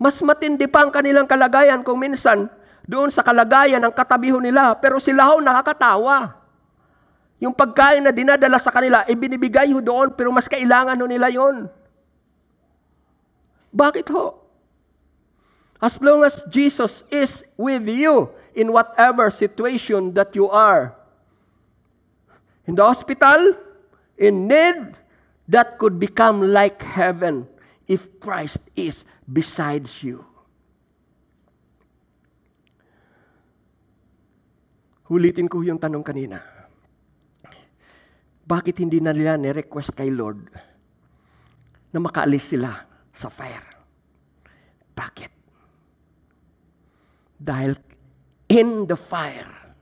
Mas 0.01 0.17
matindi 0.25 0.65
pa 0.65 0.81
ang 0.81 0.89
kanilang 0.89 1.29
kalagayan 1.29 1.85
kung 1.85 2.01
minsan 2.01 2.49
doon 2.85 3.09
sa 3.09 3.25
kalagayan 3.25 3.81
ng 3.81 3.93
katabiho 3.93 4.37
nila, 4.37 4.77
pero 4.77 5.01
sila 5.01 5.29
ho 5.33 5.41
nakakatawa. 5.41 6.37
Yung 7.41 7.51
pagkain 7.51 8.05
na 8.05 8.13
dinadala 8.13 8.61
sa 8.61 8.71
kanila, 8.71 9.03
ibinibigay 9.09 9.73
ho 9.73 9.81
doon, 9.81 10.13
pero 10.13 10.31
mas 10.31 10.47
kailangan 10.47 10.95
ho 10.95 11.05
nila 11.09 11.27
yon. 11.33 11.67
Bakit 13.75 14.07
ho? 14.13 14.39
As 15.83 15.99
long 15.99 16.23
as 16.23 16.41
Jesus 16.47 17.03
is 17.11 17.43
with 17.59 17.83
you 17.85 18.31
in 18.55 18.71
whatever 18.71 19.27
situation 19.27 20.15
that 20.15 20.31
you 20.31 20.47
are, 20.47 20.95
in 22.63 22.73
the 22.73 22.85
hospital, 22.85 23.53
in 24.17 24.47
need, 24.47 24.95
that 25.47 25.77
could 25.77 25.99
become 25.99 26.41
like 26.41 26.81
heaven 26.81 27.45
if 27.85 28.19
Christ 28.19 28.61
is 28.73 29.05
besides 29.29 30.01
you. 30.01 30.25
Hulitin 35.05 35.45
ko 35.45 35.61
yung 35.61 35.77
tanong 35.77 36.01
kanina. 36.01 36.41
Bakit 38.45 38.81
hindi 38.81 38.97
na 39.01 39.13
nila 39.13 39.37
ni-request 39.37 39.93
kay 39.93 40.09
Lord 40.09 40.49
na 41.93 41.97
makaalis 42.01 42.53
sila 42.53 42.73
sa 43.13 43.29
fire? 43.29 43.69
Bakit? 44.97 45.31
Dahil 47.37 47.77
in 48.49 48.89
the 48.89 48.97
fire, 48.97 49.77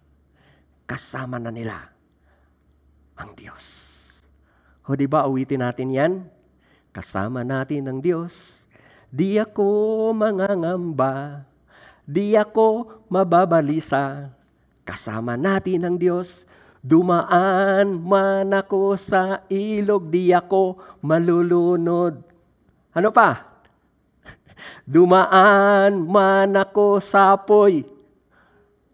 kasama 0.84 1.40
na 1.40 1.52
nila 1.56 1.80
ang 3.16 3.32
Diyos. 3.32 3.92
O 4.84 5.00
di 5.00 5.08
ba 5.08 5.24
awitin 5.24 5.64
natin 5.64 5.88
yan? 5.92 6.14
Kasama 6.92 7.48
natin 7.48 7.88
ang 7.88 8.00
Diyos. 8.04 8.68
Di 9.08 9.40
ako 9.40 10.12
mangangamba. 10.12 11.48
Di 12.04 12.36
ako 12.36 12.92
mababalisa 13.08 14.36
Kasama 14.84 15.40
natin 15.40 15.88
ang 15.88 15.96
Diyos. 15.96 16.44
Dumaan 16.84 18.04
man 18.04 18.52
ako 18.52 19.00
sa 19.00 19.48
ilog, 19.48 20.12
di 20.12 20.36
ako 20.36 20.76
malulunod. 21.00 22.20
Ano 22.92 23.10
pa? 23.16 23.40
Dumaan 24.84 26.04
man 26.04 26.52
ako 26.60 27.00
sa 27.00 27.40
apoy, 27.40 27.88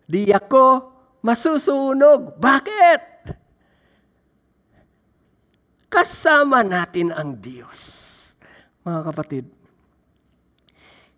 di 0.06 0.30
ako 0.30 0.86
masusunog. 1.26 2.38
Bakit? 2.38 3.02
Kasama 5.90 6.62
natin 6.62 7.10
ang 7.10 7.42
Diyos. 7.42 7.82
Mga 8.86 9.02
kapatid, 9.02 9.46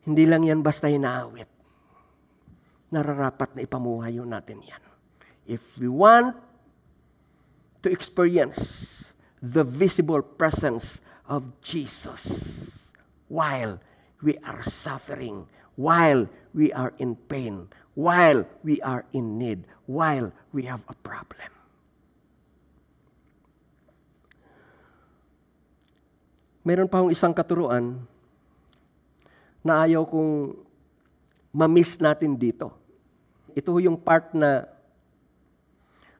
hindi 0.07 0.24
lang 0.24 0.47
yan 0.47 0.63
basta 0.63 0.88
inaawit 0.88 1.61
nararapat 2.91 3.55
na 3.55 3.63
ipamuhay 3.63 4.19
natin 4.27 4.59
yan. 4.61 4.83
If 5.47 5.79
we 5.79 5.87
want 5.87 6.37
to 7.81 7.87
experience 7.89 8.59
the 9.41 9.65
visible 9.65 10.21
presence 10.21 11.01
of 11.25 11.49
Jesus 11.63 12.91
while 13.31 13.81
we 14.21 14.37
are 14.45 14.61
suffering, 14.61 15.49
while 15.79 16.29
we 16.53 16.69
are 16.75 16.93
in 17.01 17.15
pain, 17.15 17.71
while 17.95 18.45
we 18.61 18.77
are 18.83 19.07
in 19.15 19.39
need, 19.39 19.65
while 19.87 20.29
we 20.53 20.67
have 20.67 20.85
a 20.91 20.95
problem. 20.99 21.49
Meron 26.61 26.85
pa 26.85 27.01
akong 27.01 27.09
isang 27.09 27.33
katuruan 27.33 28.05
na 29.65 29.81
ayaw 29.81 30.05
kong 30.05 30.53
ma-miss 31.49 31.97
natin 31.97 32.37
dito. 32.37 32.80
Ito 33.57 33.79
yung 33.81 33.97
part 33.97 34.35
na 34.35 34.69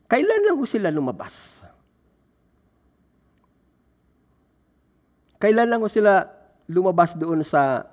kailan 0.07 0.43
lang 0.43 0.57
sila 0.65 0.89
lumabas? 0.89 1.63
Kailan 5.41 5.69
lang 5.69 5.82
sila 5.89 6.27
lumabas 6.69 7.17
doon 7.17 7.41
sa 7.45 7.86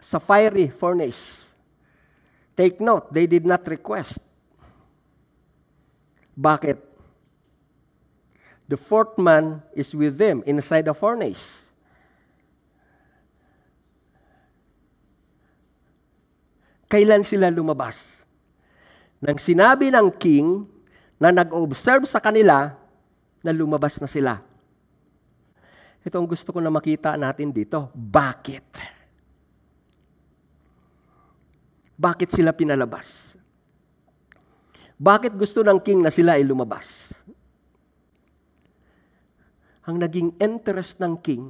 sa 0.00 0.16
fiery 0.16 0.72
furnace? 0.72 1.52
Take 2.56 2.80
note, 2.80 3.12
they 3.12 3.28
did 3.28 3.44
not 3.44 3.64
request. 3.68 4.20
Bakit? 6.36 6.76
The 8.70 8.78
fourth 8.78 9.18
man 9.18 9.66
is 9.74 9.92
with 9.92 10.16
them 10.16 10.46
inside 10.46 10.86
the 10.86 10.94
furnace. 10.94 11.59
Kailan 16.90 17.22
sila 17.22 17.54
lumabas. 17.54 18.26
Nang 19.22 19.38
sinabi 19.38 19.94
ng 19.94 20.10
king 20.18 20.66
na 21.22 21.30
nag-observe 21.30 22.02
sa 22.10 22.18
kanila 22.18 22.74
na 23.46 23.52
lumabas 23.54 24.02
na 24.02 24.10
sila. 24.10 24.42
Ito 26.02 26.18
ang 26.18 26.26
gusto 26.26 26.50
ko 26.50 26.58
na 26.58 26.72
makita 26.72 27.14
natin 27.14 27.54
dito. 27.54 27.92
Bakit? 27.94 28.98
Bakit 32.00 32.28
sila 32.32 32.56
pinalabas? 32.56 33.36
Bakit 34.96 35.36
gusto 35.36 35.60
ng 35.60 35.78
king 35.84 36.00
na 36.00 36.08
sila 36.08 36.40
ay 36.40 36.44
lumabas? 36.44 37.12
Ang 39.84 40.00
naging 40.00 40.32
interest 40.40 40.96
ng 41.00 41.20
king, 41.20 41.44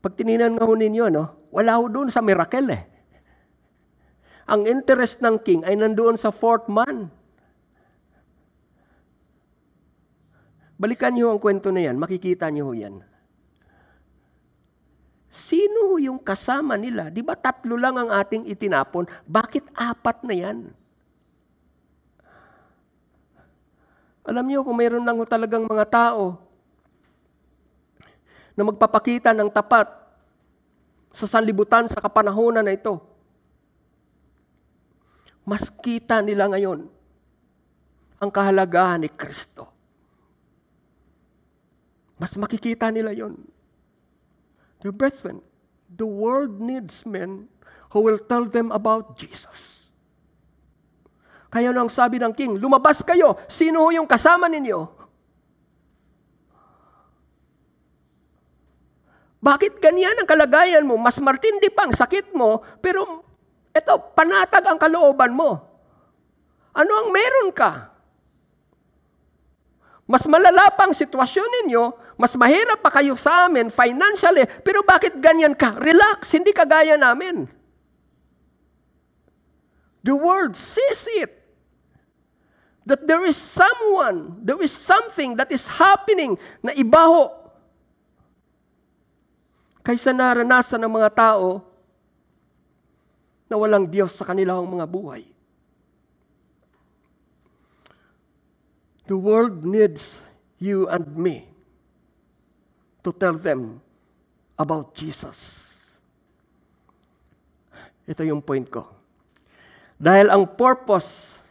pag 0.00 0.16
tininan 0.16 0.56
mo 0.56 0.72
ninyo, 0.72 1.12
no, 1.12 1.48
wala 1.52 1.76
ho 1.76 1.84
doon 1.88 2.08
sa 2.08 2.24
miracle 2.24 2.68
eh. 2.72 2.99
Ang 4.50 4.66
interest 4.66 5.22
ng 5.22 5.38
king 5.38 5.62
ay 5.62 5.78
nandoon 5.78 6.18
sa 6.18 6.34
fourth 6.34 6.66
man. 6.66 7.06
Balikan 10.74 11.14
niyo 11.14 11.30
ang 11.30 11.38
kwento 11.38 11.70
na 11.70 11.86
yan, 11.86 11.94
makikita 11.94 12.50
niyo 12.50 12.74
yan. 12.74 12.98
Sino 15.30 15.94
yung 16.02 16.18
kasama 16.18 16.74
nila? 16.74 17.12
Di 17.14 17.22
ba 17.22 17.38
tatlo 17.38 17.78
lang 17.78 17.94
ang 17.94 18.10
ating 18.10 18.50
itinapon? 18.50 19.06
Bakit 19.30 19.70
apat 19.78 20.26
na 20.26 20.34
yan? 20.34 20.58
Alam 24.26 24.44
niyo 24.50 24.66
kung 24.66 24.74
mayroon 24.74 25.06
lang 25.06 25.20
talagang 25.30 25.70
mga 25.70 25.86
tao 25.86 26.42
na 28.58 28.66
magpapakita 28.66 29.30
ng 29.30 29.46
tapat 29.52 29.86
sa 31.14 31.26
sanlibutan 31.26 31.86
sa 31.86 32.02
kapanahonan 32.02 32.66
na 32.66 32.74
ito, 32.74 33.09
mas 35.50 35.66
kita 35.66 36.22
nila 36.22 36.46
ngayon 36.46 36.86
ang 38.22 38.30
kahalagahan 38.30 39.02
ni 39.02 39.10
Kristo. 39.10 39.66
Mas 42.22 42.38
makikita 42.38 42.94
nila 42.94 43.10
yon. 43.10 43.34
Dear 44.78 44.94
brethren, 44.94 45.42
the 45.90 46.06
world 46.06 46.62
needs 46.62 47.02
men 47.02 47.50
who 47.90 47.98
will 47.98 48.22
tell 48.22 48.46
them 48.46 48.70
about 48.70 49.18
Jesus. 49.18 49.90
Kaya 51.50 51.74
nang 51.74 51.90
sabi 51.90 52.22
ng 52.22 52.30
king, 52.30 52.54
lumabas 52.54 53.02
kayo. 53.02 53.34
Sino 53.50 53.90
yung 53.90 54.06
kasama 54.06 54.46
ninyo? 54.46 54.86
Bakit 59.42 59.82
ganyan 59.82 60.14
ang 60.14 60.28
kalagayan 60.30 60.86
mo? 60.86 60.94
Mas 60.94 61.18
martindi 61.18 61.72
pa 61.72 61.88
ang 61.88 61.96
sakit 61.96 62.36
mo, 62.36 62.62
pero 62.78 63.29
ito, 63.70 63.94
panatag 64.18 64.66
ang 64.66 64.78
kalooban 64.78 65.30
mo. 65.30 65.62
Ano 66.74 66.92
ang 66.94 67.08
meron 67.14 67.50
ka? 67.54 67.90
Mas 70.10 70.26
malala 70.26 70.74
pa 70.74 70.90
ang 70.90 70.94
sitwasyon 70.94 71.48
ninyo, 71.62 71.94
mas 72.18 72.34
mahirap 72.34 72.82
pa 72.82 72.90
kayo 72.90 73.14
sa 73.14 73.46
amin 73.46 73.70
financially, 73.70 74.42
pero 74.66 74.82
bakit 74.82 75.14
ganyan 75.22 75.54
ka? 75.54 75.78
Relax, 75.78 76.34
hindi 76.34 76.50
ka 76.50 76.66
gaya 76.66 76.98
namin. 76.98 77.46
The 80.02 80.16
world 80.16 80.58
sees 80.58 81.06
it. 81.14 81.30
That 82.90 83.06
there 83.06 83.22
is 83.22 83.38
someone, 83.38 84.42
there 84.42 84.58
is 84.58 84.74
something 84.74 85.38
that 85.38 85.54
is 85.54 85.70
happening 85.70 86.34
na 86.58 86.74
ibaho 86.74 87.30
kaysa 89.86 90.10
naranasan 90.10 90.82
ng 90.82 90.90
mga 90.90 91.14
tao 91.14 91.69
na 93.50 93.58
walang 93.58 93.90
Diyos 93.90 94.14
sa 94.14 94.22
kanilang 94.22 94.62
mga 94.62 94.86
buhay. 94.86 95.26
The 99.10 99.18
world 99.18 99.66
needs 99.66 100.22
you 100.62 100.86
and 100.86 101.02
me 101.18 101.50
to 103.02 103.10
tell 103.10 103.34
them 103.34 103.82
about 104.54 104.94
Jesus. 104.94 105.66
Ito 108.06 108.22
yung 108.22 108.38
point 108.38 108.70
ko. 108.70 108.86
Dahil 109.98 110.30
ang 110.30 110.46
purpose, 110.46 111.42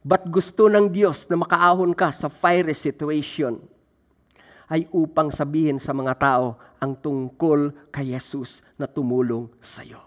ba't 0.00 0.24
gusto 0.32 0.72
ng 0.72 0.88
Diyos 0.88 1.28
na 1.28 1.36
makaahon 1.36 1.92
ka 1.92 2.08
sa 2.08 2.32
fiery 2.32 2.72
situation, 2.72 3.60
ay 4.66 4.90
upang 4.90 5.30
sabihin 5.30 5.78
sa 5.78 5.94
mga 5.94 6.14
tao 6.18 6.58
ang 6.82 6.98
tungkol 6.98 7.90
kay 7.94 8.10
Jesus 8.10 8.66
na 8.74 8.90
tumulong 8.90 9.46
sa 9.62 9.86
iyo. 9.86 10.02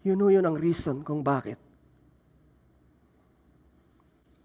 Yun 0.00 0.32
yun 0.32 0.46
ang 0.46 0.56
reason 0.56 1.04
kung 1.04 1.20
bakit 1.20 1.60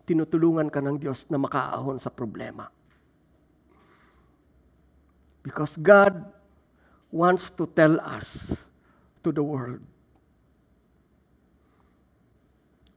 tinutulungan 0.06 0.70
ka 0.70 0.84
ng 0.84 1.02
Diyos 1.02 1.32
na 1.34 1.42
makaahon 1.42 1.98
sa 1.98 2.14
problema. 2.14 2.70
Because 5.42 5.78
God 5.78 6.26
wants 7.10 7.54
to 7.54 7.70
tell 7.70 8.02
us 8.02 8.54
to 9.22 9.30
the 9.30 9.46
world 9.46 9.82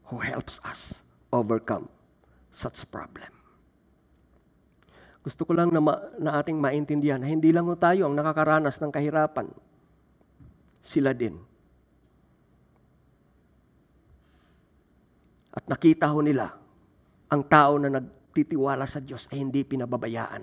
who 0.08 0.20
helps 0.24 0.56
us 0.64 1.04
overcome 1.28 1.92
such 2.58 2.90
problem. 2.90 3.30
Gusto 5.22 5.46
ko 5.46 5.54
lang 5.54 5.70
na, 5.70 5.78
ma- 5.78 6.02
na 6.18 6.42
ating 6.42 6.58
maintindihan 6.58 7.22
na 7.22 7.30
hindi 7.30 7.54
lang 7.54 7.70
tayo 7.78 8.10
ang 8.10 8.18
nakakaranas 8.18 8.82
ng 8.82 8.90
kahirapan. 8.90 9.46
Sila 10.82 11.14
din. 11.14 11.38
At 15.54 15.70
nakita 15.70 16.10
ho 16.10 16.18
nila 16.18 16.50
ang 17.30 17.42
tao 17.46 17.78
na 17.78 17.92
nagtitiwala 17.92 18.88
sa 18.88 18.98
Diyos 18.98 19.30
ay 19.30 19.38
hindi 19.42 19.62
pinababayaan. 19.62 20.42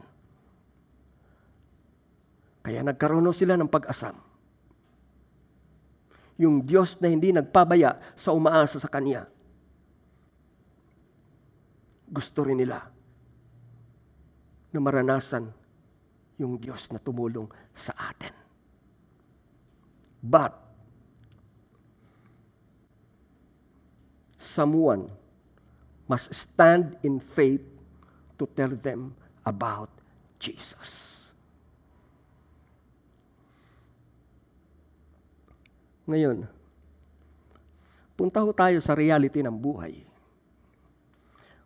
Kaya 2.66 2.80
nagkaroon 2.82 3.30
sila 3.34 3.58
ng 3.58 3.70
pag-asam. 3.70 4.16
Yung 6.36 6.68
Diyos 6.68 7.00
na 7.00 7.10
hindi 7.10 7.32
nagpabaya 7.32 7.96
sa 8.14 8.36
umaasa 8.36 8.78
sa 8.78 8.92
Kanya. 8.92 9.35
Gusto 12.16 12.48
rin 12.48 12.64
nila 12.64 12.80
na 14.72 14.80
maranasan 14.80 15.52
yung 16.40 16.56
Diyos 16.56 16.88
na 16.96 17.00
tumulong 17.04 17.52
sa 17.76 17.92
atin. 17.96 18.32
But, 20.24 20.56
someone 24.40 25.12
must 26.08 26.32
stand 26.32 26.96
in 27.04 27.20
faith 27.20 27.68
to 28.40 28.48
tell 28.48 28.72
them 28.72 29.20
about 29.44 29.92
Jesus. 30.40 31.12
Ngayon, 36.06 36.48
punta 38.16 38.40
ho 38.40 38.54
tayo 38.56 38.80
sa 38.80 38.96
reality 38.96 39.42
ng 39.42 39.58
buhay. 39.58 40.15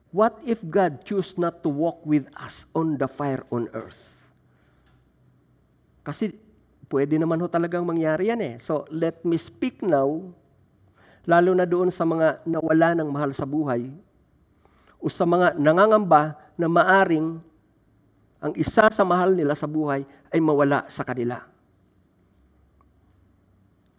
What 0.10 0.42
if 0.42 0.66
God 0.66 1.06
choose 1.06 1.38
not 1.38 1.62
to 1.62 1.70
walk 1.70 2.02
with 2.02 2.26
us 2.34 2.66
on 2.74 2.98
the 2.98 3.06
fire 3.06 3.46
on 3.54 3.70
earth? 3.78 4.18
Kasi 6.02 6.34
pwede 6.90 7.22
naman 7.22 7.38
ho 7.38 7.46
talagang 7.46 7.86
mangyari 7.86 8.34
yan 8.34 8.42
eh. 8.42 8.56
So 8.58 8.90
let 8.90 9.22
me 9.22 9.38
speak 9.38 9.86
now, 9.86 10.34
lalo 11.30 11.52
na 11.54 11.70
doon 11.70 11.94
sa 11.94 12.10
mga 12.10 12.42
nawala 12.42 12.98
ng 12.98 13.10
mahal 13.14 13.30
sa 13.38 13.46
buhay, 13.46 13.94
o 14.98 15.08
sa 15.08 15.30
mga 15.30 15.56
nangangamba 15.62 16.36
na 16.58 16.68
maaring 16.68 17.40
ang 18.42 18.54
isa 18.58 18.90
sa 18.90 19.04
mahal 19.06 19.38
nila 19.38 19.54
sa 19.54 19.70
buhay 19.70 20.04
ay 20.34 20.40
mawala 20.42 20.90
sa 20.90 21.06
kanila. 21.06 21.46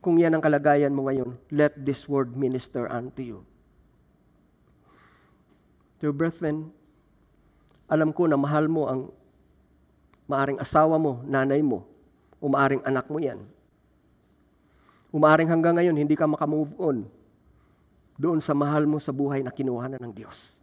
Kung 0.00 0.16
yan 0.16 0.32
ang 0.32 0.42
kalagayan 0.42 0.96
mo 0.96 1.06
ngayon, 1.06 1.36
let 1.52 1.76
this 1.76 2.08
word 2.08 2.32
minister 2.32 2.88
unto 2.88 3.20
you. 3.20 3.38
Dear 6.00 6.16
brethren, 6.16 6.72
alam 7.84 8.08
ko 8.16 8.24
na 8.24 8.40
mahal 8.40 8.72
mo 8.72 8.88
ang 8.88 9.12
maaring 10.24 10.56
asawa 10.56 10.96
mo, 10.96 11.20
nanay 11.28 11.60
mo, 11.60 11.84
o 12.40 12.48
maaring 12.48 12.80
anak 12.88 13.04
mo 13.12 13.20
yan. 13.20 13.36
Umaaring 15.12 15.52
hanggang 15.52 15.76
ngayon, 15.76 15.92
hindi 16.00 16.16
ka 16.16 16.24
makamove 16.24 16.72
on 16.80 17.04
doon 18.16 18.40
sa 18.40 18.56
mahal 18.56 18.88
mo 18.88 18.96
sa 18.96 19.12
buhay 19.12 19.44
na 19.44 19.52
kinuha 19.52 19.92
na 19.92 20.00
ng 20.00 20.14
Diyos. 20.14 20.56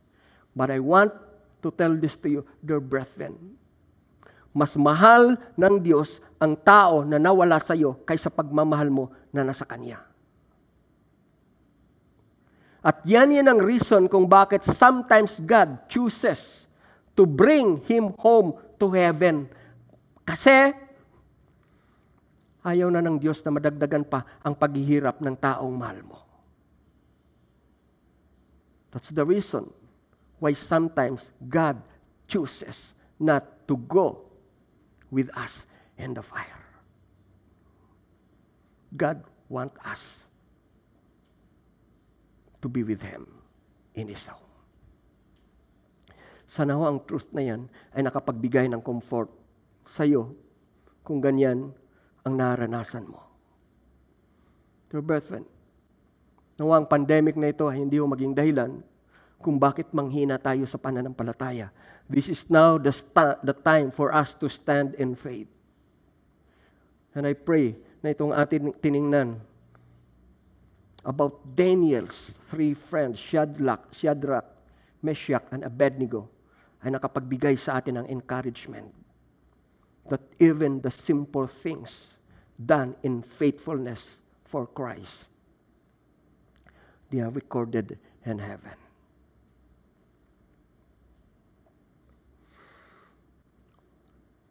But 0.58 0.74
I 0.74 0.82
want 0.82 1.14
to 1.62 1.70
tell 1.70 1.94
this 1.94 2.18
to 2.26 2.32
you, 2.32 2.42
dear 2.64 2.82
brethren. 2.82 3.38
Mas 4.56 4.74
mahal 4.74 5.38
ng 5.54 5.76
Diyos 5.84 6.18
ang 6.42 6.58
tao 6.58 7.06
na 7.06 7.22
nawala 7.22 7.62
sa 7.62 7.78
iyo 7.78 8.00
kaysa 8.10 8.34
pagmamahal 8.34 8.90
mo 8.90 9.14
na 9.30 9.46
nasa 9.46 9.68
Kanya. 9.70 10.07
At 12.88 13.04
yan 13.04 13.36
yan 13.36 13.52
ang 13.52 13.60
reason 13.60 14.08
kung 14.08 14.32
bakit 14.32 14.64
sometimes 14.64 15.44
God 15.44 15.92
chooses 15.92 16.64
to 17.20 17.28
bring 17.28 17.84
him 17.84 18.16
home 18.16 18.56
to 18.80 18.88
heaven. 18.96 19.52
Kasi, 20.24 20.72
Ayaw 22.68 22.92
na 22.92 23.00
ng 23.00 23.16
Diyos 23.16 23.40
na 23.48 23.56
madagdagan 23.56 24.04
pa 24.04 24.28
ang 24.44 24.52
paghihirap 24.52 25.24
ng 25.24 25.40
taong 25.40 25.72
mahal 25.72 26.04
mo. 26.04 26.20
That's 28.92 29.16
the 29.16 29.24
reason 29.24 29.72
why 30.44 30.52
sometimes 30.52 31.32
God 31.40 31.80
chooses 32.28 32.92
not 33.16 33.48
to 33.72 33.80
go 33.88 34.28
with 35.08 35.32
us 35.32 35.64
in 35.96 36.12
the 36.12 36.20
fire. 36.20 36.68
God 38.92 39.24
want 39.48 39.72
us 39.88 40.27
to 42.68 42.70
be 42.70 42.84
with 42.84 43.08
Him 43.08 43.24
in 43.96 44.12
His 44.12 44.28
home. 44.28 44.44
Sana 46.44 46.76
ho 46.76 46.84
ang 46.84 47.00
truth 47.08 47.32
na 47.32 47.48
yan 47.48 47.72
ay 47.96 48.04
nakapagbigay 48.04 48.68
ng 48.68 48.84
comfort 48.84 49.32
sa 49.88 50.04
iyo 50.04 50.36
kung 51.08 51.24
ganyan 51.24 51.72
ang 52.28 52.34
naranasan 52.36 53.08
mo. 53.08 53.24
Dear 54.92 55.04
brethren, 55.04 55.48
nawa 56.60 56.84
ang 56.84 56.88
pandemic 56.88 57.40
na 57.40 57.52
ito 57.52 57.68
ay 57.72 57.80
hindi 57.80 58.00
ho 58.00 58.08
maging 58.08 58.36
dahilan 58.36 58.84
kung 59.40 59.56
bakit 59.56 59.92
manghina 59.96 60.36
tayo 60.36 60.68
sa 60.68 60.80
pananampalataya. 60.80 61.72
This 62.08 62.32
is 62.32 62.48
now 62.48 62.80
the, 62.80 62.92
sta- 62.92 63.40
the 63.44 63.56
time 63.56 63.92
for 63.92 64.12
us 64.12 64.36
to 64.40 64.48
stand 64.48 64.96
in 64.96 65.16
faith. 65.16 65.52
And 67.12 67.28
I 67.28 67.36
pray 67.36 67.76
na 68.00 68.16
itong 68.16 68.32
ating 68.32 68.80
tiningnan 68.80 69.44
about 71.08 71.40
Daniel's 71.56 72.36
three 72.52 72.76
friends, 72.76 73.16
Shadrach, 73.16 73.96
Shadrach, 73.96 74.44
Meshach, 75.00 75.48
and 75.56 75.64
Abednego, 75.64 76.28
ay 76.84 76.92
nakapagbigay 76.92 77.56
sa 77.56 77.80
atin 77.80 78.04
ng 78.04 78.08
encouragement 78.12 78.92
that 80.12 80.22
even 80.38 80.84
the 80.84 80.92
simple 80.92 81.48
things 81.48 82.20
done 82.60 83.00
in 83.08 83.24
faithfulness 83.24 84.20
for 84.44 84.68
Christ, 84.68 85.32
they 87.08 87.24
are 87.24 87.32
recorded 87.32 87.96
in 88.28 88.44
heaven. 88.44 88.76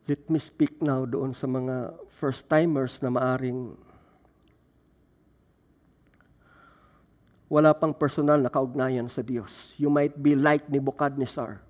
Let 0.07 0.22
me 0.30 0.38
speak 0.38 0.80
now 0.80 1.02
doon 1.04 1.34
sa 1.34 1.50
mga 1.50 1.98
first-timers 2.09 3.02
na 3.02 3.11
maaring 3.11 3.74
wala 7.47 7.70
pang 7.78 7.94
personal 7.94 8.42
na 8.42 8.51
kaugnayan 8.51 9.07
sa 9.07 9.22
Diyos. 9.22 9.74
You 9.78 9.86
might 9.86 10.18
be 10.18 10.34
like 10.34 10.66
Nebuchadnezzar. 10.66 11.62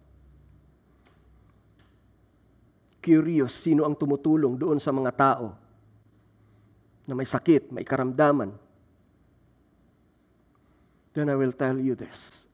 Curious, 3.05 3.53
sino 3.55 3.85
ang 3.87 3.95
tumutulong 3.95 4.57
doon 4.57 4.81
sa 4.81 4.91
mga 4.91 5.13
tao 5.15 5.55
na 7.07 7.15
may 7.15 7.29
sakit, 7.29 7.71
may 7.71 7.87
karamdaman. 7.87 8.51
Then 11.15 11.31
I 11.31 11.37
will 11.39 11.55
tell 11.55 11.79
you 11.79 11.95
this. 11.95 12.45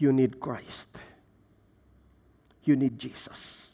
You 0.00 0.10
need 0.16 0.40
Christ. 0.40 0.96
You 2.64 2.74
need 2.74 2.96
Jesus. 2.96 3.72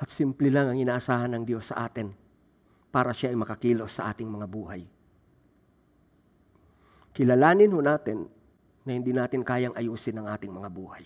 At 0.00 0.08
simple 0.08 0.48
lang 0.48 0.72
ang 0.72 0.78
inaasahan 0.80 1.36
ng 1.36 1.44
Diyos 1.44 1.68
sa 1.68 1.84
atin 1.84 2.19
para 2.90 3.14
siya 3.14 3.30
ay 3.30 3.38
makakilos 3.38 3.96
sa 3.98 4.10
ating 4.10 4.26
mga 4.26 4.46
buhay. 4.50 4.82
Kilalanin 7.14 7.70
ho 7.74 7.80
natin 7.82 8.26
na 8.86 8.90
hindi 8.94 9.14
natin 9.14 9.42
kayang 9.42 9.74
ayusin 9.74 10.18
ang 10.18 10.30
ating 10.30 10.50
mga 10.50 10.70
buhay. 10.70 11.04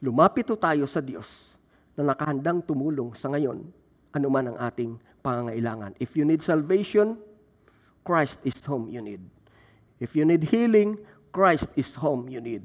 Lumapit 0.00 0.48
ho 0.50 0.56
tayo 0.56 0.86
sa 0.86 1.02
Diyos 1.02 1.58
na 1.98 2.14
nakahandang 2.14 2.64
tumulong 2.64 3.12
sa 3.12 3.28
ngayon 3.28 3.66
anuman 4.14 4.54
ang 4.54 4.58
ating 4.58 4.96
pangangailangan. 5.20 5.94
If 6.00 6.16
you 6.16 6.24
need 6.24 6.40
salvation, 6.40 7.20
Christ 8.02 8.40
is 8.42 8.58
whom 8.64 8.88
you 8.88 9.04
need. 9.04 9.22
If 10.00 10.16
you 10.16 10.24
need 10.24 10.48
healing, 10.48 10.96
Christ 11.30 11.70
is 11.76 11.92
whom 12.00 12.26
you 12.32 12.40
need. 12.40 12.64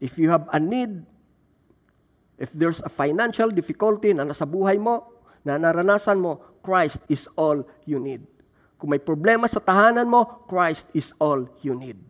If 0.00 0.16
you 0.16 0.30
have 0.32 0.48
a 0.48 0.62
need, 0.62 1.04
if 2.40 2.54
there's 2.56 2.80
a 2.80 2.88
financial 2.88 3.52
difficulty 3.52 4.16
na 4.16 4.24
nasa 4.24 4.48
buhay 4.48 4.80
mo, 4.80 5.09
na 5.46 5.56
naranasan 5.56 6.20
mo, 6.20 6.60
Christ 6.60 7.00
is 7.08 7.28
all 7.36 7.64
you 7.88 7.96
need. 7.96 8.24
Kung 8.80 8.92
may 8.92 9.00
problema 9.00 9.48
sa 9.48 9.60
tahanan 9.60 10.08
mo, 10.08 10.44
Christ 10.48 10.88
is 10.96 11.12
all 11.20 11.48
you 11.60 11.76
need. 11.76 12.00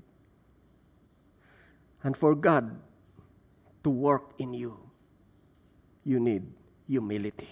And 2.01 2.15
for 2.17 2.33
God 2.35 2.75
to 3.83 3.91
work 3.91 4.35
in 4.41 4.55
you, 4.55 4.79
you 6.07 6.19
need 6.23 6.47
humility. 6.87 7.51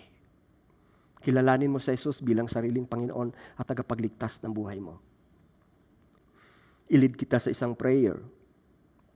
Kilalanin 1.18 1.74
mo 1.74 1.83
sa 1.83 1.93
Jesus 1.93 2.22
bilang 2.22 2.47
sariling 2.47 2.87
Panginoon 2.87 3.35
at 3.59 3.66
tagapagligtas 3.66 4.41
ng 4.43 4.55
buhay 4.55 4.79
mo. 4.79 5.03
Ilid 6.89 7.18
kita 7.18 7.37
sa 7.37 7.53
isang 7.53 7.76
prayer 7.76 8.16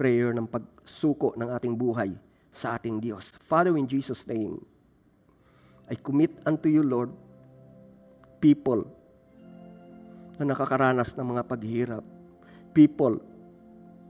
prayer 0.03 0.35
ng 0.35 0.51
pagsuko 0.51 1.31
ng 1.39 1.47
ating 1.55 1.79
buhay 1.79 2.11
sa 2.51 2.75
ating 2.75 2.99
Diyos. 2.99 3.39
Father, 3.39 3.79
in 3.79 3.87
Jesus' 3.87 4.27
name, 4.27 4.59
I 5.91 5.95
commit 5.99 6.30
unto 6.47 6.70
you, 6.70 6.83
Lord, 6.85 7.11
people 8.43 8.87
na 10.39 10.53
nakakaranas 10.53 11.14
ng 11.14 11.26
mga 11.35 11.43
paghihirap. 11.47 12.05
People 12.72 13.20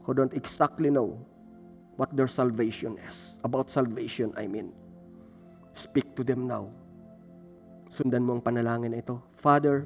who 0.03 0.11
don't 0.15 0.33
exactly 0.33 0.89
know 0.89 1.19
what 1.99 2.09
their 2.15 2.31
salvation 2.31 2.97
is. 3.05 3.37
About 3.43 3.69
salvation, 3.69 4.31
I 4.37 4.47
mean. 4.47 4.71
Speak 5.73 6.13
to 6.17 6.23
them 6.23 6.47
now. 6.47 6.69
Sundan 7.93 8.25
mo 8.25 8.37
ang 8.37 8.43
panalangin 8.45 8.93
na 8.93 9.03
ito. 9.03 9.19
Father, 9.37 9.85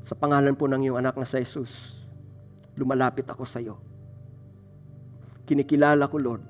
sa 0.00 0.14
pangalan 0.14 0.56
po 0.56 0.64
ng 0.70 0.88
iyong 0.88 0.98
anak 1.00 1.18
na 1.18 1.26
sa 1.28 1.42
Jesus, 1.42 2.04
lumalapit 2.78 3.26
ako 3.28 3.44
sa 3.44 3.60
iyo 3.60 3.88
kinikilala 5.48 6.04
ko, 6.12 6.20
Lord, 6.20 6.44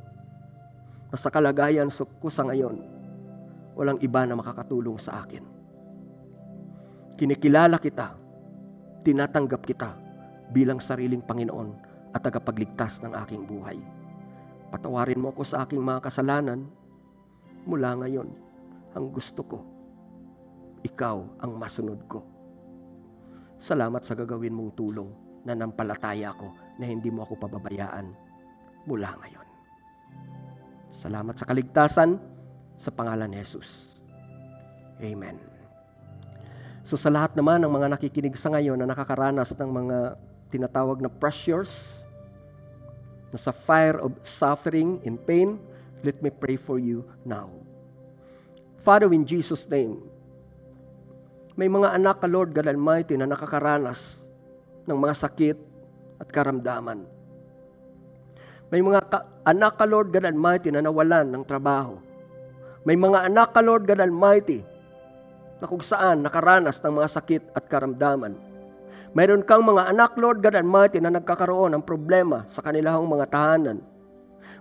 na 1.09 1.17
sa 1.17 1.31
kalagayan 1.31 1.87
ko 1.95 2.27
sa 2.27 2.43
ngayon, 2.43 2.83
walang 3.79 4.03
iba 4.03 4.27
na 4.27 4.35
makakatulong 4.35 4.99
sa 4.99 5.23
akin. 5.23 5.47
Kinikilala 7.15 7.79
kita, 7.79 8.19
tinatanggap 9.07 9.63
kita 9.63 9.95
bilang 10.51 10.83
sariling 10.83 11.23
Panginoon 11.23 11.71
at 12.11 12.27
tagapagligtas 12.27 13.07
ng 13.07 13.15
aking 13.23 13.47
buhay. 13.47 13.79
Patawarin 14.75 15.23
mo 15.23 15.31
ako 15.31 15.43
sa 15.47 15.63
aking 15.63 15.79
mga 15.79 16.11
kasalanan. 16.11 16.67
Mula 17.65 17.95
ngayon, 18.03 18.29
ang 18.99 19.07
gusto 19.15 19.47
ko, 19.47 19.59
ikaw 20.83 21.23
ang 21.39 21.53
masunod 21.55 22.03
ko. 22.11 22.27
Salamat 23.59 24.03
sa 24.03 24.19
gagawin 24.19 24.55
mong 24.55 24.73
tulong 24.75 25.11
na 25.47 25.55
nampalataya 25.55 26.35
ko 26.35 26.51
na 26.79 26.87
hindi 26.87 27.11
mo 27.11 27.23
ako 27.27 27.35
pababayaan 27.47 28.07
mula 28.87 29.11
ngayon. 29.23 29.47
Salamat 30.95 31.35
sa 31.39 31.47
kaligtasan 31.47 32.38
sa 32.79 32.95
pangalan 32.95 33.29
ni 33.29 33.43
Jesus. 33.43 33.99
Amen. 35.03 35.37
So 36.87 36.97
sa 36.97 37.13
lahat 37.13 37.37
naman 37.37 37.61
ng 37.61 37.69
mga 37.69 37.99
nakikinig 37.99 38.39
sa 38.39 38.49
ngayon 38.49 38.81
na 38.81 38.89
nakakaranas 38.89 39.53
ng 39.53 39.71
mga 39.71 39.99
tinatawag 40.49 41.05
na 41.05 41.13
pressures, 41.13 42.01
na 43.29 43.37
sa 43.37 43.53
fire 43.53 44.01
of 44.01 44.17
suffering 44.25 44.97
and 45.05 45.21
pain, 45.21 45.61
let 46.01 46.17
me 46.25 46.33
pray 46.33 46.57
for 46.57 46.81
you 46.81 47.05
now. 47.29 47.53
Father, 48.81 49.11
in 49.13 49.29
Jesus' 49.29 49.69
name, 49.69 50.01
may 51.59 51.67
mga 51.67 51.93
anak 51.93 52.23
ka, 52.23 52.29
Lord 52.31 52.55
God 52.55 52.71
Almighty, 52.71 53.19
na 53.19 53.27
nakakaranas 53.27 54.25
ng 54.87 54.95
mga 54.95 55.15
sakit 55.19 55.59
at 56.23 56.29
karamdaman. 56.31 57.05
May 58.71 58.81
mga 58.81 59.01
ka- 59.11 59.27
anak 59.45 59.77
ka, 59.77 59.85
Lord 59.85 60.09
God 60.15 60.25
Almighty, 60.25 60.71
na 60.71 60.81
nawalan 60.81 61.27
ng 61.29 61.43
trabaho. 61.45 62.08
May 62.89 62.97
mga 62.97 63.29
anak 63.29 63.53
ka, 63.53 63.61
Lord 63.61 63.85
God 63.85 64.01
Almighty, 64.01 64.65
na 65.61 65.69
kung 65.69 65.85
saan 65.85 66.25
nakaranas 66.25 66.81
ng 66.81 66.97
mga 66.97 67.09
sakit 67.21 67.43
at 67.53 67.69
karamdaman. 67.69 68.33
Mayroon 69.13 69.45
kang 69.45 69.61
mga 69.61 69.93
anak, 69.93 70.17
Lord 70.17 70.41
God 70.41 70.57
Almighty, 70.57 70.97
na 70.97 71.13
nagkakaroon 71.13 71.77
ng 71.77 71.85
problema 71.85 72.49
sa 72.49 72.65
kanilang 72.65 73.05
mga 73.05 73.29
tahanan. 73.29 73.85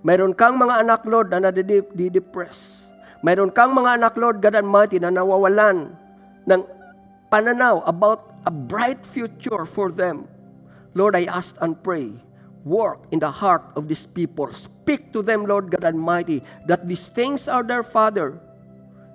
Mayroon 0.04 0.36
kang 0.36 0.60
mga 0.60 0.84
anak, 0.84 1.08
Lord, 1.08 1.32
na 1.32 1.40
nadidepress. 1.40 2.84
Mayroon 3.24 3.48
kang 3.48 3.72
mga 3.72 3.96
anak, 3.96 4.20
Lord 4.20 4.44
God 4.44 4.60
Almighty, 4.60 5.00
na 5.00 5.08
nawawalan 5.08 5.96
ng 6.44 6.62
pananaw 7.32 7.80
about 7.88 8.28
a 8.44 8.52
bright 8.52 9.08
future 9.08 9.64
for 9.64 9.88
them. 9.88 10.28
Lord, 10.92 11.16
I 11.16 11.32
ask 11.32 11.56
and 11.64 11.80
pray 11.80 12.27
work 12.68 13.08
in 13.16 13.24
the 13.24 13.32
heart 13.32 13.64
of 13.80 13.88
these 13.88 14.04
people. 14.04 14.52
Speak 14.52 15.16
to 15.16 15.24
them, 15.24 15.48
Lord 15.48 15.72
God 15.72 15.88
Almighty, 15.88 16.44
that 16.68 16.84
these 16.84 17.08
things 17.08 17.48
are 17.48 17.64
their 17.64 17.88
Father. 17.88 18.36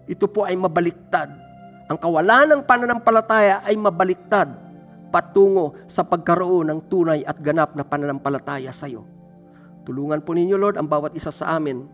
Ito 0.09 0.25
po 0.27 0.49
ay 0.49 0.57
mabaliktad. 0.57 1.29
Ang 1.93 1.99
kawalan 2.01 2.57
ng 2.57 2.63
pananampalataya 2.65 3.61
ay 3.69 3.77
mabaliktad 3.77 4.49
patungo 5.13 5.77
sa 5.85 6.01
pagkaroon 6.01 6.73
ng 6.73 6.81
tunay 6.89 7.21
at 7.29 7.37
ganap 7.37 7.77
na 7.77 7.85
pananampalataya 7.85 8.73
sa 8.73 8.89
iyo. 8.89 9.05
Tulungan 9.85 10.25
po 10.25 10.33
ninyo, 10.33 10.57
Lord, 10.57 10.81
ang 10.81 10.89
bawat 10.89 11.13
isa 11.13 11.29
sa 11.29 11.53
amin 11.53 11.85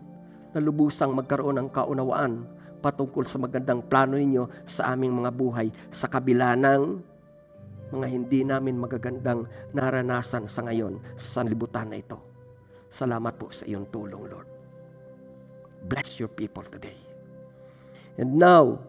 na 0.55 0.63
lubusang 0.63 1.11
magkaroon 1.11 1.59
ng 1.59 1.69
kaunawaan 1.69 2.47
patungkol 2.79 3.27
sa 3.27 3.37
magandang 3.37 3.83
plano 3.83 4.15
ninyo 4.15 4.63
sa 4.63 4.95
aming 4.95 5.19
mga 5.19 5.31
buhay 5.35 5.67
sa 5.91 6.07
kabila 6.07 6.55
ng 6.55 7.03
mga 7.89 8.07
hindi 8.09 8.41
namin 8.45 8.77
magagandang 8.77 9.49
naranasan 9.73 10.45
sa 10.45 10.65
ngayon 10.65 11.01
sa 11.17 11.41
sanlibutan 11.41 11.89
na 11.89 11.97
ito. 11.97 12.17
Salamat 12.89 13.37
po 13.37 13.53
sa 13.53 13.65
iyong 13.69 13.89
tulong, 13.89 14.25
Lord. 14.29 14.49
Bless 15.85 16.17
your 16.17 16.29
people 16.29 16.65
today. 16.65 16.97
And 18.19 18.35
now, 18.35 18.83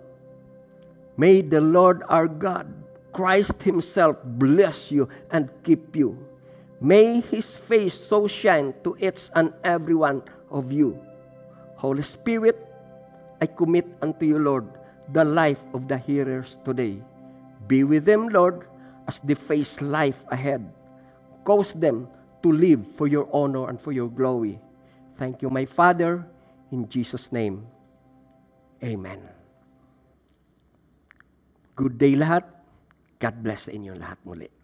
may 1.14 1.44
the 1.44 1.60
Lord 1.60 2.02
our 2.08 2.26
God, 2.26 2.66
Christ 3.12 3.62
Himself, 3.62 4.18
bless 4.24 4.90
you 4.90 5.06
and 5.30 5.52
keep 5.62 5.94
you. 5.94 6.18
May 6.80 7.20
His 7.20 7.60
face 7.60 7.94
so 7.94 8.24
shine 8.24 8.72
to 8.82 8.96
each 8.96 9.28
and 9.36 9.52
every 9.62 9.94
one 9.94 10.24
of 10.48 10.72
you. 10.72 10.96
Holy 11.76 12.02
Spirit, 12.02 12.56
I 13.40 13.46
commit 13.46 13.88
unto 14.00 14.24
you, 14.24 14.40
Lord, 14.40 14.68
the 15.08 15.24
life 15.24 15.64
of 15.72 15.88
the 15.88 15.96
hearers 15.96 16.58
today. 16.64 17.00
Be 17.68 17.84
with 17.84 18.04
them, 18.04 18.28
Lord, 18.28 18.69
as 19.10 19.18
they 19.26 19.34
face 19.34 19.82
life 19.82 20.22
ahead. 20.30 20.62
Cause 21.42 21.74
them 21.74 22.06
to 22.46 22.54
live 22.54 22.86
for 22.94 23.10
your 23.10 23.26
honor 23.34 23.66
and 23.66 23.82
for 23.82 23.90
your 23.90 24.06
glory. 24.06 24.62
Thank 25.18 25.42
you, 25.42 25.50
my 25.50 25.66
Father, 25.66 26.30
in 26.70 26.86
Jesus' 26.86 27.34
name. 27.34 27.66
Amen. 28.78 29.18
Good 31.74 31.98
day 31.98 32.14
lahat. 32.14 32.46
God 33.18 33.34
bless 33.42 33.66
sa 33.66 33.74
inyo 33.74 33.98
lahat 33.98 34.22
muli. 34.22 34.59